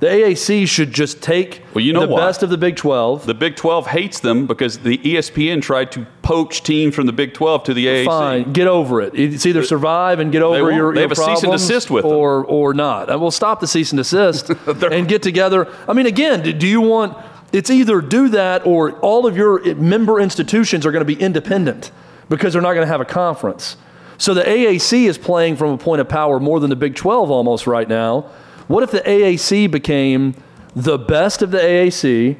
The 0.00 0.06
AAC 0.06 0.68
should 0.68 0.92
just 0.92 1.20
take 1.20 1.64
well, 1.74 1.84
you 1.84 1.92
know 1.92 2.02
the 2.02 2.08
what? 2.08 2.20
best 2.20 2.44
of 2.44 2.50
the 2.50 2.58
Big 2.58 2.76
12. 2.76 3.26
The 3.26 3.34
Big 3.34 3.56
12 3.56 3.88
hates 3.88 4.20
them 4.20 4.46
because 4.46 4.78
the 4.78 4.98
ESPN 4.98 5.60
tried 5.60 5.90
to 5.92 6.06
poach 6.22 6.62
teams 6.62 6.94
from 6.94 7.06
the 7.06 7.12
Big 7.12 7.34
12 7.34 7.64
to 7.64 7.74
the 7.74 7.86
AAC. 7.86 8.04
Fine, 8.04 8.52
get 8.52 8.68
over 8.68 9.00
it. 9.00 9.18
It's 9.18 9.44
either 9.44 9.64
survive 9.64 10.20
and 10.20 10.30
get 10.30 10.42
over 10.42 10.70
your, 10.70 10.94
they 10.94 11.00
your 11.00 11.08
have 11.08 11.12
a 11.12 11.16
cease 11.16 11.42
and 11.42 11.50
desist 11.50 11.90
with 11.90 12.04
or, 12.04 12.42
them. 12.42 12.54
or 12.54 12.74
not. 12.74 13.10
And 13.10 13.20
we'll 13.20 13.32
stop 13.32 13.58
the 13.58 13.66
cease 13.66 13.90
and 13.90 13.96
desist 13.96 14.50
and 14.66 15.08
get 15.08 15.22
together. 15.24 15.66
I 15.88 15.94
mean, 15.94 16.06
again, 16.06 16.58
do 16.58 16.66
you 16.66 16.80
want 16.80 17.18
it's 17.52 17.70
either 17.70 18.00
do 18.00 18.28
that 18.28 18.66
or 18.66 18.92
all 19.00 19.26
of 19.26 19.36
your 19.36 19.66
eh, 19.66 19.74
member 19.74 20.20
institutions 20.20 20.84
are 20.86 20.92
going 20.92 21.00
to 21.00 21.12
be 21.12 21.20
independent 21.20 21.90
because 22.28 22.52
they're 22.52 22.62
not 22.62 22.74
going 22.74 22.86
to 22.86 22.90
have 22.90 23.00
a 23.00 23.06
conference. 23.06 23.76
So 24.18 24.34
the 24.34 24.42
AAC 24.42 25.04
is 25.04 25.16
playing 25.16 25.56
from 25.56 25.70
a 25.70 25.78
point 25.78 26.00
of 26.00 26.08
power 26.08 26.40
more 26.40 26.60
than 26.60 26.70
the 26.70 26.76
Big 26.76 26.94
12 26.94 27.30
almost 27.30 27.66
right 27.66 27.88
now. 27.88 28.22
What 28.66 28.82
if 28.82 28.90
the 28.90 29.00
AAC 29.00 29.70
became 29.70 30.34
the 30.74 30.98
best 30.98 31.40
of 31.40 31.50
the 31.50 31.58
AAC, 31.58 32.36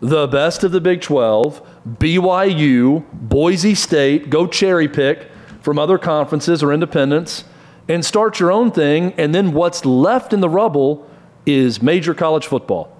the 0.00 0.26
best 0.26 0.64
of 0.64 0.72
the 0.72 0.80
Big 0.80 1.00
12, 1.00 1.62
BYU, 1.98 3.04
Boise 3.12 3.74
State, 3.74 4.30
go 4.30 4.46
cherry 4.46 4.88
pick 4.88 5.28
from 5.60 5.78
other 5.78 5.98
conferences 5.98 6.62
or 6.62 6.72
independents 6.72 7.44
and 7.88 8.04
start 8.04 8.40
your 8.40 8.50
own 8.50 8.70
thing, 8.70 9.12
and 9.18 9.34
then 9.34 9.52
what's 9.52 9.84
left 9.84 10.32
in 10.32 10.40
the 10.40 10.48
rubble 10.48 11.08
is 11.46 11.82
major 11.82 12.14
college 12.14 12.46
football. 12.46 12.96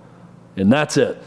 And 0.56 0.72
that's 0.72 0.96
it. 0.96 1.20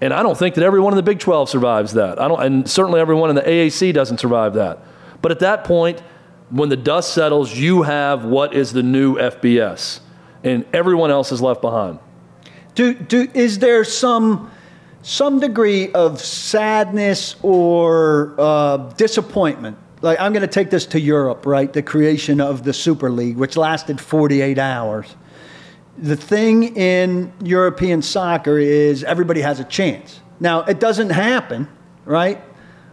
And 0.00 0.14
I 0.14 0.22
don't 0.22 0.36
think 0.36 0.54
that 0.54 0.64
everyone 0.64 0.92
in 0.92 0.96
the 0.96 1.02
Big 1.02 1.18
12 1.18 1.50
survives 1.50 1.92
that. 1.94 2.20
I 2.20 2.26
don't, 2.26 2.42
and 2.42 2.70
certainly 2.70 3.00
everyone 3.00 3.30
in 3.30 3.36
the 3.36 3.42
AAC 3.42 3.92
doesn't 3.92 4.18
survive 4.18 4.54
that. 4.54 4.78
But 5.20 5.30
at 5.30 5.40
that 5.40 5.64
point, 5.64 6.00
when 6.48 6.68
the 6.68 6.76
dust 6.76 7.12
settles, 7.12 7.54
you 7.54 7.82
have 7.82 8.24
what 8.24 8.54
is 8.54 8.72
the 8.72 8.82
new 8.82 9.16
FBS, 9.16 10.00
and 10.42 10.64
everyone 10.72 11.10
else 11.10 11.32
is 11.32 11.42
left 11.42 11.60
behind. 11.60 11.98
Do, 12.74 12.94
do, 12.94 13.28
is 13.34 13.58
there 13.58 13.84
some, 13.84 14.50
some 15.02 15.38
degree 15.38 15.92
of 15.92 16.20
sadness 16.20 17.36
or 17.42 18.34
uh, 18.38 18.76
disappointment? 18.96 19.76
Like, 20.02 20.18
I'm 20.18 20.32
going 20.32 20.42
to 20.42 20.48
take 20.48 20.70
this 20.70 20.86
to 20.86 21.00
Europe, 21.00 21.44
right? 21.44 21.70
The 21.70 21.82
creation 21.82 22.40
of 22.40 22.64
the 22.64 22.72
Super 22.72 23.10
League, 23.10 23.36
which 23.36 23.56
lasted 23.56 24.00
48 24.00 24.58
hours. 24.58 25.14
The 26.00 26.16
thing 26.16 26.76
in 26.76 27.30
European 27.42 28.00
soccer 28.00 28.58
is 28.58 29.04
everybody 29.04 29.42
has 29.42 29.60
a 29.60 29.64
chance. 29.64 30.20
Now, 30.40 30.62
it 30.62 30.80
doesn't 30.80 31.10
happen, 31.10 31.68
right? 32.06 32.40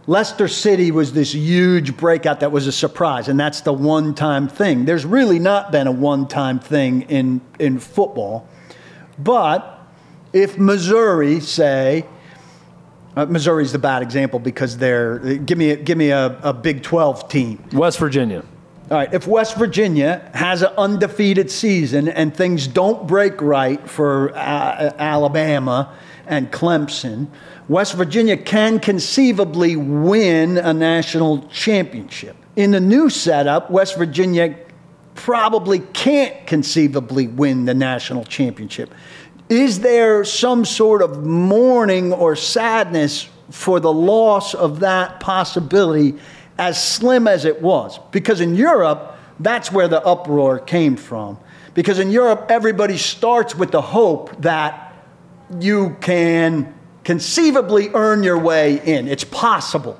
Leicester 0.06 0.46
City 0.46 0.90
was 0.90 1.14
this 1.14 1.34
huge 1.34 1.96
breakout 1.96 2.40
that 2.40 2.52
was 2.52 2.66
a 2.66 2.72
surprise, 2.72 3.28
and 3.28 3.40
that's 3.40 3.62
the 3.62 3.72
one 3.72 4.14
time 4.14 4.46
thing. 4.46 4.84
There's 4.84 5.06
really 5.06 5.38
not 5.38 5.72
been 5.72 5.86
a 5.86 5.92
one 5.92 6.28
time 6.28 6.58
thing 6.58 7.02
in, 7.02 7.40
in 7.58 7.78
football. 7.78 8.46
But 9.18 9.80
if 10.34 10.58
Missouri, 10.58 11.40
say, 11.40 12.04
uh, 13.16 13.24
Missouri's 13.24 13.72
the 13.72 13.78
bad 13.78 14.02
example 14.02 14.38
because 14.38 14.76
they're, 14.76 15.18
give 15.18 15.56
me, 15.56 15.76
give 15.76 15.96
me 15.96 16.10
a, 16.10 16.38
a 16.42 16.52
Big 16.52 16.82
12 16.82 17.28
team. 17.28 17.64
West 17.72 17.98
Virginia. 17.98 18.44
All 18.90 18.96
right, 18.96 19.12
if 19.12 19.26
West 19.26 19.58
Virginia 19.58 20.30
has 20.32 20.62
an 20.62 20.72
undefeated 20.78 21.50
season 21.50 22.08
and 22.08 22.34
things 22.34 22.66
don't 22.66 23.06
break 23.06 23.42
right 23.42 23.86
for 23.86 24.34
uh, 24.34 24.94
Alabama 24.98 25.94
and 26.26 26.50
Clemson, 26.50 27.26
West 27.68 27.92
Virginia 27.92 28.38
can 28.38 28.78
conceivably 28.78 29.76
win 29.76 30.56
a 30.56 30.72
national 30.72 31.46
championship. 31.48 32.34
In 32.56 32.70
the 32.70 32.80
new 32.80 33.10
setup, 33.10 33.70
West 33.70 33.98
Virginia 33.98 34.56
probably 35.14 35.80
can't 35.80 36.46
conceivably 36.46 37.26
win 37.26 37.66
the 37.66 37.74
national 37.74 38.24
championship. 38.24 38.94
Is 39.50 39.80
there 39.80 40.24
some 40.24 40.64
sort 40.64 41.02
of 41.02 41.26
mourning 41.26 42.14
or 42.14 42.36
sadness 42.36 43.28
for 43.50 43.80
the 43.80 43.92
loss 43.92 44.54
of 44.54 44.80
that 44.80 45.20
possibility, 45.20 46.14
as 46.58 46.82
slim 46.82 47.26
as 47.28 47.44
it 47.44 47.62
was? 47.62 47.98
Because 48.10 48.40
in 48.40 48.54
Europe, 48.54 49.16
that's 49.40 49.70
where 49.70 49.88
the 49.88 50.04
uproar 50.04 50.58
came 50.58 50.96
from. 50.96 51.38
Because 51.74 51.98
in 51.98 52.10
Europe, 52.10 52.46
everybody 52.50 52.96
starts 52.96 53.54
with 53.54 53.70
the 53.70 53.80
hope 53.80 54.42
that 54.42 54.94
you 55.60 55.96
can 56.00 56.74
conceivably 57.04 57.88
earn 57.94 58.22
your 58.22 58.38
way 58.38 58.80
in. 58.84 59.08
It's 59.08 59.24
possible. 59.24 59.98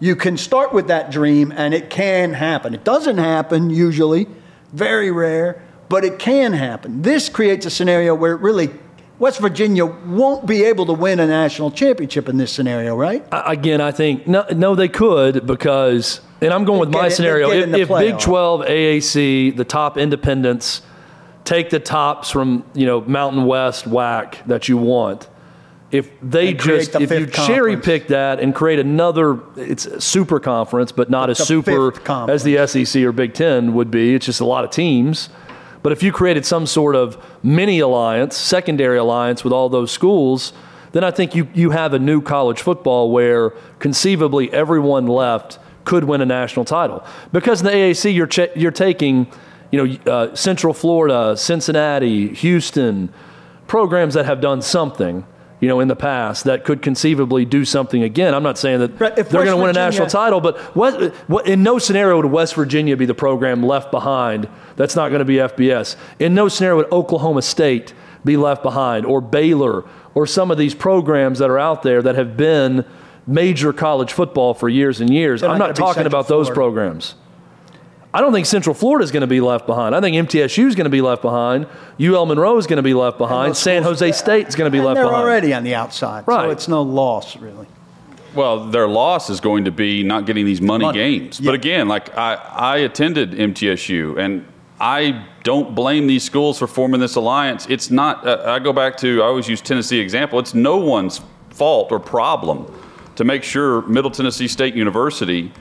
You 0.00 0.16
can 0.16 0.38
start 0.38 0.72
with 0.72 0.88
that 0.88 1.10
dream 1.10 1.52
and 1.54 1.74
it 1.74 1.90
can 1.90 2.32
happen. 2.32 2.74
It 2.74 2.84
doesn't 2.84 3.18
happen 3.18 3.68
usually, 3.68 4.26
very 4.72 5.10
rare, 5.10 5.62
but 5.90 6.04
it 6.04 6.18
can 6.18 6.54
happen. 6.54 7.02
This 7.02 7.28
creates 7.28 7.66
a 7.66 7.70
scenario 7.70 8.14
where 8.14 8.32
it 8.32 8.40
really 8.40 8.68
West 9.20 9.38
Virginia 9.38 9.84
won't 9.84 10.46
be 10.46 10.64
able 10.64 10.86
to 10.86 10.94
win 10.94 11.20
a 11.20 11.26
national 11.26 11.70
championship 11.70 12.28
in 12.28 12.38
this 12.38 12.50
scenario, 12.50 12.96
right? 12.96 13.24
Again, 13.30 13.80
I 13.80 13.92
think 13.92 14.26
no, 14.26 14.46
no 14.50 14.74
they 14.74 14.88
could 14.88 15.46
because, 15.46 16.22
and 16.40 16.52
I'm 16.52 16.64
going 16.64 16.80
with 16.80 16.88
my 16.88 17.10
scenario. 17.10 17.50
If, 17.50 17.68
if 17.74 17.88
Big 17.88 18.18
12, 18.18 18.62
AAC, 18.62 19.56
the 19.56 19.64
top 19.64 19.98
independents 19.98 20.80
take 21.44 21.68
the 21.68 21.78
tops 21.78 22.30
from 22.30 22.64
you 22.74 22.86
know 22.86 23.02
Mountain 23.02 23.44
West 23.44 23.84
WAC 23.84 24.44
that 24.46 24.68
you 24.68 24.78
want 24.78 25.28
if 25.90 26.08
they 26.20 26.54
just 26.54 26.92
the 26.92 27.02
if 27.02 27.10
you 27.10 27.26
cherry 27.26 27.76
pick 27.76 28.08
that 28.08 28.38
and 28.38 28.54
create 28.54 28.78
another 28.78 29.40
it's 29.56 29.86
a 29.86 30.00
super 30.00 30.38
conference 30.38 30.92
but 30.92 31.10
not 31.10 31.30
as 31.30 31.38
super 31.38 31.92
as 32.30 32.44
the 32.44 32.66
SEC 32.66 33.02
or 33.02 33.10
Big 33.10 33.34
10 33.34 33.74
would 33.74 33.90
be 33.90 34.14
it's 34.14 34.26
just 34.26 34.40
a 34.40 34.44
lot 34.44 34.64
of 34.64 34.70
teams 34.70 35.28
but 35.82 35.92
if 35.92 36.02
you 36.02 36.12
created 36.12 36.44
some 36.44 36.66
sort 36.66 36.94
of 36.94 37.22
mini 37.42 37.78
alliance 37.80 38.36
secondary 38.36 38.98
alliance 38.98 39.44
with 39.44 39.52
all 39.52 39.68
those 39.68 39.90
schools 39.90 40.52
then 40.92 41.04
I 41.04 41.10
think 41.10 41.34
you 41.34 41.48
you 41.54 41.70
have 41.70 41.94
a 41.94 41.98
new 41.98 42.20
college 42.20 42.60
football 42.62 43.10
where 43.10 43.50
conceivably 43.78 44.52
everyone 44.52 45.06
left 45.06 45.58
could 45.84 46.04
win 46.04 46.20
a 46.20 46.26
national 46.26 46.64
title. 46.64 47.04
Because 47.32 47.60
in 47.60 47.66
the 47.66 47.72
AAC 47.72 48.14
you're 48.14 48.26
ch- 48.26 48.56
you're 48.56 48.70
taking 48.70 49.30
you 49.70 49.86
know 49.86 50.12
uh, 50.12 50.34
Central 50.34 50.74
Florida 50.74 51.36
Cincinnati 51.36 52.34
Houston 52.34 53.12
programs 53.66 54.14
that 54.14 54.26
have 54.26 54.40
done 54.40 54.62
something 54.62 55.24
you 55.60 55.68
know, 55.68 55.80
in 55.80 55.88
the 55.88 55.96
past 55.96 56.44
that 56.44 56.64
could 56.64 56.82
conceivably 56.82 57.44
do 57.44 57.64
something 57.64 58.02
again. 58.02 58.34
I'm 58.34 58.42
not 58.42 58.58
saying 58.58 58.80
that 58.80 58.98
they're 58.98 59.24
going 59.24 59.46
to 59.46 59.56
win 59.56 59.70
a 59.70 59.74
national 59.74 60.06
title, 60.06 60.40
but 60.40 60.58
what, 60.74 61.14
what, 61.28 61.46
in 61.46 61.62
no 61.62 61.78
scenario 61.78 62.16
would 62.16 62.26
West 62.26 62.54
Virginia 62.54 62.96
be 62.96 63.06
the 63.06 63.14
program 63.14 63.62
left 63.62 63.90
behind. 63.90 64.48
That's 64.76 64.96
not 64.96 65.10
going 65.10 65.20
to 65.20 65.24
be 65.24 65.36
FBS. 65.36 65.96
In 66.18 66.34
no 66.34 66.48
scenario 66.48 66.78
would 66.78 66.92
Oklahoma 66.92 67.42
State 67.42 67.92
be 68.24 68.36
left 68.36 68.62
behind, 68.62 69.06
or 69.06 69.20
Baylor, 69.20 69.84
or 70.14 70.26
some 70.26 70.50
of 70.50 70.58
these 70.58 70.74
programs 70.74 71.38
that 71.38 71.50
are 71.50 71.58
out 71.58 71.82
there 71.82 72.02
that 72.02 72.14
have 72.14 72.36
been 72.36 72.84
major 73.26 73.72
college 73.72 74.12
football 74.12 74.54
for 74.54 74.68
years 74.68 75.00
and 75.00 75.10
years. 75.12 75.42
I'm 75.42 75.58
not 75.58 75.76
talking 75.76 76.06
about 76.06 76.28
those 76.28 76.50
programs. 76.50 77.14
I 78.12 78.20
don't 78.20 78.32
think 78.32 78.46
Central 78.46 78.74
Florida 78.74 79.04
is 79.04 79.12
going 79.12 79.20
to 79.20 79.28
be 79.28 79.40
left 79.40 79.66
behind. 79.66 79.94
I 79.94 80.00
think 80.00 80.16
MTSU 80.16 80.66
is 80.66 80.74
going 80.74 80.84
to 80.84 80.90
be 80.90 81.00
left 81.00 81.22
behind. 81.22 81.66
UL 82.00 82.26
Monroe 82.26 82.56
is 82.58 82.66
going 82.66 82.78
to 82.78 82.82
be 82.82 82.94
left 82.94 83.18
behind. 83.18 83.56
San 83.56 83.84
Jose 83.84 84.12
State 84.12 84.48
is 84.48 84.56
going 84.56 84.70
to 84.70 84.76
be 84.76 84.82
left 84.82 84.96
they're 84.96 85.04
behind. 85.04 85.22
They're 85.22 85.30
already 85.30 85.54
on 85.54 85.62
the 85.62 85.76
outside, 85.76 86.26
right. 86.26 86.46
so 86.46 86.50
it's 86.50 86.66
no 86.66 86.82
loss 86.82 87.36
really. 87.36 87.66
Well, 88.34 88.66
their 88.66 88.88
loss 88.88 89.30
is 89.30 89.40
going 89.40 89.64
to 89.64 89.70
be 89.70 90.02
not 90.02 90.26
getting 90.26 90.44
these 90.44 90.60
money, 90.60 90.84
money. 90.84 90.98
games. 90.98 91.40
Yeah. 91.40 91.46
But 91.46 91.54
again, 91.54 91.88
like 91.88 92.16
I, 92.16 92.34
I 92.34 92.76
attended 92.78 93.32
MTSU, 93.32 94.18
and 94.18 94.46
I 94.80 95.26
don't 95.42 95.74
blame 95.74 96.06
these 96.06 96.24
schools 96.24 96.58
for 96.58 96.66
forming 96.66 97.00
this 97.00 97.14
alliance. 97.14 97.66
It's 97.68 97.90
not. 97.90 98.26
Uh, 98.26 98.42
I 98.46 98.58
go 98.58 98.72
back 98.72 98.96
to 98.98 99.22
I 99.22 99.26
always 99.26 99.48
use 99.48 99.60
Tennessee 99.60 100.00
example. 100.00 100.38
It's 100.38 100.54
no 100.54 100.78
one's 100.78 101.20
fault 101.50 101.92
or 101.92 102.00
problem 102.00 102.72
to 103.16 103.24
make 103.24 103.44
sure 103.44 103.82
Middle 103.82 104.10
Tennessee 104.10 104.48
State 104.48 104.74
University 104.74 105.52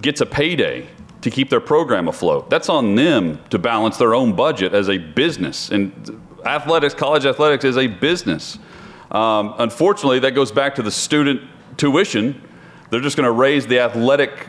gets 0.00 0.20
a 0.20 0.26
payday 0.26 0.86
to 1.28 1.34
keep 1.34 1.50
their 1.50 1.60
program 1.60 2.08
afloat. 2.08 2.50
That's 2.50 2.68
on 2.68 2.94
them 2.94 3.40
to 3.50 3.58
balance 3.58 3.96
their 3.96 4.14
own 4.14 4.34
budget 4.34 4.74
as 4.74 4.88
a 4.88 4.98
business. 4.98 5.70
And 5.70 6.20
athletics, 6.44 6.94
college 6.94 7.26
athletics 7.26 7.64
is 7.64 7.76
a 7.76 7.86
business. 7.86 8.58
Um, 9.10 9.54
unfortunately, 9.58 10.20
that 10.20 10.32
goes 10.32 10.52
back 10.52 10.74
to 10.76 10.82
the 10.82 10.90
student 10.90 11.42
tuition. 11.76 12.40
They're 12.90 13.00
just 13.00 13.16
going 13.16 13.26
to 13.26 13.32
raise 13.32 13.66
the 13.66 13.80
athletic 13.80 14.48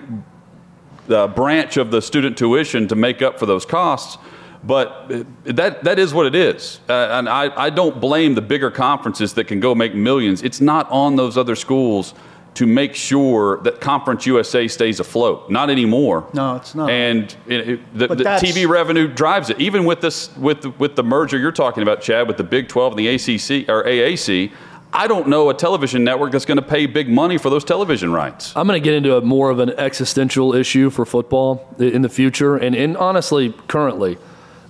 uh, 1.10 1.28
branch 1.28 1.78
of 1.78 1.92
the 1.92 2.02
student 2.02 2.38
tuition 2.38 2.88
to 2.88 2.96
make 2.96 3.22
up 3.22 3.40
for 3.40 3.46
those 3.46 3.66
costs. 3.66 4.18
But 4.64 5.08
that, 5.46 5.86
that 5.86 6.00
is 6.00 6.14
what 6.14 6.26
it 6.26 6.36
is. 6.36 6.82
Uh, 6.90 6.94
and 7.12 7.30
I, 7.30 7.50
I 7.56 7.70
don't 7.70 8.02
blame 8.02 8.36
the 8.36 8.42
bigger 8.42 8.70
conferences 8.70 9.34
that 9.36 9.46
can 9.46 9.62
go 9.62 9.74
make 9.74 9.96
millions. 9.96 10.44
It's 10.44 10.60
not 10.60 10.90
on 10.92 11.16
those 11.16 11.38
other 11.38 11.56
schools 11.56 12.14
to 12.56 12.66
make 12.66 12.96
sure 12.96 13.58
that 13.62 13.80
Conference 13.80 14.26
USA 14.26 14.68
stays 14.68 15.00
afloat. 15.00 15.50
Not 15.50 15.70
anymore. 15.70 16.28
No, 16.34 16.56
it's 16.56 16.76
not. 16.76 16.90
And 16.90 17.36
it, 17.48 17.70
it, 17.70 17.98
the, 17.98 18.08
the 18.08 18.24
TV 18.24 18.68
revenue 18.68 19.08
drives 19.08 19.50
it. 19.50 19.60
Even 19.62 19.86
with 19.86 20.02
this, 20.02 20.36
with 20.36 20.62
the, 20.64 20.70
with 20.72 20.96
the 20.96 21.04
merger 21.04 21.38
you're 21.38 21.52
talking 21.52 21.84
about, 21.84 22.02
Chad, 22.02 22.28
with 22.28 22.38
the 22.38 22.44
Big 22.44 22.68
12 22.68 22.98
and 22.98 23.00
the 23.00 23.08
ACC 23.08 23.70
or 23.70 23.84
AAC. 23.84 24.52
I 24.92 25.08
don't 25.08 25.28
know 25.28 25.52
a 25.52 25.54
television 25.54 26.04
network 26.04 26.32
that's 26.32 26.46
going 26.46 26.58
to 26.58 26.64
pay 26.64 26.88
big 26.88 27.08
money 27.10 27.38
for 27.38 27.52
those 27.52 27.64
television 27.64 28.12
rights. 28.12 28.54
I'm 28.56 28.66
going 28.66 28.82
to 28.82 28.84
get 28.84 28.96
into 28.96 29.16
a 29.16 29.22
more 29.22 29.52
of 29.52 29.60
an 29.60 29.70
existential 29.72 30.56
issue 30.56 30.90
for 30.90 31.06
football 31.06 31.74
in 31.78 32.02
the 32.02 32.10
future, 32.10 32.58
and, 32.58 32.76
and 32.76 32.98
honestly, 32.98 33.54
currently. 33.68 34.18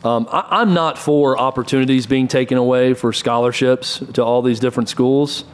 Um, 0.03 0.27
I, 0.29 0.45
I'm 0.61 0.73
not 0.73 0.97
for 0.97 1.37
opportunities 1.37 2.05
being 2.05 2.27
taken 2.27 2.57
away 2.57 2.93
for 2.93 3.13
scholarships 3.13 4.03
to 4.13 4.23
all 4.23 4.41
these 4.41 4.59
different 4.59 4.89
schools. 4.89 5.45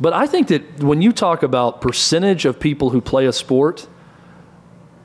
But 0.00 0.12
I 0.12 0.26
think 0.26 0.48
that 0.48 0.82
when 0.82 1.02
you 1.02 1.12
talk 1.12 1.42
about 1.42 1.80
percentage 1.80 2.44
of 2.44 2.58
people 2.58 2.90
who 2.90 3.00
play 3.00 3.26
a 3.26 3.32
sport 3.32 3.86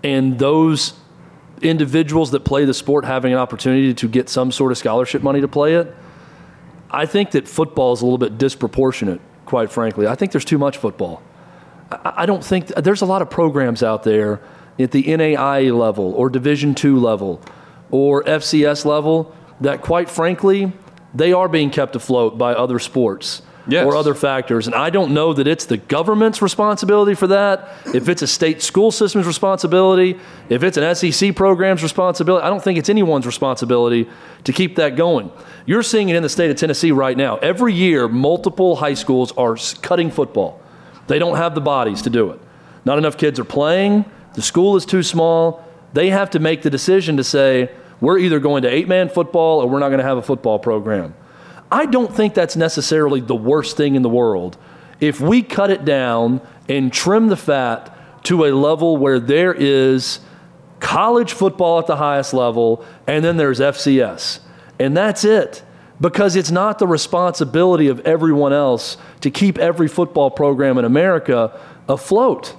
and 0.04 0.40
those 0.40 0.94
individuals 1.62 2.32
that 2.32 2.42
play 2.42 2.66
the 2.66 2.74
sport 2.74 3.06
having 3.06 3.34
an 3.34 3.38
opportunity 3.38 3.94
to 3.94 4.08
get 4.08 4.30
some 4.30 4.52
sort 4.52 4.72
of 4.72 4.78
scholarship 4.78 5.22
money 5.22 5.42
to 5.42 5.48
play 5.48 5.76
it, 5.76 5.96
I 6.90 7.06
think 7.06 7.32
that 7.32 7.48
football 7.48 7.94
is 7.94 8.02
a 8.02 8.06
little 8.06 8.18
bit 8.18 8.38
disproportionate, 8.38 9.22
quite 9.46 9.72
frankly. 9.72 10.08
I 10.08 10.16
think 10.16 10.32
there's 10.32 10.46
too 10.46 10.58
much 10.58 10.78
football. 10.78 11.22
I 11.92 12.26
don't 12.26 12.44
think 12.44 12.68
there's 12.68 13.02
a 13.02 13.06
lot 13.06 13.22
of 13.22 13.30
programs 13.30 13.84
out 13.84 14.04
there 14.04 14.42
at 14.80 14.92
the 14.92 15.04
NAIA 15.04 15.78
level 15.78 16.14
or 16.14 16.30
Division 16.30 16.76
II 16.84 16.92
level 16.92 17.42
or 17.92 18.24
FCS 18.24 18.86
level 18.86 19.36
that, 19.62 19.82
quite 19.82 20.10
frankly, 20.10 20.72
they 21.14 21.34
are 21.34 21.48
being 21.48 21.70
kept 21.70 21.96
afloat 21.96 22.38
by 22.38 22.54
other 22.54 22.80
sports 22.80 23.42
Yes. 23.72 23.86
or 23.86 23.96
other 23.96 24.14
factors. 24.14 24.68
And 24.68 24.76
I 24.76 24.90
don't 24.90 25.14
know 25.14 25.34
that 25.34 25.48
it's 25.48 25.66
the 25.66 25.78
government's 25.78 26.42
responsibility 26.42 27.14
for 27.14 27.28
that, 27.28 27.70
if 27.94 28.10
it's 28.10 28.22
a 28.22 28.28
state 28.28 28.62
school 28.62 28.92
system's 28.92 29.28
responsibility, 29.28 30.20
if 30.50 30.64
it's 30.64 30.78
an 30.78 30.96
SEC 30.96 31.36
program's 31.36 31.84
responsibility. 31.84 32.44
I 32.46 32.50
don't 32.50 32.64
think 32.64 32.80
it's 32.80 32.90
anyone's 32.90 33.26
responsibility 33.26 34.10
to 34.44 34.54
keep 34.54 34.76
that 34.78 34.96
going. 34.96 35.32
You're 35.66 35.84
seeing 35.84 36.10
it 36.10 36.16
in 36.16 36.24
the 36.24 36.30
state 36.30 36.50
of 36.50 36.58
Tennessee 36.58 36.92
right 36.92 37.18
now. 37.18 37.38
Every 37.38 37.74
year, 37.74 38.08
multiple 38.08 38.76
high 38.76 38.94
schools 38.96 39.32
are 39.34 39.56
cutting 39.82 40.12
football. 40.12 40.62
They 41.08 41.20
don't 41.20 41.38
have 41.38 41.56
the 41.56 41.62
bodies 41.62 42.02
to 42.04 42.10
do 42.10 42.32
it. 42.32 42.40
Not 42.86 42.98
enough 42.98 43.18
kids 43.18 43.40
are 43.40 43.46
playing. 43.46 44.06
The 44.34 44.42
school 44.42 44.76
is 44.76 44.86
too 44.86 45.04
small. 45.04 45.64
They 45.94 46.10
have 46.10 46.30
to 46.32 46.40
make 46.40 46.62
the 46.62 46.70
decision 46.70 47.18
to 47.18 47.24
say, 47.24 47.72
we're 48.00 48.20
either 48.20 48.40
going 48.40 48.62
to 48.62 48.70
eight 48.70 48.88
man 48.88 49.10
football 49.10 49.60
or 49.60 49.68
we're 49.68 49.80
not 49.80 49.90
going 49.90 50.00
to 50.00 50.06
have 50.06 50.18
a 50.18 50.22
football 50.22 50.60
program. 50.60 51.14
I 51.72 51.86
don't 51.86 52.14
think 52.14 52.34
that's 52.34 52.56
necessarily 52.56 53.22
the 53.22 53.36
worst 53.36 53.78
thing 53.78 53.96
in 53.96 54.02
the 54.02 54.10
world. 54.10 54.58
If 55.00 55.22
we 55.22 55.44
cut 55.44 55.70
it 55.70 55.86
down 55.86 56.42
and 56.68 56.92
trim 56.92 57.28
the 57.28 57.38
fat 57.38 57.96
to 58.24 58.46
a 58.46 58.52
level 58.52 58.98
where 58.98 59.20
there 59.20 59.54
is 59.54 60.20
college 60.80 61.34
football 61.34 61.80
at 61.80 61.88
the 61.88 61.98
highest 61.98 62.34
level 62.34 62.84
and 63.08 63.24
then 63.24 63.38
there's 63.38 63.60
FCS, 63.60 64.40
and 64.80 64.96
that's 64.96 65.24
it. 65.24 65.64
Because 66.02 66.38
it's 66.38 66.50
not 66.50 66.80
the 66.80 66.88
responsibility 66.88 67.90
of 67.90 68.00
everyone 68.02 68.54
else 68.54 68.96
to 69.20 69.30
keep 69.30 69.58
every 69.58 69.90
football 69.90 70.32
program 70.32 70.78
in 70.78 70.86
America 70.86 71.60
afloat. 71.90 72.56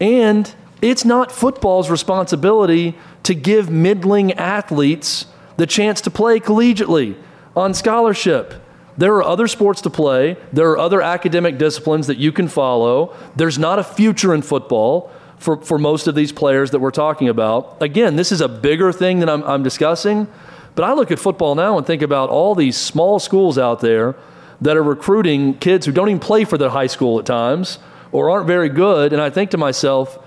And 0.00 0.52
it's 0.80 1.04
not 1.04 1.30
football's 1.30 1.90
responsibility 1.90 2.96
to 3.24 3.34
give 3.34 3.68
middling 3.68 4.32
athletes 4.32 5.26
the 5.58 5.66
chance 5.66 6.00
to 6.00 6.10
play 6.10 6.40
collegiately 6.40 7.16
on 7.58 7.74
scholarship. 7.74 8.54
There 8.96 9.14
are 9.14 9.24
other 9.24 9.48
sports 9.48 9.80
to 9.82 9.90
play. 9.90 10.36
There 10.52 10.70
are 10.70 10.78
other 10.78 11.02
academic 11.02 11.58
disciplines 11.58 12.06
that 12.06 12.16
you 12.16 12.30
can 12.30 12.46
follow. 12.46 13.16
There's 13.34 13.58
not 13.58 13.80
a 13.80 13.84
future 13.84 14.32
in 14.32 14.42
football 14.42 15.10
for, 15.38 15.60
for 15.62 15.76
most 15.76 16.06
of 16.06 16.14
these 16.14 16.30
players 16.30 16.70
that 16.70 16.78
we're 16.78 16.92
talking 16.92 17.28
about. 17.28 17.76
Again, 17.80 18.14
this 18.14 18.30
is 18.30 18.40
a 18.40 18.48
bigger 18.48 18.92
thing 18.92 19.18
than 19.18 19.28
I'm, 19.28 19.42
I'm 19.42 19.62
discussing, 19.64 20.28
but 20.76 20.84
I 20.84 20.92
look 20.92 21.10
at 21.10 21.18
football 21.18 21.56
now 21.56 21.76
and 21.76 21.84
think 21.86 22.00
about 22.00 22.30
all 22.30 22.54
these 22.54 22.76
small 22.76 23.18
schools 23.18 23.58
out 23.58 23.80
there 23.80 24.14
that 24.60 24.76
are 24.76 24.82
recruiting 24.82 25.54
kids 25.58 25.84
who 25.84 25.92
don't 25.92 26.08
even 26.08 26.20
play 26.20 26.44
for 26.44 26.58
their 26.58 26.70
high 26.70 26.86
school 26.86 27.18
at 27.18 27.26
times 27.26 27.80
or 28.12 28.30
aren't 28.30 28.46
very 28.46 28.68
good. 28.68 29.12
And 29.12 29.20
I 29.20 29.30
think 29.30 29.50
to 29.50 29.58
myself, 29.58 30.18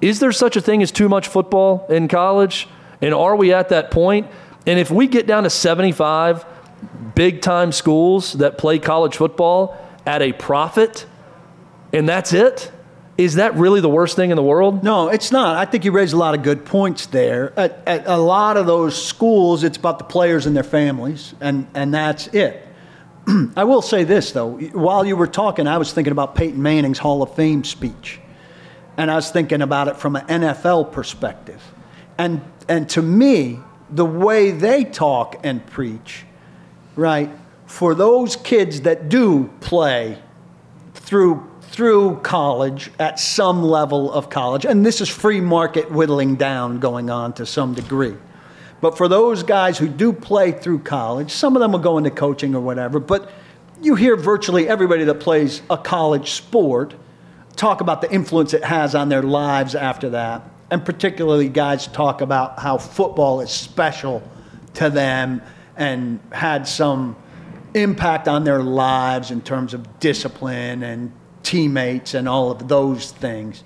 is 0.00 0.18
there 0.18 0.32
such 0.32 0.56
a 0.56 0.60
thing 0.60 0.82
as 0.82 0.90
too 0.90 1.08
much 1.08 1.28
football 1.28 1.86
in 1.88 2.08
college? 2.08 2.68
And 3.00 3.14
are 3.14 3.36
we 3.36 3.52
at 3.52 3.68
that 3.68 3.90
point? 3.90 4.26
And 4.66 4.78
if 4.78 4.90
we 4.90 5.06
get 5.06 5.26
down 5.26 5.44
to 5.44 5.50
75 5.50 6.44
big 7.14 7.42
time 7.42 7.72
schools 7.72 8.34
that 8.34 8.58
play 8.58 8.78
college 8.78 9.16
football 9.16 9.76
at 10.06 10.22
a 10.22 10.32
profit, 10.32 11.06
and 11.92 12.08
that's 12.08 12.32
it, 12.32 12.70
is 13.16 13.34
that 13.34 13.54
really 13.54 13.80
the 13.80 13.88
worst 13.88 14.16
thing 14.16 14.30
in 14.30 14.36
the 14.36 14.42
world? 14.42 14.82
No, 14.82 15.08
it's 15.08 15.30
not. 15.30 15.56
I 15.56 15.64
think 15.66 15.84
you 15.84 15.92
raised 15.92 16.14
a 16.14 16.16
lot 16.16 16.34
of 16.34 16.42
good 16.42 16.64
points 16.64 17.06
there. 17.06 17.52
At, 17.58 17.82
at 17.86 18.06
a 18.06 18.16
lot 18.16 18.56
of 18.56 18.66
those 18.66 19.00
schools, 19.00 19.62
it's 19.62 19.76
about 19.76 19.98
the 19.98 20.04
players 20.04 20.46
and 20.46 20.56
their 20.56 20.64
families, 20.64 21.34
and, 21.40 21.68
and 21.74 21.94
that's 21.94 22.26
it. 22.28 22.66
I 23.56 23.64
will 23.64 23.82
say 23.82 24.02
this, 24.04 24.32
though. 24.32 24.50
While 24.72 25.04
you 25.04 25.16
were 25.16 25.28
talking, 25.28 25.66
I 25.68 25.78
was 25.78 25.92
thinking 25.92 26.10
about 26.10 26.34
Peyton 26.34 26.60
Manning's 26.60 26.98
Hall 26.98 27.22
of 27.22 27.34
Fame 27.36 27.62
speech. 27.62 28.20
And 28.96 29.10
I 29.10 29.16
was 29.16 29.30
thinking 29.30 29.62
about 29.62 29.88
it 29.88 29.96
from 29.96 30.16
an 30.16 30.26
NFL 30.26 30.92
perspective. 30.92 31.62
And, 32.18 32.42
and 32.68 32.88
to 32.90 33.02
me, 33.02 33.60
the 33.94 34.04
way 34.04 34.50
they 34.50 34.84
talk 34.84 35.40
and 35.44 35.64
preach, 35.66 36.24
right, 36.96 37.30
for 37.66 37.94
those 37.94 38.36
kids 38.36 38.82
that 38.82 39.08
do 39.08 39.50
play 39.60 40.18
through 40.94 41.50
through 41.62 42.16
college 42.20 42.92
at 43.00 43.18
some 43.18 43.60
level 43.60 44.12
of 44.12 44.30
college, 44.30 44.64
and 44.64 44.86
this 44.86 45.00
is 45.00 45.08
free 45.08 45.40
market 45.40 45.90
whittling 45.90 46.36
down 46.36 46.78
going 46.78 47.10
on 47.10 47.32
to 47.32 47.44
some 47.44 47.74
degree. 47.74 48.14
But 48.80 48.96
for 48.96 49.08
those 49.08 49.42
guys 49.42 49.76
who 49.76 49.88
do 49.88 50.12
play 50.12 50.52
through 50.52 50.80
college, 50.80 51.32
some 51.32 51.56
of 51.56 51.60
them 51.60 51.72
will 51.72 51.80
go 51.80 51.98
into 51.98 52.12
coaching 52.12 52.54
or 52.54 52.60
whatever, 52.60 53.00
but 53.00 53.32
you 53.82 53.96
hear 53.96 54.14
virtually 54.14 54.68
everybody 54.68 55.02
that 55.02 55.16
plays 55.16 55.62
a 55.68 55.76
college 55.76 56.30
sport 56.30 56.94
talk 57.56 57.80
about 57.80 58.00
the 58.00 58.12
influence 58.12 58.54
it 58.54 58.62
has 58.62 58.94
on 58.94 59.08
their 59.08 59.22
lives 59.22 59.74
after 59.74 60.10
that. 60.10 60.48
And 60.70 60.84
particularly, 60.84 61.48
guys 61.48 61.86
talk 61.86 62.20
about 62.20 62.58
how 62.58 62.78
football 62.78 63.40
is 63.40 63.50
special 63.50 64.22
to 64.74 64.90
them 64.90 65.42
and 65.76 66.20
had 66.32 66.66
some 66.66 67.16
impact 67.74 68.28
on 68.28 68.44
their 68.44 68.62
lives 68.62 69.30
in 69.30 69.40
terms 69.40 69.74
of 69.74 70.00
discipline 70.00 70.82
and 70.82 71.12
teammates 71.42 72.14
and 72.14 72.28
all 72.28 72.50
of 72.50 72.68
those 72.68 73.10
things. 73.10 73.64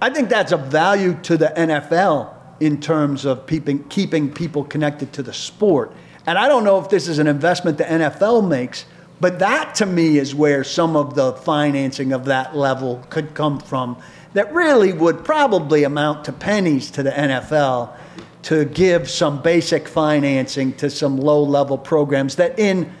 I 0.00 0.10
think 0.10 0.28
that's 0.28 0.52
of 0.52 0.66
value 0.66 1.18
to 1.22 1.36
the 1.36 1.52
NFL 1.56 2.34
in 2.60 2.80
terms 2.80 3.24
of 3.24 3.46
keeping 3.46 4.32
people 4.32 4.64
connected 4.64 5.12
to 5.14 5.22
the 5.22 5.32
sport. 5.32 5.92
And 6.26 6.38
I 6.38 6.48
don't 6.48 6.64
know 6.64 6.80
if 6.80 6.88
this 6.88 7.08
is 7.08 7.18
an 7.18 7.26
investment 7.26 7.78
the 7.78 7.84
NFL 7.84 8.48
makes, 8.48 8.86
but 9.20 9.38
that 9.40 9.74
to 9.76 9.86
me 9.86 10.18
is 10.18 10.34
where 10.34 10.64
some 10.64 10.96
of 10.96 11.14
the 11.14 11.32
financing 11.34 12.12
of 12.12 12.26
that 12.26 12.56
level 12.56 13.04
could 13.10 13.34
come 13.34 13.58
from 13.58 14.00
that 14.36 14.52
really 14.52 14.92
would 14.92 15.24
probably 15.24 15.84
amount 15.84 16.26
to 16.26 16.30
pennies 16.30 16.90
to 16.90 17.02
the 17.02 17.10
NFL 17.10 17.96
to 18.42 18.66
give 18.66 19.08
some 19.08 19.40
basic 19.40 19.88
financing 19.88 20.74
to 20.74 20.90
some 20.90 21.16
low 21.16 21.42
level 21.42 21.78
programs 21.78 22.36
that 22.36 22.58
in 22.58 22.92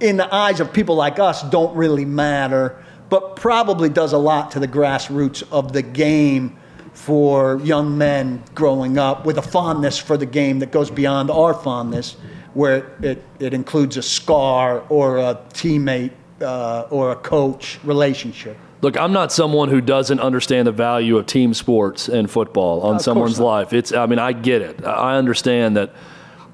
in 0.00 0.16
the 0.16 0.34
eyes 0.34 0.58
of 0.58 0.72
people 0.72 0.96
like 0.96 1.20
us 1.20 1.48
don't 1.50 1.72
really 1.76 2.04
matter, 2.04 2.82
but 3.10 3.36
probably 3.36 3.88
does 3.88 4.12
a 4.12 4.18
lot 4.18 4.50
to 4.50 4.58
the 4.58 4.66
grassroots 4.66 5.44
of 5.52 5.72
the 5.72 5.82
game 5.82 6.58
for 6.94 7.60
young 7.62 7.96
men 7.96 8.42
growing 8.56 8.98
up 8.98 9.24
with 9.24 9.38
a 9.38 9.42
fondness 9.42 9.98
for 9.98 10.16
the 10.16 10.26
game 10.26 10.58
that 10.58 10.72
goes 10.72 10.90
beyond 10.90 11.30
our 11.30 11.54
fondness, 11.54 12.16
where 12.54 12.90
it, 13.02 13.22
it 13.38 13.54
includes 13.54 13.96
a 13.96 14.02
scar 14.02 14.84
or 14.88 15.18
a 15.18 15.40
teammate 15.50 16.10
uh, 16.40 16.88
or 16.90 17.12
a 17.12 17.16
coach 17.16 17.78
relationship. 17.84 18.58
Look, 18.82 18.96
I'm 18.96 19.12
not 19.12 19.30
someone 19.30 19.68
who 19.68 19.80
doesn't 19.80 20.18
understand 20.18 20.66
the 20.66 20.72
value 20.72 21.16
of 21.16 21.26
team 21.26 21.54
sports 21.54 22.08
and 22.08 22.28
football 22.28 22.82
on 22.82 22.94
course 22.94 23.04
someone's 23.04 23.40
life. 23.40 23.72
It's, 23.72 23.92
I 23.92 24.06
mean, 24.06 24.18
I 24.18 24.32
get 24.32 24.60
it. 24.60 24.84
I 24.84 25.16
understand 25.16 25.76
that 25.76 25.94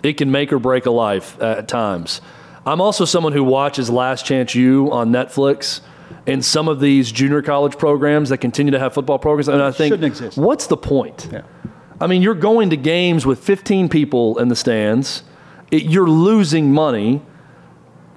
it 0.02 0.18
can 0.18 0.30
make 0.30 0.52
or 0.52 0.58
break 0.58 0.84
a 0.84 0.90
life 0.90 1.40
at 1.40 1.68
times. 1.68 2.20
I'm 2.66 2.82
also 2.82 3.06
someone 3.06 3.32
who 3.32 3.42
watches 3.42 3.88
Last 3.88 4.26
Chance 4.26 4.54
U 4.54 4.92
on 4.92 5.10
Netflix 5.10 5.80
and 6.26 6.44
some 6.44 6.68
of 6.68 6.80
these 6.80 7.10
junior 7.10 7.40
college 7.40 7.78
programs 7.78 8.28
that 8.28 8.38
continue 8.38 8.72
to 8.72 8.78
have 8.78 8.92
football 8.92 9.18
programs. 9.18 9.48
And 9.48 9.62
I 9.62 9.70
think, 9.70 10.36
what's 10.36 10.66
the 10.66 10.76
point? 10.76 11.28
Yeah. 11.32 11.42
I 11.98 12.06
mean, 12.06 12.20
you're 12.20 12.34
going 12.34 12.68
to 12.70 12.76
games 12.76 13.24
with 13.24 13.38
15 13.38 13.88
people 13.88 14.38
in 14.38 14.48
the 14.48 14.56
stands. 14.56 15.22
It, 15.70 15.84
you're 15.84 16.08
losing 16.08 16.72
money. 16.72 17.22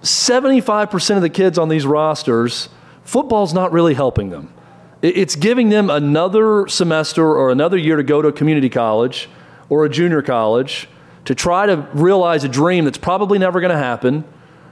75% 0.01 1.16
of 1.16 1.22
the 1.22 1.30
kids 1.30 1.57
on 1.57 1.70
these 1.70 1.86
rosters, 1.86 2.68
football's 3.04 3.54
not 3.54 3.72
really 3.72 3.93
helping 3.93 4.30
them. 4.30 4.54
It's 5.02 5.36
giving 5.36 5.70
them 5.70 5.89
another 5.89 6.68
semester 6.68 7.26
or 7.26 7.52
another 7.52 7.78
year 7.78 7.95
to 7.95 8.04
go 8.04 8.22
to 8.22 8.28
a 8.28 8.32
community 8.34 8.70
college 8.70 9.30
or 9.70 9.86
a 9.86 9.89
junior 9.89 10.22
college 10.22 10.88
to 11.26 11.34
try 11.34 11.66
to 11.66 11.88
realize 11.93 12.43
a 12.43 12.49
dream 12.49 12.86
that's 12.86 12.97
probably 12.97 13.39
never 13.39 13.60
going 13.60 13.72
to 13.72 13.78
happen 13.78 14.24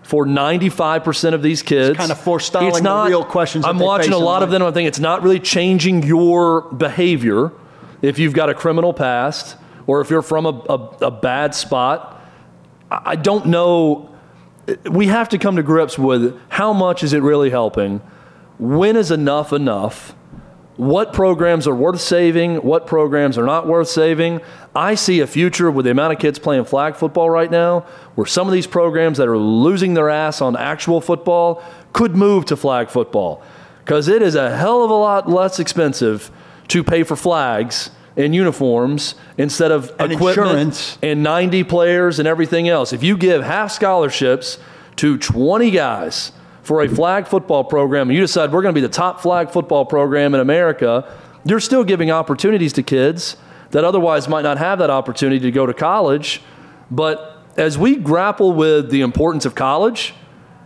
for 0.03 0.25
95% 0.25 1.34
of 1.34 1.41
these 1.43 1.61
kids. 1.61 1.97
kinda 1.97 2.15
forestalling 2.15 2.84
the 2.84 3.03
real 3.05 3.23
questions 3.23 3.65
I'm 3.65 3.80
watching 3.80 4.13
a 4.13 4.17
lot 4.17 4.43
of 4.43 4.49
them. 4.49 4.63
I 4.63 4.71
think 4.71 4.88
it's 4.88 4.99
not 4.99 5.21
really 5.23 5.39
changing 5.39 6.03
your 6.03 6.61
behavior 6.61 7.51
if 8.01 8.17
you've 8.17 8.34
got 8.34 8.49
a 8.49 8.53
criminal 8.53 8.93
past 8.93 9.55
or 9.86 10.01
if 10.01 10.09
you're 10.09 10.21
from 10.21 10.45
a, 10.45 10.49
a, 10.49 11.05
a 11.07 11.11
bad 11.11 11.53
spot. 11.53 12.21
I 12.89 13.15
don't 13.15 13.47
know. 13.47 14.09
We 14.89 15.07
have 15.07 15.30
to 15.30 15.38
come 15.38 15.57
to 15.57 15.63
grips 15.63 15.97
with 15.97 16.39
how 16.49 16.73
much 16.73 17.03
is 17.03 17.13
it 17.13 17.21
really 17.21 17.49
helping? 17.49 18.01
When 18.60 18.95
is 18.95 19.10
enough 19.10 19.53
enough? 19.53 20.14
What 20.76 21.12
programs 21.12 21.68
are 21.68 21.76
worth 21.76 21.99
saving? 21.99 22.57
What 22.57 22.88
programs 22.88 23.38
are 23.38 23.45
not 23.45 23.68
worth 23.68 23.89
saving? 23.89 24.39
I 24.76 24.95
see 24.95 25.20
a 25.20 25.28
future 25.28 25.70
with 25.72 25.86
the 25.86 25.91
amount 25.91 26.14
of 26.14 26.20
kids 26.20 26.39
playing 26.39 26.66
flag 26.66 26.95
football 26.95 27.30
right 27.30 27.51
now, 27.51 27.82
where 28.16 28.26
some 28.28 28.47
of 28.47 28.53
these 28.53 28.68
programs 28.68 29.18
that 29.18 29.28
are 29.28 29.38
losing 29.38 29.93
their 29.93 30.10
ass 30.10 30.41
on 30.41 30.55
actual 30.55 31.01
football 31.01 31.62
could 31.91 32.16
move 32.16 32.45
to 32.45 32.55
flag 32.55 32.89
football. 32.89 33.41
Because 33.84 34.07
it 34.07 34.22
is 34.22 34.36
a 34.36 34.55
hell 34.55 34.84
of 34.84 34.89
a 34.91 34.93
lot 34.93 35.30
less 35.30 35.60
expensive 35.60 36.32
to 36.70 36.84
pay 36.84 37.03
for 37.03 37.16
flags 37.18 37.89
and 38.16 38.34
uniforms 38.36 39.16
instead 39.38 39.72
of 39.72 39.91
And 39.99 40.12
equipment 40.14 40.49
insurance. 40.49 40.97
and 41.01 41.24
90 41.24 41.64
players 41.64 42.20
and 42.20 42.28
everything 42.28 42.70
else. 42.70 42.93
If 42.93 43.03
you 43.03 43.18
give 43.18 43.43
half 43.43 43.72
scholarships 43.72 44.60
to 44.97 45.18
20 45.18 45.72
guys 45.72 46.32
for 46.70 46.84
a 46.84 46.88
flag 46.88 47.28
football 47.28 47.63
program 47.63 48.09
and 48.09 48.15
you 48.15 48.22
decide 48.22 48.51
we're 48.51 48.61
going 48.61 48.76
to 48.76 48.80
be 48.80 48.86
the 48.86 48.93
top 48.93 49.22
flag 49.22 49.49
football 49.49 49.84
program 49.84 50.36
in 50.36 50.39
America, 50.39 51.11
you're 51.43 51.59
still 51.59 51.84
giving 51.84 52.11
opportunities 52.11 52.74
to 52.74 52.84
kids 52.84 53.38
that 53.72 53.84
otherwise 53.84 54.30
might 54.30 54.43
not 54.43 54.59
have 54.59 54.78
that 54.78 54.91
opportunity 54.91 55.39
to 55.39 55.49
go 55.49 55.65
to 55.65 55.74
college. 55.74 56.43
But 56.91 57.43
as 57.57 57.76
we 57.76 57.95
grapple 57.95 58.53
with 58.53 58.91
the 58.91 59.01
importance 59.01 59.47
of 59.47 59.55
college 59.55 60.13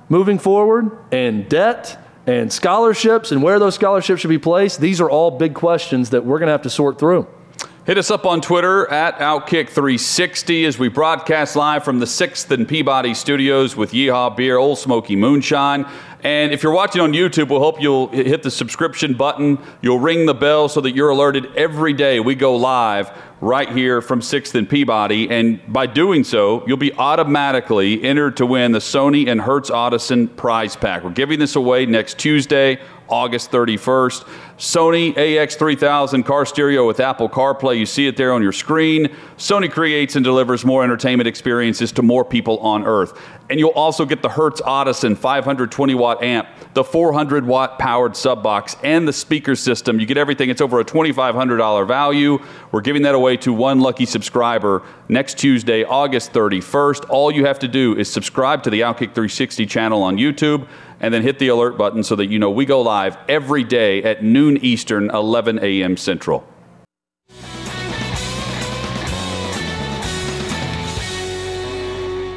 moving 0.09 0.39
forward 0.39 0.91
and 1.13 1.47
debt 1.47 1.97
and 2.27 2.51
scholarships 2.51 3.31
and 3.31 3.41
where 3.41 3.57
those 3.57 3.75
scholarships 3.75 4.19
should 4.19 4.27
be 4.27 4.37
placed, 4.37 4.81
these 4.81 4.99
are 4.99 5.09
all 5.09 5.31
big 5.31 5.53
questions 5.53 6.09
that 6.09 6.25
we're 6.25 6.37
going 6.37 6.47
to 6.47 6.51
have 6.51 6.63
to 6.63 6.69
sort 6.69 6.99
through. 6.99 7.29
Hit 7.85 7.97
us 7.97 8.09
up 8.09 8.25
on 8.25 8.39
Twitter 8.39 8.89
at 8.89 9.19
Outkick360 9.19 10.65
as 10.65 10.79
we 10.79 10.87
broadcast 10.87 11.57
live 11.57 11.83
from 11.83 11.99
the 11.99 12.05
6th 12.05 12.49
and 12.49 12.65
Peabody 12.65 13.13
studios 13.13 13.75
with 13.75 13.91
Yeehaw 13.91 14.37
Beer, 14.37 14.55
Ole 14.55 14.77
Smoky 14.77 15.17
Moonshine. 15.17 15.85
And 16.23 16.53
if 16.53 16.63
you're 16.63 16.73
watching 16.73 17.01
on 17.01 17.11
YouTube, 17.11 17.49
we'll 17.49 17.59
hope 17.59 17.81
you'll 17.81 18.07
hit 18.07 18.43
the 18.43 18.51
subscription 18.51 19.13
button. 19.13 19.59
You'll 19.81 19.99
ring 19.99 20.25
the 20.25 20.33
bell 20.33 20.69
so 20.69 20.79
that 20.81 20.95
you're 20.95 21.09
alerted 21.09 21.53
every 21.55 21.91
day 21.93 22.21
we 22.21 22.33
go 22.35 22.55
live 22.55 23.11
right 23.41 23.69
here 23.69 24.01
from 24.01 24.21
6th 24.21 24.55
and 24.55 24.69
Peabody. 24.69 25.29
And 25.29 25.59
by 25.71 25.85
doing 25.85 26.23
so, 26.23 26.65
you'll 26.65 26.77
be 26.77 26.93
automatically 26.93 28.01
entered 28.01 28.37
to 28.37 28.45
win 28.45 28.71
the 28.71 28.79
Sony 28.79 29.27
and 29.27 29.41
Hertz 29.41 29.69
Audison 29.69 30.29
prize 30.29 30.77
pack. 30.77 31.03
We're 31.03 31.09
giving 31.09 31.39
this 31.39 31.57
away 31.57 31.85
next 31.85 32.17
Tuesday 32.17 32.79
August 33.09 33.51
31st. 33.51 34.23
Sony 34.57 35.13
AX3000 35.13 36.25
car 36.25 36.45
stereo 36.45 36.87
with 36.87 36.99
Apple 37.01 37.27
CarPlay. 37.27 37.77
You 37.77 37.85
see 37.85 38.07
it 38.07 38.15
there 38.15 38.31
on 38.31 38.41
your 38.41 38.53
screen. 38.53 39.07
Sony 39.37 39.69
creates 39.69 40.15
and 40.15 40.23
delivers 40.23 40.63
more 40.63 40.83
entertainment 40.83 41.27
experiences 41.27 41.91
to 41.91 42.01
more 42.01 42.23
people 42.23 42.59
on 42.59 42.85
Earth. 42.85 43.19
And 43.49 43.59
you'll 43.59 43.71
also 43.71 44.05
get 44.05 44.21
the 44.21 44.29
Hertz 44.29 44.61
Audison 44.61 45.15
520 45.15 45.95
watt 45.95 46.23
amp, 46.23 46.47
the 46.73 46.83
400 46.83 47.45
watt 47.45 47.77
powered 47.77 48.15
sub 48.15 48.41
box, 48.41 48.77
and 48.83 49.07
the 49.07 49.13
speaker 49.13 49.55
system. 49.55 49.99
You 49.99 50.05
get 50.05 50.17
everything. 50.17 50.49
It's 50.49 50.61
over 50.61 50.79
a 50.79 50.85
$2,500 50.85 51.87
value. 51.87 52.39
We're 52.71 52.81
giving 52.81 53.01
that 53.01 53.15
away 53.15 53.37
to 53.37 53.51
one 53.51 53.81
lucky 53.81 54.05
subscriber 54.05 54.81
next 55.09 55.37
Tuesday, 55.37 55.83
August 55.83 56.31
31st. 56.31 57.09
All 57.09 57.31
you 57.31 57.45
have 57.45 57.59
to 57.59 57.67
do 57.67 57.97
is 57.97 58.11
subscribe 58.11 58.63
to 58.63 58.69
the 58.69 58.81
Outkick 58.81 59.13
360 59.13 59.65
channel 59.65 60.01
on 60.03 60.17
YouTube 60.17 60.67
and 61.01 61.13
then 61.13 61.21
hit 61.21 61.37
the 61.37 61.49
alert 61.49 61.77
button 61.77 62.01
so 62.01 62.15
that 62.15 62.27
you 62.27 62.39
know 62.39 62.49
we 62.49 62.65
go 62.65 62.81
live 62.81 63.17
every 63.27 63.65
day 63.65 64.01
at 64.03 64.23
noon 64.23 64.57
Eastern, 64.57 65.09
11 65.09 65.59
a.m. 65.61 65.97
Central. 65.97 66.47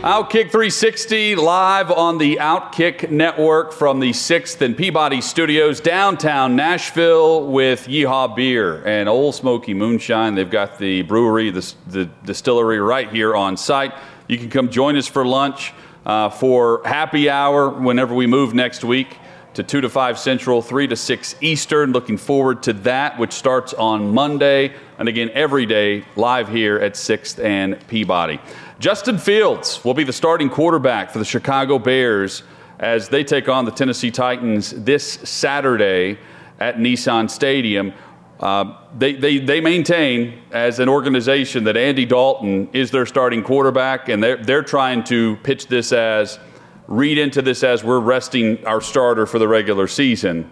Outkick 0.07 0.53
360 0.53 1.35
live 1.35 1.91
on 1.91 2.19
the 2.19 2.37
Outkick 2.37 3.11
Network 3.11 3.73
from 3.73 3.99
the 3.99 4.11
6th 4.11 4.61
and 4.61 4.77
Peabody 4.77 5.21
Studios, 5.21 5.81
downtown 5.81 6.55
Nashville, 6.55 7.49
with 7.49 7.89
Yeehaw 7.89 8.37
Beer 8.37 8.87
and 8.87 9.09
Ole 9.09 9.33
Smoky 9.33 9.75
Moonshine. 9.75 10.37
They've 10.37 10.49
got 10.49 10.79
the 10.79 11.03
brewery, 11.03 11.51
the, 11.51 11.75
the 11.89 12.05
distillery 12.25 12.79
right 12.79 13.11
here 13.11 13.35
on 13.35 13.57
site. 13.57 13.95
You 14.29 14.39
can 14.39 14.49
come 14.49 14.71
join 14.71 14.95
us 14.95 15.09
for 15.09 15.27
lunch 15.27 15.75
uh, 16.05 16.31
for 16.31 16.83
happy 16.85 17.29
hour 17.29 17.69
whenever 17.69 18.15
we 18.15 18.29
move 18.29 18.55
next 18.55 18.85
week 18.85 19.19
to 19.55 19.65
2 19.65 19.81
to 19.81 19.89
5 19.89 20.19
Central, 20.21 20.63
3 20.63 20.87
to 20.87 20.95
6 20.95 21.35
Eastern. 21.41 21.91
Looking 21.93 22.17
forward 22.17 22.63
to 22.65 22.75
that, 22.75 23.19
which 23.19 23.33
starts 23.33 23.75
on 23.75 24.15
Monday. 24.15 24.73
And 24.99 25.09
again, 25.09 25.31
every 25.35 25.67
day 25.67 26.05
live 26.15 26.49
here 26.49 26.77
at 26.77 26.93
6th 26.93 27.43
and 27.43 27.85
Peabody. 27.89 28.39
Justin 28.79 29.17
Fields 29.17 29.83
will 29.85 29.95
be 29.95 30.05
the 30.05 30.13
starting 30.13 30.51
quarterback 30.51 31.11
for 31.11 31.19
the 31.19 31.25
Chicago 31.25 31.79
Bears 31.79 32.43
as 32.79 33.09
they 33.09 33.25
take 33.25 33.49
on 33.49 33.65
the 33.65 33.71
Tennessee 33.71 34.11
Titans 34.11 34.71
this 34.71 35.05
Saturday 35.05 36.19
at 36.61 36.77
Nissan 36.77 37.31
Stadium. 37.31 37.95
Uh, 38.39 38.77
they, 38.99 39.15
they, 39.15 39.39
they 39.39 39.63
maintain 39.63 40.43
as 40.53 40.79
an 40.79 40.91
organization 40.91 41.65
that 41.65 41.79
Andy 41.79 42.05
Dalton 42.05 42.69
is 42.75 42.91
their 42.91 43.07
starting 43.07 43.43
quarterback, 43.43 44.11
and 44.11 44.23
they're, 44.23 44.37
they're 44.37 44.63
trying 44.63 45.03
to 45.05 45.37
pitch 45.37 45.69
this 45.69 45.91
as 45.91 46.39
read 46.87 47.17
into 47.17 47.41
this 47.41 47.65
as 47.65 47.83
we're 47.83 47.99
resting 47.99 48.65
our 48.67 48.83
starter 48.83 49.25
for 49.25 49.39
the 49.39 49.49
regular 49.49 49.89
season. 49.89 50.51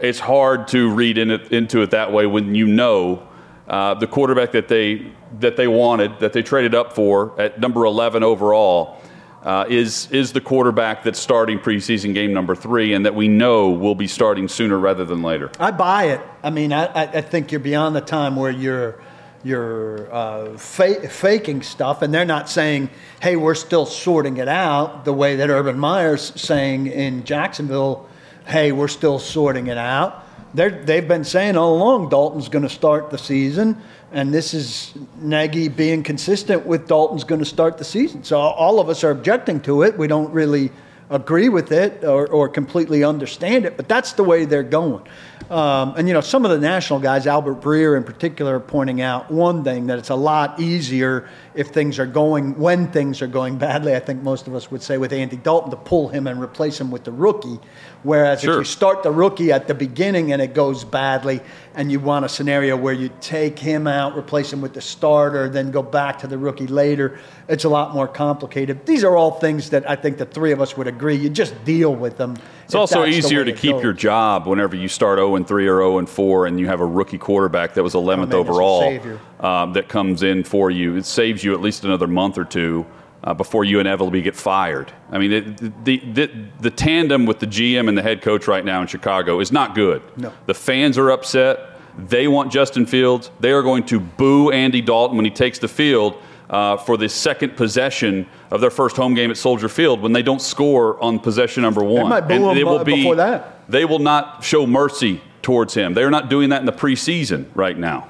It's 0.00 0.20
hard 0.20 0.68
to 0.68 0.94
read 0.94 1.18
in 1.18 1.32
it, 1.32 1.50
into 1.50 1.82
it 1.82 1.90
that 1.90 2.12
way 2.12 2.26
when 2.26 2.54
you 2.54 2.68
know 2.68 3.26
uh, 3.68 3.94
the 3.94 4.06
quarterback 4.06 4.52
that 4.52 4.68
they, 4.68 5.12
that 5.40 5.56
they 5.56 5.68
wanted, 5.68 6.18
that 6.20 6.32
they 6.32 6.42
traded 6.42 6.74
up 6.74 6.92
for 6.92 7.38
at 7.40 7.60
number 7.60 7.84
11 7.84 8.22
overall 8.22 8.98
uh, 9.42 9.64
is, 9.68 10.10
is 10.10 10.32
the 10.32 10.40
quarterback 10.40 11.02
that's 11.02 11.18
starting 11.18 11.58
preseason 11.58 12.14
game 12.14 12.32
number 12.32 12.54
three 12.54 12.92
and 12.92 13.04
that 13.06 13.14
we 13.14 13.28
know 13.28 13.70
will 13.70 13.94
be 13.94 14.06
starting 14.06 14.48
sooner 14.48 14.78
rather 14.78 15.04
than 15.04 15.22
later. 15.22 15.50
I 15.58 15.70
buy 15.70 16.04
it. 16.04 16.20
I 16.42 16.50
mean, 16.50 16.72
I, 16.72 16.86
I 16.94 17.20
think 17.20 17.50
you're 17.50 17.60
beyond 17.60 17.96
the 17.96 18.00
time 18.00 18.36
where 18.36 18.50
you're 18.50 19.00
you're 19.44 20.12
uh, 20.14 20.56
fa- 20.56 21.08
faking 21.08 21.62
stuff, 21.62 22.02
and 22.02 22.14
they're 22.14 22.24
not 22.24 22.48
saying, 22.48 22.90
"Hey, 23.20 23.36
we're 23.36 23.54
still 23.54 23.86
sorting 23.86 24.36
it 24.36 24.48
out," 24.48 25.04
the 25.04 25.12
way 25.12 25.36
that 25.36 25.50
Urban 25.50 25.78
Meyer's 25.78 26.40
saying 26.40 26.86
in 26.86 27.24
Jacksonville, 27.24 28.08
"Hey, 28.46 28.72
we're 28.72 28.88
still 28.88 29.18
sorting 29.18 29.66
it 29.66 29.78
out." 29.78 30.21
They're, 30.54 30.70
they've 30.70 31.06
been 31.06 31.24
saying 31.24 31.56
all 31.56 31.76
along 31.76 32.10
Dalton's 32.10 32.48
going 32.48 32.62
to 32.62 32.68
start 32.68 33.10
the 33.10 33.18
season, 33.18 33.80
and 34.12 34.34
this 34.34 34.52
is 34.52 34.92
Nagy 35.16 35.68
being 35.68 36.02
consistent 36.02 36.66
with 36.66 36.86
Dalton's 36.86 37.24
going 37.24 37.38
to 37.38 37.46
start 37.46 37.78
the 37.78 37.84
season. 37.84 38.22
So 38.22 38.38
all 38.38 38.78
of 38.78 38.90
us 38.90 39.02
are 39.02 39.10
objecting 39.10 39.60
to 39.62 39.82
it. 39.82 39.96
We 39.96 40.08
don't 40.08 40.30
really 40.32 40.70
agree 41.08 41.48
with 41.48 41.72
it 41.72 42.04
or, 42.04 42.26
or 42.26 42.48
completely 42.48 43.04
understand 43.04 43.64
it, 43.64 43.76
but 43.76 43.88
that's 43.88 44.12
the 44.12 44.24
way 44.24 44.44
they're 44.44 44.62
going. 44.62 45.06
Um, 45.52 45.92
and 45.98 46.08
you 46.08 46.14
know, 46.14 46.22
some 46.22 46.46
of 46.46 46.50
the 46.50 46.58
national 46.58 46.98
guys, 47.00 47.26
Albert 47.26 47.60
Breer 47.60 47.94
in 47.94 48.04
particular, 48.04 48.58
pointing 48.58 49.02
out 49.02 49.30
one 49.30 49.62
thing 49.64 49.88
that 49.88 49.98
it's 49.98 50.08
a 50.08 50.14
lot 50.14 50.58
easier 50.58 51.28
if 51.54 51.68
things 51.68 51.98
are 51.98 52.06
going 52.06 52.58
when 52.58 52.90
things 52.90 53.20
are 53.20 53.26
going 53.26 53.58
badly. 53.58 53.94
I 53.94 54.00
think 54.00 54.22
most 54.22 54.46
of 54.46 54.54
us 54.54 54.70
would 54.70 54.82
say 54.82 54.96
with 54.96 55.12
Andy 55.12 55.36
Dalton 55.36 55.70
to 55.70 55.76
pull 55.76 56.08
him 56.08 56.26
and 56.26 56.40
replace 56.40 56.80
him 56.80 56.90
with 56.90 57.04
the 57.04 57.12
rookie. 57.12 57.60
Whereas 58.02 58.40
sure. 58.40 58.54
if 58.54 58.58
you 58.60 58.64
start 58.64 59.02
the 59.02 59.10
rookie 59.10 59.52
at 59.52 59.68
the 59.68 59.74
beginning 59.74 60.32
and 60.32 60.40
it 60.40 60.54
goes 60.54 60.84
badly, 60.84 61.42
and 61.74 61.90
you 61.90 62.00
want 62.00 62.24
a 62.24 62.28
scenario 62.28 62.76
where 62.76 62.92
you 62.92 63.10
take 63.20 63.58
him 63.58 63.86
out, 63.86 64.16
replace 64.16 64.52
him 64.52 64.60
with 64.60 64.74
the 64.74 64.80
starter, 64.80 65.48
then 65.48 65.70
go 65.70 65.82
back 65.82 66.18
to 66.18 66.26
the 66.26 66.36
rookie 66.36 66.66
later, 66.66 67.18
it's 67.48 67.64
a 67.64 67.68
lot 67.68 67.94
more 67.94 68.08
complicated. 68.08 68.84
These 68.86 69.04
are 69.04 69.16
all 69.16 69.32
things 69.32 69.70
that 69.70 69.88
I 69.88 69.96
think 69.96 70.18
the 70.18 70.26
three 70.26 70.52
of 70.52 70.60
us 70.60 70.76
would 70.76 70.86
agree. 70.86 71.16
You 71.16 71.30
just 71.30 71.64
deal 71.64 71.94
with 71.94 72.18
them. 72.18 72.36
It's 72.72 72.92
also 72.92 73.04
easier 73.04 73.44
to 73.44 73.52
keep 73.52 73.72
goes. 73.72 73.82
your 73.82 73.92
job 73.92 74.46
whenever 74.46 74.74
you 74.74 74.88
start 74.88 75.18
0 75.18 75.36
and 75.36 75.46
3 75.46 75.68
or 75.68 75.78
0 75.78 75.98
and 75.98 76.08
4, 76.08 76.46
and 76.46 76.58
you 76.58 76.66
have 76.68 76.80
a 76.80 76.86
rookie 76.86 77.18
quarterback 77.18 77.74
that 77.74 77.82
was 77.82 77.92
11th 77.92 78.32
overall 78.32 78.98
um, 79.40 79.74
that 79.74 79.88
comes 79.88 80.22
in 80.22 80.42
for 80.42 80.70
you. 80.70 80.96
It 80.96 81.04
saves 81.04 81.44
you 81.44 81.52
at 81.52 81.60
least 81.60 81.84
another 81.84 82.06
month 82.06 82.38
or 82.38 82.44
two 82.44 82.86
uh, 83.24 83.34
before 83.34 83.64
you 83.64 83.78
inevitably 83.78 84.22
get 84.22 84.34
fired. 84.34 84.90
I 85.10 85.18
mean, 85.18 85.32
it, 85.32 85.84
the, 85.84 85.98
the, 85.98 86.30
the 86.60 86.70
tandem 86.70 87.26
with 87.26 87.40
the 87.40 87.46
GM 87.46 87.88
and 87.88 87.96
the 87.96 88.02
head 88.02 88.22
coach 88.22 88.48
right 88.48 88.64
now 88.64 88.80
in 88.80 88.86
Chicago 88.86 89.40
is 89.40 89.52
not 89.52 89.74
good. 89.74 90.02
No. 90.16 90.32
The 90.46 90.54
fans 90.54 90.96
are 90.96 91.10
upset. 91.10 91.78
They 91.98 92.26
want 92.26 92.50
Justin 92.50 92.86
Fields. 92.86 93.30
They 93.40 93.52
are 93.52 93.62
going 93.62 93.84
to 93.86 94.00
boo 94.00 94.50
Andy 94.50 94.80
Dalton 94.80 95.16
when 95.16 95.26
he 95.26 95.30
takes 95.30 95.58
the 95.58 95.68
field 95.68 96.16
uh, 96.52 96.76
for 96.76 96.96
the 96.98 97.08
second 97.08 97.56
possession 97.56 98.26
of 98.50 98.60
their 98.60 98.70
first 98.70 98.94
home 98.94 99.14
game 99.14 99.30
at 99.30 99.38
Soldier 99.38 99.68
Field 99.68 100.02
when 100.02 100.12
they 100.12 100.22
don't 100.22 100.42
score 100.42 101.02
on 101.02 101.18
possession 101.18 101.62
number 101.62 101.82
one. 101.82 102.04
They 102.04 102.08
might 102.10 102.28
boo 102.28 102.48
and 102.50 102.58
him 102.58 102.68
will 102.68 102.84
be, 102.84 102.96
before 102.96 103.16
that. 103.16 103.68
They 103.70 103.86
will 103.86 103.98
not 103.98 104.44
show 104.44 104.66
mercy 104.66 105.22
towards 105.40 105.74
him. 105.74 105.94
They 105.94 106.04
are 106.04 106.10
not 106.10 106.28
doing 106.28 106.50
that 106.50 106.60
in 106.60 106.66
the 106.66 106.72
preseason 106.72 107.46
right 107.54 107.76
now. 107.76 108.08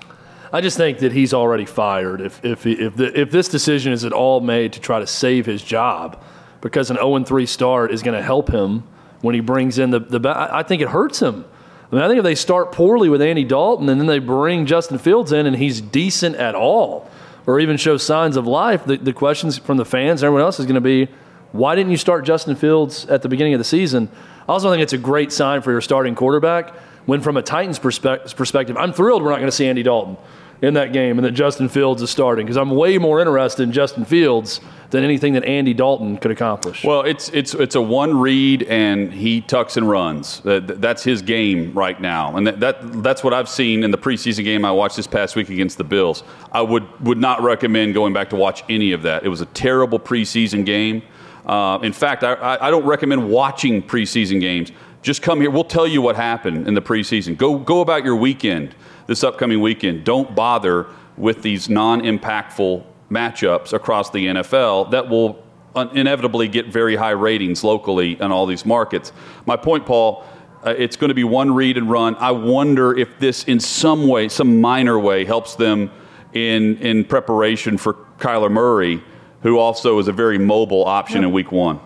I 0.52 0.60
just 0.60 0.76
think 0.76 0.98
that 0.98 1.12
he's 1.12 1.32
already 1.32 1.64
fired. 1.64 2.20
If 2.20 2.44
if 2.44 2.66
if, 2.66 2.96
the, 2.96 3.18
if 3.18 3.30
this 3.30 3.48
decision 3.48 3.92
is 3.92 4.04
at 4.04 4.12
all 4.12 4.40
made 4.40 4.72
to 4.74 4.80
try 4.80 4.98
to 4.98 5.06
save 5.06 5.46
his 5.46 5.62
job, 5.62 6.22
because 6.60 6.90
an 6.90 6.96
0 6.96 7.24
3 7.24 7.46
start 7.46 7.92
is 7.92 8.02
going 8.02 8.16
to 8.16 8.22
help 8.22 8.50
him 8.50 8.82
when 9.22 9.34
he 9.34 9.40
brings 9.40 9.78
in 9.78 9.90
the 9.90 10.00
the. 10.00 10.20
I 10.28 10.62
think 10.62 10.82
it 10.82 10.88
hurts 10.88 11.22
him. 11.22 11.44
I 11.90 11.94
mean, 11.94 12.04
I 12.04 12.08
think 12.08 12.18
if 12.18 12.24
they 12.24 12.34
start 12.34 12.72
poorly 12.72 13.08
with 13.08 13.22
Andy 13.22 13.44
Dalton 13.44 13.88
and 13.88 14.00
then 14.00 14.06
they 14.06 14.18
bring 14.18 14.66
Justin 14.66 14.98
Fields 14.98 15.30
in 15.30 15.46
and 15.46 15.56
he's 15.56 15.80
decent 15.80 16.36
at 16.36 16.54
all, 16.54 17.10
or 17.46 17.60
even 17.60 17.76
show 17.76 17.96
signs 17.96 18.36
of 18.36 18.46
life, 18.46 18.84
the, 18.84 18.96
the 18.96 19.12
questions 19.12 19.58
from 19.58 19.76
the 19.76 19.84
fans 19.84 20.22
and 20.22 20.26
everyone 20.26 20.42
else 20.42 20.60
is 20.60 20.66
going 20.66 20.74
to 20.74 20.80
be, 20.80 21.08
why 21.52 21.74
didn't 21.74 21.90
you 21.90 21.96
start 21.96 22.24
Justin 22.24 22.56
Fields 22.56 23.06
at 23.06 23.22
the 23.22 23.28
beginning 23.28 23.54
of 23.54 23.58
the 23.58 23.64
season? 23.64 24.08
I 24.48 24.52
also 24.52 24.70
think 24.70 24.82
it's 24.82 24.92
a 24.92 24.98
great 24.98 25.32
sign 25.32 25.60
for 25.62 25.70
your 25.70 25.80
starting 25.80 26.14
quarterback 26.14 26.74
when, 27.06 27.20
from 27.20 27.36
a 27.36 27.42
Titans 27.42 27.78
perspective, 27.78 28.76
I'm 28.76 28.92
thrilled 28.92 29.22
we're 29.22 29.30
not 29.30 29.38
going 29.38 29.48
to 29.48 29.56
see 29.56 29.66
Andy 29.66 29.82
Dalton 29.82 30.16
in 30.62 30.74
that 30.74 30.92
game 30.92 31.18
and 31.18 31.26
that 31.26 31.32
Justin 31.32 31.68
Fields 31.68 32.00
is 32.02 32.08
starting 32.08 32.46
because 32.46 32.56
I'm 32.56 32.70
way 32.70 32.96
more 32.96 33.20
interested 33.20 33.64
in 33.64 33.72
Justin 33.72 34.04
Fields 34.04 34.60
than 34.90 35.02
anything 35.02 35.32
that 35.32 35.44
Andy 35.44 35.74
Dalton 35.74 36.16
could 36.18 36.30
accomplish. 36.30 36.84
Well, 36.84 37.02
it's 37.02 37.28
it's 37.30 37.52
it's 37.54 37.74
a 37.74 37.80
one 37.80 38.18
read 38.18 38.62
and 38.64 39.12
he 39.12 39.40
tucks 39.40 39.76
and 39.76 39.88
runs. 39.88 40.40
That's 40.44 41.02
his 41.02 41.20
game 41.20 41.72
right 41.74 42.00
now, 42.00 42.36
and 42.36 42.46
that, 42.46 42.60
that 42.60 43.02
that's 43.02 43.24
what 43.24 43.34
I've 43.34 43.48
seen 43.48 43.82
in 43.82 43.90
the 43.90 43.98
preseason 43.98 44.44
game 44.44 44.64
I 44.64 44.70
watched 44.70 44.96
this 44.96 45.06
past 45.06 45.34
week 45.34 45.50
against 45.50 45.78
the 45.78 45.84
Bills. 45.84 46.22
I 46.52 46.62
would 46.62 46.86
would 47.00 47.18
not 47.18 47.42
recommend 47.42 47.94
going 47.94 48.12
back 48.12 48.30
to 48.30 48.36
watch 48.36 48.62
any 48.68 48.92
of 48.92 49.02
that. 49.02 49.24
It 49.24 49.28
was 49.28 49.40
a 49.40 49.46
terrible 49.46 49.98
preseason 49.98 50.64
game. 50.64 51.02
Uh, 51.44 51.80
in 51.82 51.92
fact, 51.92 52.22
I, 52.22 52.56
I 52.60 52.70
don't 52.70 52.84
recommend 52.84 53.28
watching 53.28 53.82
preseason 53.82 54.40
games 54.40 54.70
Just 55.02 55.20
come 55.20 55.40
here. 55.40 55.50
We'll 55.50 55.64
tell 55.64 55.86
you 55.86 56.00
what 56.00 56.16
happened 56.16 56.68
in 56.68 56.74
the 56.74 56.82
preseason. 56.82 57.36
Go 57.36 57.58
go 57.58 57.80
about 57.80 58.04
your 58.04 58.16
weekend 58.16 58.74
this 59.06 59.24
upcoming 59.24 59.60
weekend. 59.60 60.04
Don't 60.04 60.34
bother 60.34 60.86
with 61.16 61.42
these 61.42 61.68
non-impactful 61.68 62.84
matchups 63.10 63.72
across 63.72 64.10
the 64.10 64.26
NFL 64.26 64.90
that 64.92 65.08
will 65.08 65.44
inevitably 65.74 66.48
get 66.48 66.66
very 66.66 66.96
high 66.96 67.10
ratings 67.10 67.64
locally 67.64 68.12
in 68.12 68.32
all 68.32 68.46
these 68.46 68.64
markets. 68.64 69.12
My 69.46 69.56
point, 69.56 69.86
Paul, 69.86 70.24
uh, 70.64 70.74
it's 70.76 70.96
going 70.96 71.08
to 71.08 71.14
be 71.14 71.24
one 71.24 71.52
read 71.52 71.76
and 71.76 71.90
run. 71.90 72.14
I 72.16 72.30
wonder 72.30 72.96
if 72.96 73.18
this, 73.18 73.44
in 73.44 73.58
some 73.58 74.06
way, 74.06 74.28
some 74.28 74.60
minor 74.60 74.98
way, 74.98 75.24
helps 75.24 75.56
them 75.56 75.90
in 76.32 76.78
in 76.78 77.04
preparation 77.04 77.76
for 77.76 77.94
Kyler 78.18 78.50
Murray, 78.50 79.02
who 79.42 79.58
also 79.58 79.98
is 79.98 80.08
a 80.08 80.12
very 80.12 80.38
mobile 80.38 80.84
option 80.84 81.24
in 81.24 81.32
Week 81.32 81.52
One. 81.52 81.80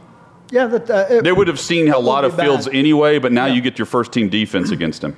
Yeah, 0.51 0.67
that, 0.67 0.91
uh, 0.91 1.07
it, 1.11 1.25
They 1.25 1.33
would 1.33 1.49
have 1.49 1.59
seen 1.61 1.89
a 1.89 1.99
lot 1.99 2.25
of 2.25 2.37
fields 2.37 2.69
anyway, 2.73 3.19
but 3.19 3.33
now 3.33 3.47
Yeah. 3.47 3.55
you 3.55 3.61
get 3.61 3.79
your 3.79 3.87
first 3.87 4.13
team 4.13 4.29
defense 4.29 4.71
against 4.71 5.03
him. 5.03 5.17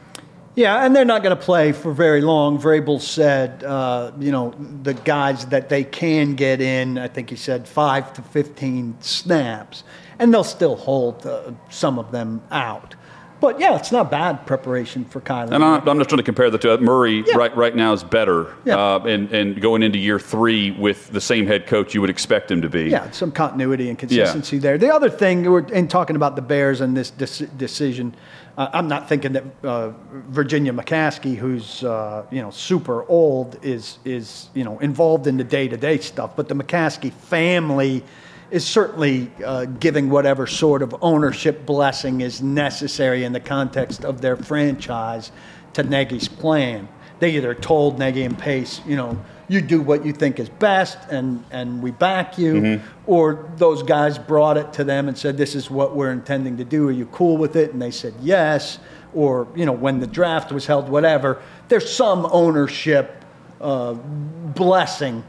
Yeah, 0.54 0.84
and 0.84 0.96
they're 0.96 1.04
not 1.04 1.22
going 1.22 1.36
to 1.36 1.40
play 1.42 1.70
for 1.70 1.92
very 1.92 2.20
long. 2.20 2.58
Vrabel 2.58 3.00
said, 3.00 3.62
uh, 3.62 4.10
you 4.18 4.32
know, 4.32 4.54
the 4.82 4.94
guys 4.94 5.46
that 5.46 5.68
they 5.68 5.84
can 5.84 6.34
get 6.34 6.60
in, 6.60 6.98
I 6.98 7.06
think 7.06 7.30
he 7.30 7.36
said 7.36 7.68
five 7.68 8.12
to 8.14 8.22
15 8.22 8.96
snaps, 9.00 9.84
and 10.18 10.34
they'll 10.34 10.42
still 10.42 10.74
hold 10.74 11.24
uh, 11.24 11.52
some 11.70 11.96
of 11.98 12.10
them 12.10 12.42
out. 12.50 12.96
But 13.40 13.60
yeah, 13.60 13.76
it's 13.76 13.92
not 13.92 14.10
bad 14.10 14.46
preparation 14.46 15.04
for 15.04 15.20
Kyler. 15.20 15.52
And 15.52 15.62
I'm, 15.64 15.88
I'm 15.88 15.98
just 15.98 16.08
trying 16.10 16.18
to 16.18 16.24
compare 16.24 16.50
the 16.50 16.58
two. 16.58 16.76
Murray 16.78 17.22
Yeah. 17.26 17.36
right 17.36 17.56
right 17.56 17.74
now 17.76 17.92
is 17.92 18.02
better, 18.02 18.52
Yeah. 18.64 18.76
uh, 18.76 18.98
and 19.06 19.30
and 19.32 19.60
going 19.60 19.82
into 19.82 19.98
year 19.98 20.18
three 20.18 20.72
with 20.72 21.10
the 21.12 21.20
same 21.20 21.46
head 21.46 21.66
coach 21.68 21.94
you 21.94 22.00
would 22.00 22.10
expect 22.10 22.50
him 22.50 22.62
to 22.62 22.68
be. 22.68 22.90
Yeah, 22.90 23.10
some 23.12 23.30
continuity 23.30 23.88
and 23.90 23.98
consistency 23.98 24.58
there. 24.58 24.76
The 24.76 24.92
other 24.92 25.08
thing, 25.08 25.48
we're 25.48 25.60
in 25.66 25.86
talking 25.86 26.16
about 26.16 26.34
the 26.34 26.42
Bears 26.42 26.80
and 26.80 26.96
this 26.96 27.12
dec- 27.12 27.56
decision, 27.56 28.12
uh, 28.56 28.68
I'm 28.72 28.88
not 28.88 29.08
thinking 29.08 29.32
that 29.34 29.44
uh, 29.62 29.90
Virginia 30.30 30.72
McCaskey, 30.72 31.36
who's 31.36 31.84
uh, 31.84 32.24
you 32.32 32.42
know 32.42 32.50
super 32.50 33.04
old, 33.08 33.56
is 33.62 33.98
is 34.04 34.48
you 34.54 34.64
know 34.64 34.80
involved 34.80 35.28
in 35.28 35.36
the 35.36 35.44
day 35.44 35.68
to 35.68 35.76
day 35.76 35.98
stuff. 35.98 36.34
But 36.34 36.48
the 36.48 36.54
McCaskey 36.56 37.12
family 37.12 38.02
is 38.50 38.64
certainly 38.64 39.30
uh, 39.44 39.66
giving 39.66 40.08
whatever 40.10 40.46
sort 40.46 40.82
of 40.82 40.94
ownership 41.02 41.66
blessing 41.66 42.20
is 42.20 42.40
necessary 42.42 43.24
in 43.24 43.32
the 43.32 43.40
context 43.40 44.04
of 44.04 44.20
their 44.20 44.36
franchise 44.36 45.30
to 45.74 45.82
Nagy's 45.82 46.28
plan. 46.28 46.88
They 47.18 47.32
either 47.36 47.54
told 47.54 47.98
Nagy 47.98 48.22
and 48.22 48.38
Pace, 48.38 48.80
you 48.86 48.96
know, 48.96 49.18
you 49.48 49.60
do 49.60 49.80
what 49.80 50.04
you 50.04 50.12
think 50.12 50.38
is 50.38 50.48
best, 50.48 50.98
and 51.10 51.42
and 51.50 51.82
we 51.82 51.90
back 51.90 52.38
you, 52.38 52.80
or 53.06 53.48
those 53.56 53.82
guys 53.82 54.18
brought 54.18 54.58
it 54.58 54.72
to 54.74 54.84
them 54.84 55.08
and 55.08 55.16
said, 55.16 55.36
this 55.38 55.54
is 55.54 55.70
what 55.70 55.96
we're 55.96 56.12
intending 56.12 56.58
to 56.58 56.64
do. 56.64 56.88
Are 56.88 56.92
you 56.92 57.06
cool 57.06 57.38
with 57.38 57.56
it? 57.56 57.72
And 57.72 57.80
they 57.80 57.90
said 57.90 58.14
yes. 58.20 58.78
Or 59.14 59.48
you 59.56 59.64
know, 59.64 59.72
when 59.72 60.00
the 60.00 60.06
draft 60.06 60.52
was 60.52 60.66
held, 60.66 60.88
whatever. 60.90 61.40
There's 61.68 61.90
some 61.90 62.28
ownership 62.30 63.24
uh, 63.60 63.94
blessing, 63.94 65.24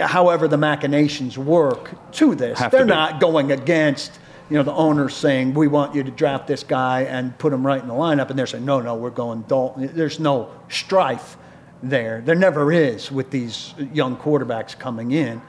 however 0.00 0.48
the 0.48 0.56
machinations 0.56 1.36
work 1.36 1.90
to 2.12 2.34
this. 2.34 2.58
Have 2.58 2.70
They're 2.70 2.84
be. 2.84 2.90
not 2.90 3.20
going 3.20 3.52
against 3.52 4.18
you 4.48 4.56
know 4.56 4.62
the 4.62 4.72
owners 4.72 5.14
saying 5.14 5.54
we 5.54 5.68
want 5.68 5.94
you 5.94 6.02
to 6.02 6.10
draft 6.10 6.46
this 6.46 6.64
guy 6.64 7.02
and 7.02 7.36
put 7.38 7.52
him 7.52 7.64
right 7.64 7.80
in 7.80 7.88
the 7.88 7.94
lineup, 7.94 8.30
and 8.30 8.38
they're 8.38 8.46
saying 8.46 8.64
no, 8.64 8.80
no, 8.80 8.94
we're 8.96 9.10
going 9.10 9.42
Dalton. 9.42 9.90
There's 9.94 10.18
no 10.18 10.50
strife 10.68 11.36
there. 11.82 12.20
There 12.24 12.34
never 12.34 12.72
is 12.72 13.10
with 13.12 13.30
these 13.30 13.74
young 13.92 14.16
quarterbacks 14.16 14.78
coming 14.78 15.12
in. 15.12 15.40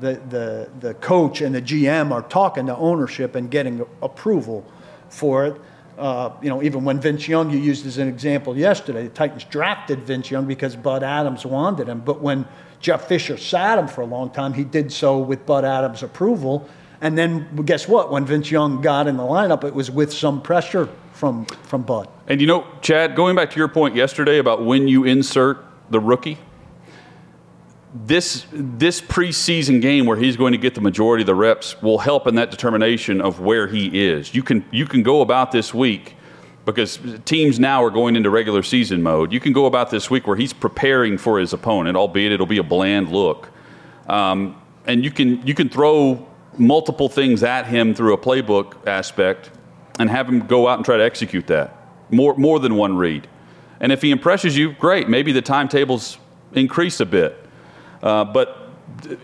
The 0.00 0.14
the 0.28 0.70
the 0.80 0.94
coach 0.94 1.40
and 1.40 1.54
the 1.54 1.62
GM 1.62 2.12
are 2.12 2.22
talking 2.22 2.66
to 2.66 2.76
ownership 2.76 3.34
and 3.34 3.50
getting 3.50 3.84
approval 4.02 4.64
for 5.08 5.46
it. 5.46 5.60
Uh, 5.98 6.30
you 6.42 6.50
know, 6.50 6.62
even 6.62 6.84
when 6.84 7.00
Vince 7.00 7.26
Young, 7.26 7.50
you 7.50 7.58
used 7.58 7.86
as 7.86 7.96
an 7.96 8.06
example 8.06 8.56
yesterday, 8.56 9.04
the 9.04 9.08
Titans 9.08 9.44
drafted 9.44 10.00
Vince 10.00 10.30
Young 10.30 10.46
because 10.46 10.76
Bud 10.76 11.02
Adams 11.02 11.46
wanted 11.46 11.88
him. 11.88 12.00
But 12.00 12.20
when 12.20 12.46
Jeff 12.80 13.08
Fisher 13.08 13.36
sat 13.36 13.78
him 13.78 13.88
for 13.88 14.00
a 14.02 14.06
long 14.06 14.30
time, 14.30 14.52
he 14.52 14.64
did 14.64 14.92
so 14.92 15.18
with 15.18 15.46
Bud 15.46 15.64
Adams' 15.64 16.02
approval. 16.02 16.68
And 17.00 17.16
then 17.16 17.46
guess 17.64 17.86
what? 17.86 18.10
When 18.10 18.24
Vince 18.24 18.50
Young 18.50 18.80
got 18.80 19.06
in 19.06 19.16
the 19.16 19.22
lineup, 19.22 19.64
it 19.64 19.74
was 19.74 19.90
with 19.90 20.12
some 20.12 20.40
pressure 20.40 20.88
from 21.12 21.44
from 21.44 21.82
Bud. 21.82 22.08
And 22.26 22.40
you 22.40 22.46
know, 22.46 22.66
Chad, 22.80 23.14
going 23.14 23.36
back 23.36 23.50
to 23.50 23.58
your 23.58 23.68
point 23.68 23.94
yesterday 23.94 24.38
about 24.38 24.64
when 24.64 24.88
you 24.88 25.04
insert 25.04 25.64
the 25.90 26.00
rookie, 26.00 26.38
this 27.94 28.46
this 28.52 29.00
preseason 29.00 29.80
game 29.80 30.06
where 30.06 30.16
he's 30.16 30.36
going 30.36 30.52
to 30.52 30.58
get 30.58 30.74
the 30.74 30.80
majority 30.80 31.22
of 31.22 31.26
the 31.26 31.34
reps 31.34 31.80
will 31.82 31.98
help 31.98 32.26
in 32.26 32.34
that 32.36 32.50
determination 32.50 33.20
of 33.20 33.40
where 33.40 33.66
he 33.66 34.06
is. 34.06 34.34
You 34.34 34.42
can 34.42 34.64
you 34.70 34.86
can 34.86 35.02
go 35.02 35.20
about 35.20 35.52
this 35.52 35.72
week 35.72 36.15
because 36.66 36.98
teams 37.24 37.58
now 37.58 37.82
are 37.82 37.90
going 37.90 38.16
into 38.16 38.28
regular 38.28 38.62
season 38.62 39.02
mode. 39.02 39.32
You 39.32 39.40
can 39.40 39.54
go 39.54 39.64
about 39.64 39.90
this 39.90 40.10
week 40.10 40.26
where 40.26 40.36
he's 40.36 40.52
preparing 40.52 41.16
for 41.16 41.38
his 41.38 41.52
opponent, 41.52 41.96
albeit 41.96 42.32
it'll 42.32 42.44
be 42.44 42.58
a 42.58 42.64
bland 42.64 43.10
look, 43.10 43.48
um, 44.08 44.60
and 44.84 45.02
you 45.02 45.10
can 45.10 45.46
you 45.46 45.54
can 45.54 45.70
throw 45.70 46.26
multiple 46.58 47.08
things 47.08 47.42
at 47.42 47.66
him 47.66 47.94
through 47.94 48.12
a 48.12 48.18
playbook 48.18 48.86
aspect 48.86 49.50
and 49.98 50.10
have 50.10 50.28
him 50.28 50.46
go 50.46 50.68
out 50.68 50.78
and 50.78 50.84
try 50.84 50.96
to 50.96 51.04
execute 51.04 51.46
that 51.46 51.86
more 52.10 52.36
more 52.36 52.58
than 52.58 52.74
one 52.76 52.96
read. 52.96 53.26
And 53.80 53.92
if 53.92 54.02
he 54.02 54.10
impresses 54.10 54.56
you, 54.56 54.72
great. 54.72 55.08
Maybe 55.08 55.32
the 55.32 55.42
timetables 55.42 56.18
increase 56.52 57.00
a 57.00 57.06
bit. 57.06 57.38
Uh, 58.02 58.24
but 58.24 58.70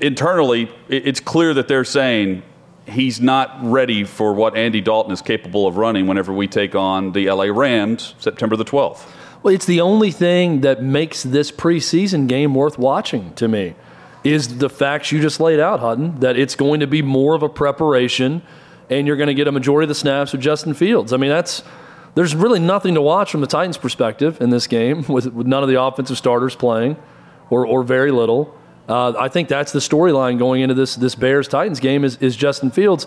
internally, 0.01 0.71
it's 0.89 1.21
clear 1.21 1.55
that 1.55 1.69
they're 1.69 1.85
saying 1.85 2.43
he's 2.87 3.21
not 3.21 3.59
ready 3.63 4.05
for 4.05 4.33
what 4.35 4.57
Andy 4.57 4.81
Dalton 4.81 5.13
is 5.13 5.23
capable 5.23 5.67
of 5.67 5.77
running 5.77 6.07
whenever 6.07 6.33
we 6.33 6.49
take 6.49 6.75
on 6.75 7.13
the 7.13 7.31
LA 7.31 7.45
Rams 7.45 8.15
September 8.19 8.57
the 8.57 8.65
12th. 8.65 9.07
Well, 9.43 9.55
it's 9.55 9.67
the 9.67 9.81
only 9.81 10.11
thing 10.11 10.61
that 10.61 10.83
makes 10.83 11.23
this 11.23 11.51
preseason 11.51 12.29
game 12.29 12.55
worth 12.55 12.79
watching 12.79 13.35
to 13.35 13.49
me 13.49 13.75
is 14.23 14.59
the 14.59 14.71
facts 14.71 15.11
you 15.11 15.21
just 15.21 15.41
laid 15.41 15.59
out, 15.59 15.81
Hutton, 15.81 16.21
that 16.21 16.39
it's 16.39 16.55
going 16.55 16.81
to 16.81 16.87
be 16.87 17.03
more 17.03 17.35
of 17.35 17.43
a 17.43 17.49
preparation 17.49 18.43
and 18.89 19.07
you're 19.07 19.17
going 19.17 19.29
to 19.29 19.35
get 19.35 19.49
a 19.49 19.53
majority 19.53 19.85
of 19.85 19.89
the 19.89 19.95
snaps 19.95 20.33
with 20.33 20.41
Justin 20.41 20.75
Fields. 20.75 21.13
I 21.13 21.17
mean, 21.17 21.31
that's 21.31 21.63
there's 22.15 22.35
really 22.35 22.61
nothing 22.61 22.95
to 22.95 23.01
watch 23.01 23.31
from 23.31 23.41
the 23.41 23.47
Titans' 23.47 23.79
perspective 23.79 24.41
in 24.41 24.51
this 24.51 24.67
game 24.67 25.03
with, 25.09 25.27
with 25.27 25.47
none 25.47 25.63
of 25.63 25.69
the 25.69 25.81
offensive 25.81 26.19
starters 26.19 26.55
playing 26.55 26.97
or, 27.51 27.67
or 27.67 27.83
very 27.83 28.11
little. 28.11 28.57
Uh, 28.89 29.13
I 29.19 29.29
think 29.29 29.49
that's 29.49 29.73
the 29.73 29.79
storyline 29.79 30.39
going 30.39 30.61
into 30.61 30.75
this 30.75 30.97
this 30.97 31.15
Bears 31.15 31.49
Titans 31.49 31.81
game 31.81 32.05
is, 32.05 32.17
is 32.17 32.37
Justin 32.37 32.71
Fields. 32.71 33.07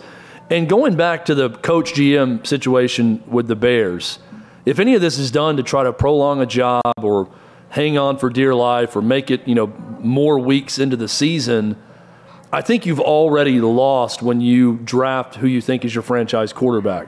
And 0.49 0.69
going 0.69 0.95
back 0.95 1.25
to 1.25 1.35
the 1.35 1.49
coach 1.49 1.93
GM 1.93 2.45
situation 2.45 3.23
with 3.27 3.47
the 3.47 3.55
Bears, 3.55 4.19
if 4.65 4.79
any 4.79 4.95
of 4.95 5.01
this 5.01 5.17
is 5.17 5.31
done 5.31 5.57
to 5.57 5.63
try 5.63 5.83
to 5.83 5.91
prolong 5.91 6.41
a 6.41 6.45
job 6.45 6.81
or 7.01 7.29
hang 7.69 7.97
on 7.97 8.17
for 8.17 8.29
dear 8.29 8.53
life 8.53 8.95
or 8.95 9.01
make 9.01 9.31
it 9.31 9.47
you 9.47 9.55
know 9.55 9.67
more 9.99 10.39
weeks 10.39 10.79
into 10.79 10.95
the 10.95 11.07
season, 11.07 11.75
I 12.51 12.61
think 12.61 12.85
you've 12.85 13.01
already 13.01 13.59
lost 13.59 14.21
when 14.21 14.39
you 14.39 14.77
draft 14.77 15.35
who 15.35 15.47
you 15.47 15.61
think 15.61 15.83
is 15.83 15.93
your 15.93 16.03
franchise 16.03 16.53
quarterback. 16.53 17.07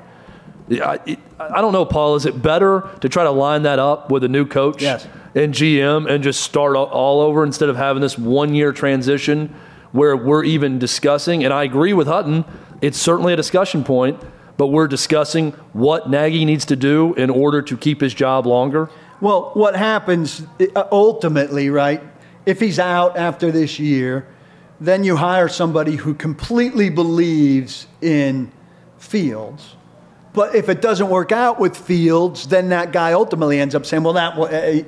I, 0.69 1.17
I 1.39 1.61
don't 1.61 1.71
know, 1.71 1.85
Paul. 1.85 2.15
Is 2.15 2.25
it 2.25 2.41
better 2.41 2.89
to 2.99 3.07
try 3.07 3.23
to 3.23 3.31
line 3.31 3.63
that 3.63 3.79
up 3.79 4.11
with 4.11 4.23
a 4.23 4.27
new 4.27 4.45
coach 4.45 4.81
Yes. 4.81 5.07
And 5.37 5.53
GM 5.53 6.09
and 6.09 6.23
just 6.23 6.41
start 6.41 6.75
all- 6.75 7.21
over 7.21 7.43
instead 7.43 7.69
of 7.69 7.77
having 7.77 8.01
this 8.01 8.17
one 8.17 8.55
year 8.55 8.71
transition 8.73 9.53
where 9.91 10.17
we're 10.17 10.43
even 10.43 10.79
discussing? 10.79 11.43
And 11.43 11.53
I 11.53 11.63
agree 11.63 11.93
with 11.93 12.07
Hutton. 12.07 12.43
It's 12.81 12.99
certainly 12.99 13.33
a 13.33 13.35
discussion 13.35 13.83
point, 13.83 14.19
but 14.57 14.67
we're 14.67 14.87
discussing 14.87 15.51
what 15.73 16.09
Nagy 16.09 16.43
needs 16.43 16.65
to 16.65 16.75
do 16.75 17.13
in 17.13 17.29
order 17.29 17.61
to 17.61 17.77
keep 17.77 18.01
his 18.01 18.13
job 18.13 18.47
longer. 18.47 18.89
Well, 19.21 19.51
what 19.53 19.75
happens 19.75 20.45
uh, 20.75 20.83
ultimately, 20.91 21.69
right? 21.69 22.01
If 22.45 22.59
he's 22.59 22.79
out 22.79 23.17
after 23.17 23.51
this 23.51 23.79
year, 23.79 24.27
then 24.79 25.03
you 25.03 25.17
hire 25.17 25.47
somebody 25.47 25.95
who 25.95 26.13
completely 26.13 26.89
believes 26.89 27.87
in 28.01 28.51
Fields. 28.97 29.76
But 30.37 30.53
if 30.53 30.69
it 30.69 30.81
doesn't 30.83 31.09
work 31.09 31.31
out 31.31 31.59
with 31.59 31.75
Fields, 31.75 32.47
then 32.47 32.69
that 32.69 32.91
guy 32.91 33.13
ultimately 33.13 33.59
ends 33.59 33.73
up 33.73 33.87
saying, 33.87 34.03
"Well, 34.03 34.13
that 34.13 34.37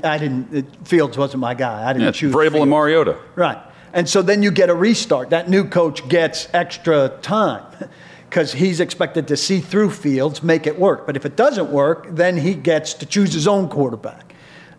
I 0.05 0.17
didn't. 0.19 0.87
Fields 0.87 1.17
wasn't 1.17 1.41
my 1.41 1.55
guy. 1.55 1.89
I 1.89 1.93
didn't 1.93 2.05
Yeah, 2.05 2.11
choose." 2.11 2.31
Vrabel 2.35 2.51
Fields. 2.51 2.61
and 2.61 2.69
Mariota. 2.69 3.15
Right. 3.35 3.57
And 3.91 4.07
so 4.07 4.21
then 4.21 4.43
you 4.43 4.51
get 4.51 4.69
a 4.69 4.75
restart. 4.75 5.31
That 5.31 5.49
new 5.49 5.63
coach 5.63 6.07
gets 6.07 6.47
extra 6.53 7.09
time 7.23 7.63
because 8.29 8.53
he's 8.53 8.79
expected 8.79 9.27
to 9.29 9.35
see 9.35 9.59
through 9.59 9.89
Fields, 9.89 10.43
make 10.43 10.67
it 10.67 10.77
work. 10.77 11.07
But 11.07 11.15
if 11.15 11.25
it 11.25 11.35
doesn't 11.35 11.71
work, 11.71 12.07
then 12.11 12.37
he 12.37 12.53
gets 12.53 12.93
to 12.93 13.07
choose 13.07 13.33
his 13.33 13.47
own 13.47 13.69
quarterback. 13.69 14.28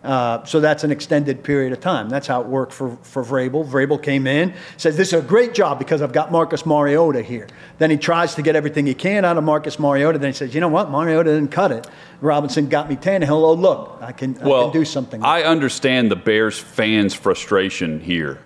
Uh, 0.03 0.43
so 0.45 0.59
that's 0.59 0.83
an 0.83 0.91
extended 0.91 1.43
period 1.43 1.71
of 1.71 1.79
time. 1.79 2.09
That's 2.09 2.25
how 2.25 2.41
it 2.41 2.47
worked 2.47 2.73
for, 2.73 2.97
for 3.03 3.23
Vrabel. 3.23 3.67
Vrabel 3.67 4.01
came 4.01 4.25
in, 4.25 4.53
says, 4.77 4.97
This 4.97 5.09
is 5.09 5.13
a 5.13 5.21
great 5.21 5.53
job 5.53 5.77
because 5.77 6.01
I've 6.01 6.11
got 6.11 6.31
Marcus 6.31 6.65
Mariota 6.65 7.21
here. 7.21 7.47
Then 7.77 7.91
he 7.91 7.97
tries 7.97 8.33
to 8.35 8.41
get 8.41 8.55
everything 8.55 8.87
he 8.87 8.95
can 8.95 9.25
out 9.25 9.37
of 9.37 9.43
Marcus 9.43 9.77
Mariota. 9.77 10.17
Then 10.17 10.29
he 10.29 10.35
says, 10.35 10.55
You 10.55 10.61
know 10.61 10.69
what? 10.69 10.89
Mariota 10.89 11.31
didn't 11.35 11.51
cut 11.51 11.71
it. 11.71 11.87
Robinson 12.19 12.67
got 12.67 12.89
me 12.89 12.95
Tannehill. 12.95 13.29
Oh, 13.29 13.53
look, 13.53 13.99
I 14.01 14.11
can, 14.11 14.37
I 14.39 14.43
can 14.43 14.71
do 14.71 14.85
something. 14.85 15.23
I 15.23 15.43
understand 15.43 16.09
the 16.09 16.15
Bears 16.15 16.57
fans' 16.57 17.13
frustration 17.13 17.99
here 17.99 18.39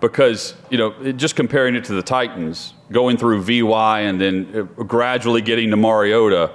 because, 0.00 0.54
you 0.70 0.78
know, 0.78 1.12
just 1.12 1.36
comparing 1.36 1.76
it 1.76 1.84
to 1.84 1.92
the 1.92 2.02
Titans, 2.02 2.72
going 2.90 3.18
through 3.18 3.42
VY 3.42 4.00
and 4.00 4.20
then 4.20 4.68
uh, 4.78 4.82
gradually 4.82 5.42
getting 5.42 5.70
to 5.70 5.76
Mariota, 5.76 6.52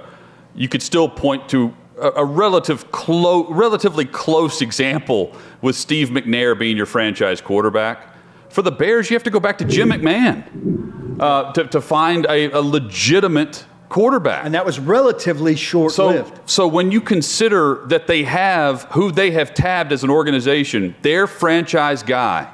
you 0.54 0.68
could 0.68 0.82
still 0.82 1.08
point 1.08 1.48
to 1.48 1.72
a, 2.00 2.10
a 2.16 2.24
relative 2.24 2.90
clo- 2.90 3.48
relatively 3.52 4.04
close 4.04 4.60
example 4.62 5.34
with 5.62 5.76
Steve 5.76 6.08
McNair 6.08 6.58
being 6.58 6.76
your 6.76 6.86
franchise 6.86 7.40
quarterback. 7.40 8.14
For 8.50 8.62
the 8.62 8.72
Bears, 8.72 9.10
you 9.10 9.14
have 9.14 9.24
to 9.24 9.30
go 9.30 9.40
back 9.40 9.58
to 9.58 9.64
Jim 9.64 9.90
McMahon 9.90 11.20
uh, 11.20 11.52
to, 11.52 11.66
to 11.66 11.80
find 11.80 12.26
a, 12.26 12.50
a 12.50 12.60
legitimate 12.62 13.66
quarterback. 13.88 14.44
And 14.44 14.54
that 14.54 14.64
was 14.66 14.78
relatively 14.78 15.56
short 15.56 15.92
So, 15.92 16.08
lived. 16.08 16.40
so 16.46 16.66
when 16.68 16.90
you 16.90 17.00
consider 17.00 17.84
that 17.86 18.06
they 18.06 18.24
have 18.24 18.84
who 18.92 19.10
they 19.10 19.30
have 19.32 19.54
tabbed 19.54 19.92
as 19.92 20.04
an 20.04 20.10
organization, 20.10 20.94
their 21.02 21.26
franchise 21.26 22.02
guy 22.02 22.48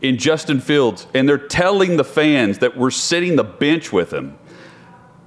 in 0.00 0.16
Justin 0.16 0.60
Fields, 0.60 1.06
and 1.14 1.28
they're 1.28 1.38
telling 1.38 1.96
the 1.96 2.04
fans 2.04 2.58
that 2.58 2.76
we're 2.76 2.90
sitting 2.90 3.36
the 3.36 3.44
bench 3.44 3.92
with 3.92 4.12
him, 4.12 4.38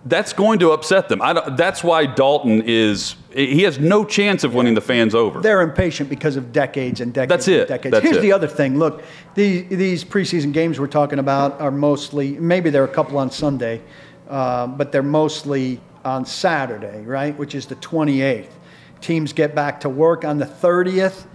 that's 0.06 0.34
going 0.34 0.60
to 0.60 0.72
upset 0.72 1.10
them. 1.10 1.22
I 1.22 1.34
don't, 1.34 1.56
that's 1.58 1.84
why 1.84 2.06
Dalton 2.06 2.64
is 2.66 3.16
he 3.34 3.64
has 3.64 3.80
no 3.80 4.04
chance 4.04 4.44
of 4.44 4.54
winning 4.54 4.74
the 4.74 4.82
fans 4.82 5.16
over. 5.16 5.40
They're 5.40 5.62
impatient 5.62 6.10
because 6.10 6.36
of 6.36 6.52
decades 6.52 7.00
and 7.00 7.14
decades 7.14 7.30
That's 7.30 7.48
and 7.48 7.56
it. 7.58 7.68
decades. 7.68 7.92
That's 7.94 8.04
Here's 8.04 8.18
it. 8.18 8.22
the 8.22 8.34
other 8.34 8.48
thing. 8.48 8.78
Look, 8.78 9.04
these, 9.36 9.70
these 9.70 10.04
preseason 10.04 10.52
games 10.52 10.80
we're 10.80 10.88
talking 10.88 11.20
about 11.20 11.62
are 11.62 11.72
mostly, 11.72 12.32
maybe 12.40 12.70
there 12.70 12.82
are 12.82 12.88
a 12.88 12.94
couple 12.94 13.18
on 13.18 13.32
Sunday, 13.32 13.82
uh, 14.30 14.68
but 14.68 14.92
they're 14.92 15.04
mostly 15.04 15.80
on 16.04 16.26
Saturday, 16.26 17.04
right, 17.06 17.38
which 17.38 17.56
is 17.56 17.68
the 17.68 17.76
28th. 17.76 18.50
Teams 19.00 19.34
get 19.34 19.56
back 19.56 19.80
to 19.82 19.90
work 19.90 20.26
on 20.26 20.38
the 20.38 20.46
30th. 20.46 21.26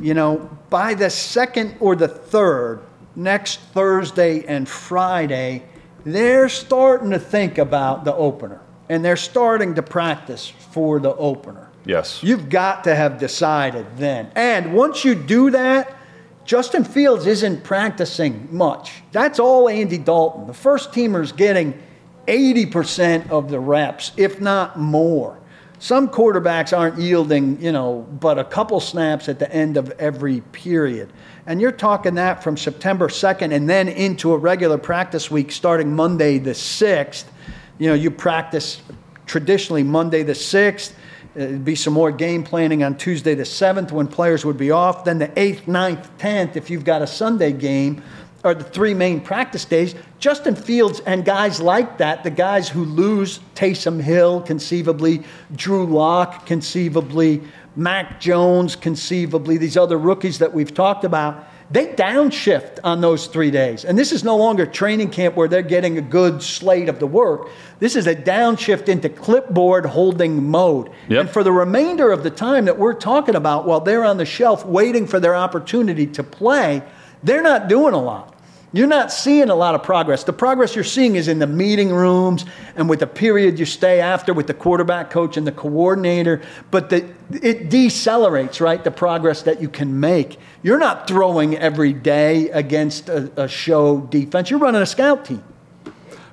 You 0.00 0.12
know, 0.14 0.50
by 0.68 0.92
the 0.94 1.08
second 1.08 1.76
or 1.80 1.96
the 1.96 2.08
third, 2.08 2.80
next 3.14 3.60
Thursday 3.72 4.44
and 4.44 4.68
Friday, 4.68 5.62
they're 6.06 6.48
starting 6.48 7.10
to 7.10 7.18
think 7.18 7.58
about 7.58 8.04
the 8.04 8.14
opener 8.14 8.60
and 8.88 9.04
they're 9.04 9.16
starting 9.16 9.74
to 9.74 9.82
practice 9.82 10.48
for 10.48 11.00
the 11.00 11.12
opener. 11.16 11.68
Yes. 11.84 12.22
You've 12.22 12.48
got 12.48 12.84
to 12.84 12.94
have 12.94 13.18
decided 13.18 13.84
then. 13.96 14.30
And 14.36 14.72
once 14.72 15.04
you 15.04 15.16
do 15.16 15.50
that, 15.50 15.96
Justin 16.44 16.84
Fields 16.84 17.26
isn't 17.26 17.64
practicing 17.64 18.48
much. 18.52 19.02
That's 19.10 19.40
all 19.40 19.68
Andy 19.68 19.98
Dalton. 19.98 20.46
The 20.46 20.54
first 20.54 20.92
teamer's 20.92 21.32
getting 21.32 21.80
80% 22.28 23.28
of 23.30 23.50
the 23.50 23.58
reps, 23.58 24.12
if 24.16 24.40
not 24.40 24.78
more. 24.78 25.40
Some 25.80 26.08
quarterbacks 26.08 26.76
aren't 26.76 26.98
yielding, 26.98 27.60
you 27.60 27.72
know, 27.72 28.06
but 28.20 28.38
a 28.38 28.44
couple 28.44 28.78
snaps 28.78 29.28
at 29.28 29.40
the 29.40 29.52
end 29.52 29.76
of 29.76 29.90
every 29.98 30.40
period. 30.52 31.12
And 31.48 31.60
you're 31.60 31.70
talking 31.70 32.16
that 32.16 32.42
from 32.42 32.56
September 32.56 33.06
2nd 33.06 33.54
and 33.54 33.68
then 33.68 33.88
into 33.88 34.32
a 34.32 34.36
regular 34.36 34.78
practice 34.78 35.30
week 35.30 35.52
starting 35.52 35.94
Monday 35.94 36.38
the 36.38 36.50
6th. 36.50 37.24
You 37.78 37.88
know, 37.88 37.94
you 37.94 38.10
practice 38.10 38.82
traditionally 39.26 39.84
Monday 39.84 40.24
the 40.24 40.32
6th. 40.32 40.92
It'd 41.36 41.64
be 41.64 41.76
some 41.76 41.92
more 41.92 42.10
game 42.10 42.42
planning 42.42 42.82
on 42.82 42.96
Tuesday 42.96 43.36
the 43.36 43.44
7th 43.44 43.92
when 43.92 44.08
players 44.08 44.44
would 44.44 44.56
be 44.56 44.72
off. 44.72 45.04
Then 45.04 45.18
the 45.18 45.28
8th, 45.28 45.62
9th, 45.66 46.08
10th, 46.18 46.56
if 46.56 46.68
you've 46.68 46.84
got 46.84 47.02
a 47.02 47.06
Sunday 47.06 47.52
game, 47.52 48.02
are 48.42 48.54
the 48.54 48.64
three 48.64 48.94
main 48.94 49.20
practice 49.20 49.64
days. 49.64 49.94
Justin 50.18 50.54
Fields 50.54 51.00
and 51.00 51.24
guys 51.24 51.60
like 51.60 51.98
that, 51.98 52.24
the 52.24 52.30
guys 52.30 52.68
who 52.68 52.84
lose 52.84 53.40
Taysom 53.54 54.00
Hill 54.00 54.40
conceivably, 54.40 55.24
Drew 55.54 55.84
Lock 55.84 56.46
conceivably, 56.46 57.42
Mac 57.76 58.18
Jones 58.18 58.74
conceivably, 58.74 59.58
these 59.58 59.76
other 59.76 59.98
rookies 59.98 60.38
that 60.38 60.52
we've 60.52 60.72
talked 60.72 61.04
about, 61.04 61.46
they 61.70 61.88
downshift 61.88 62.78
on 62.84 63.00
those 63.00 63.26
three 63.26 63.50
days. 63.50 63.84
And 63.84 63.98
this 63.98 64.12
is 64.12 64.22
no 64.22 64.36
longer 64.36 64.66
training 64.66 65.10
camp 65.10 65.34
where 65.34 65.48
they're 65.48 65.62
getting 65.62 65.98
a 65.98 66.02
good 66.02 66.42
slate 66.42 66.88
of 66.88 67.00
the 67.00 67.06
work. 67.06 67.48
This 67.80 67.96
is 67.96 68.06
a 68.06 68.14
downshift 68.14 68.88
into 68.88 69.08
clipboard 69.08 69.84
holding 69.84 70.48
mode. 70.48 70.90
Yep. 71.08 71.20
And 71.20 71.30
for 71.30 71.42
the 71.42 71.52
remainder 71.52 72.12
of 72.12 72.22
the 72.22 72.30
time 72.30 72.66
that 72.66 72.78
we're 72.78 72.94
talking 72.94 73.34
about 73.34 73.66
while 73.66 73.80
they're 73.80 74.04
on 74.04 74.16
the 74.16 74.24
shelf 74.24 74.64
waiting 74.64 75.06
for 75.06 75.18
their 75.18 75.34
opportunity 75.34 76.06
to 76.06 76.22
play, 76.22 76.82
they're 77.24 77.42
not 77.42 77.68
doing 77.68 77.94
a 77.94 78.00
lot. 78.00 78.35
You're 78.76 78.86
not 78.86 79.10
seeing 79.10 79.48
a 79.48 79.54
lot 79.54 79.74
of 79.74 79.82
progress. 79.82 80.24
The 80.24 80.34
progress 80.34 80.74
you're 80.74 80.84
seeing 80.84 81.16
is 81.16 81.28
in 81.28 81.38
the 81.38 81.46
meeting 81.46 81.94
rooms 81.94 82.44
and 82.74 82.90
with 82.90 83.00
the 83.00 83.06
period 83.06 83.58
you 83.58 83.64
stay 83.64 84.00
after 84.00 84.34
with 84.34 84.46
the 84.46 84.54
quarterback 84.54 85.08
coach 85.08 85.38
and 85.38 85.46
the 85.46 85.52
coordinator. 85.52 86.42
But 86.70 86.90
the, 86.90 87.08
it 87.30 87.70
decelerates, 87.70 88.60
right? 88.60 88.84
The 88.84 88.90
progress 88.90 89.40
that 89.42 89.62
you 89.62 89.70
can 89.70 89.98
make. 89.98 90.38
You're 90.62 90.78
not 90.78 91.08
throwing 91.08 91.56
every 91.56 91.94
day 91.94 92.50
against 92.50 93.08
a, 93.08 93.32
a 93.44 93.48
show 93.48 94.02
defense. 94.02 94.50
You're 94.50 94.60
running 94.60 94.82
a 94.82 94.86
scout 94.86 95.24
team. 95.24 95.42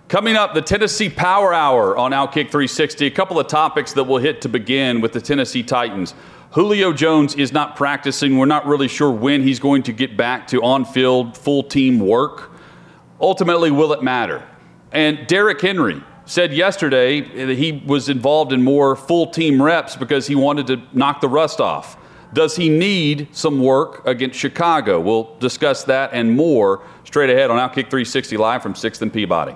Coming 0.10 0.36
up, 0.36 0.54
the 0.54 0.62
Tennessee 0.62 1.10
Power 1.10 1.54
Hour 1.54 1.97
on 1.97 2.12
Outkick 2.12 2.51
360. 2.51 3.08
A 3.08 3.12
couple 3.12 3.39
of 3.39 3.47
topics 3.47 3.93
that 3.93 4.04
we'll 4.04 4.20
hit 4.20 4.41
to 4.41 4.49
begin 4.49 5.01
with 5.01 5.14
the 5.14 5.22
Tennessee 5.22 5.64
Titans. 5.64 6.14
Julio 6.51 6.93
Jones 6.93 7.34
is 7.34 7.51
not 7.51 7.76
practicing. 7.76 8.38
We're 8.38 8.45
not 8.45 8.68
really 8.68 8.88
sure 8.88 9.10
when 9.10 9.41
he's 9.41 9.60
going 9.60 9.82
to 9.84 9.93
get 9.93 10.16
back 10.16 10.45
to 10.47 10.62
on 10.62 10.86
field 10.86 11.36
full 11.36 11.64
team 11.64 11.99
work. 11.99 12.51
Ultimately, 13.20 13.72
will 13.72 13.91
it 13.93 14.04
matter? 14.04 14.47
And 14.91 15.26
Derrick 15.26 15.62
Henry 15.62 16.04
said 16.26 16.54
yesterday 16.54 17.22
that 17.45 17.58
he 17.58 17.84
was 17.86 18.08
involved 18.08 18.54
in 18.54 18.62
more 18.62 18.95
full 18.95 19.28
team 19.28 19.60
reps 19.60 19.95
because 19.95 20.28
he 20.28 20.36
wanted 20.36 20.68
to 20.68 20.82
knock 20.91 21.22
the 21.22 21.30
rust 21.30 21.60
off. 21.60 21.97
Does 22.34 22.56
he 22.56 22.70
need 22.70 23.30
some 23.32 23.62
work 23.62 24.06
against 24.06 24.38
Chicago? 24.38 24.99
We'll 24.99 25.36
discuss 25.39 25.86
that 25.86 26.12
and 26.14 26.36
more 26.36 26.84
straight 27.04 27.30
ahead 27.32 27.49
on 27.49 27.58
Outkick 27.58 27.89
360 27.89 28.38
live 28.38 28.62
from 28.62 28.74
6th 28.74 29.01
and 29.01 29.12
Peabody. 29.12 29.56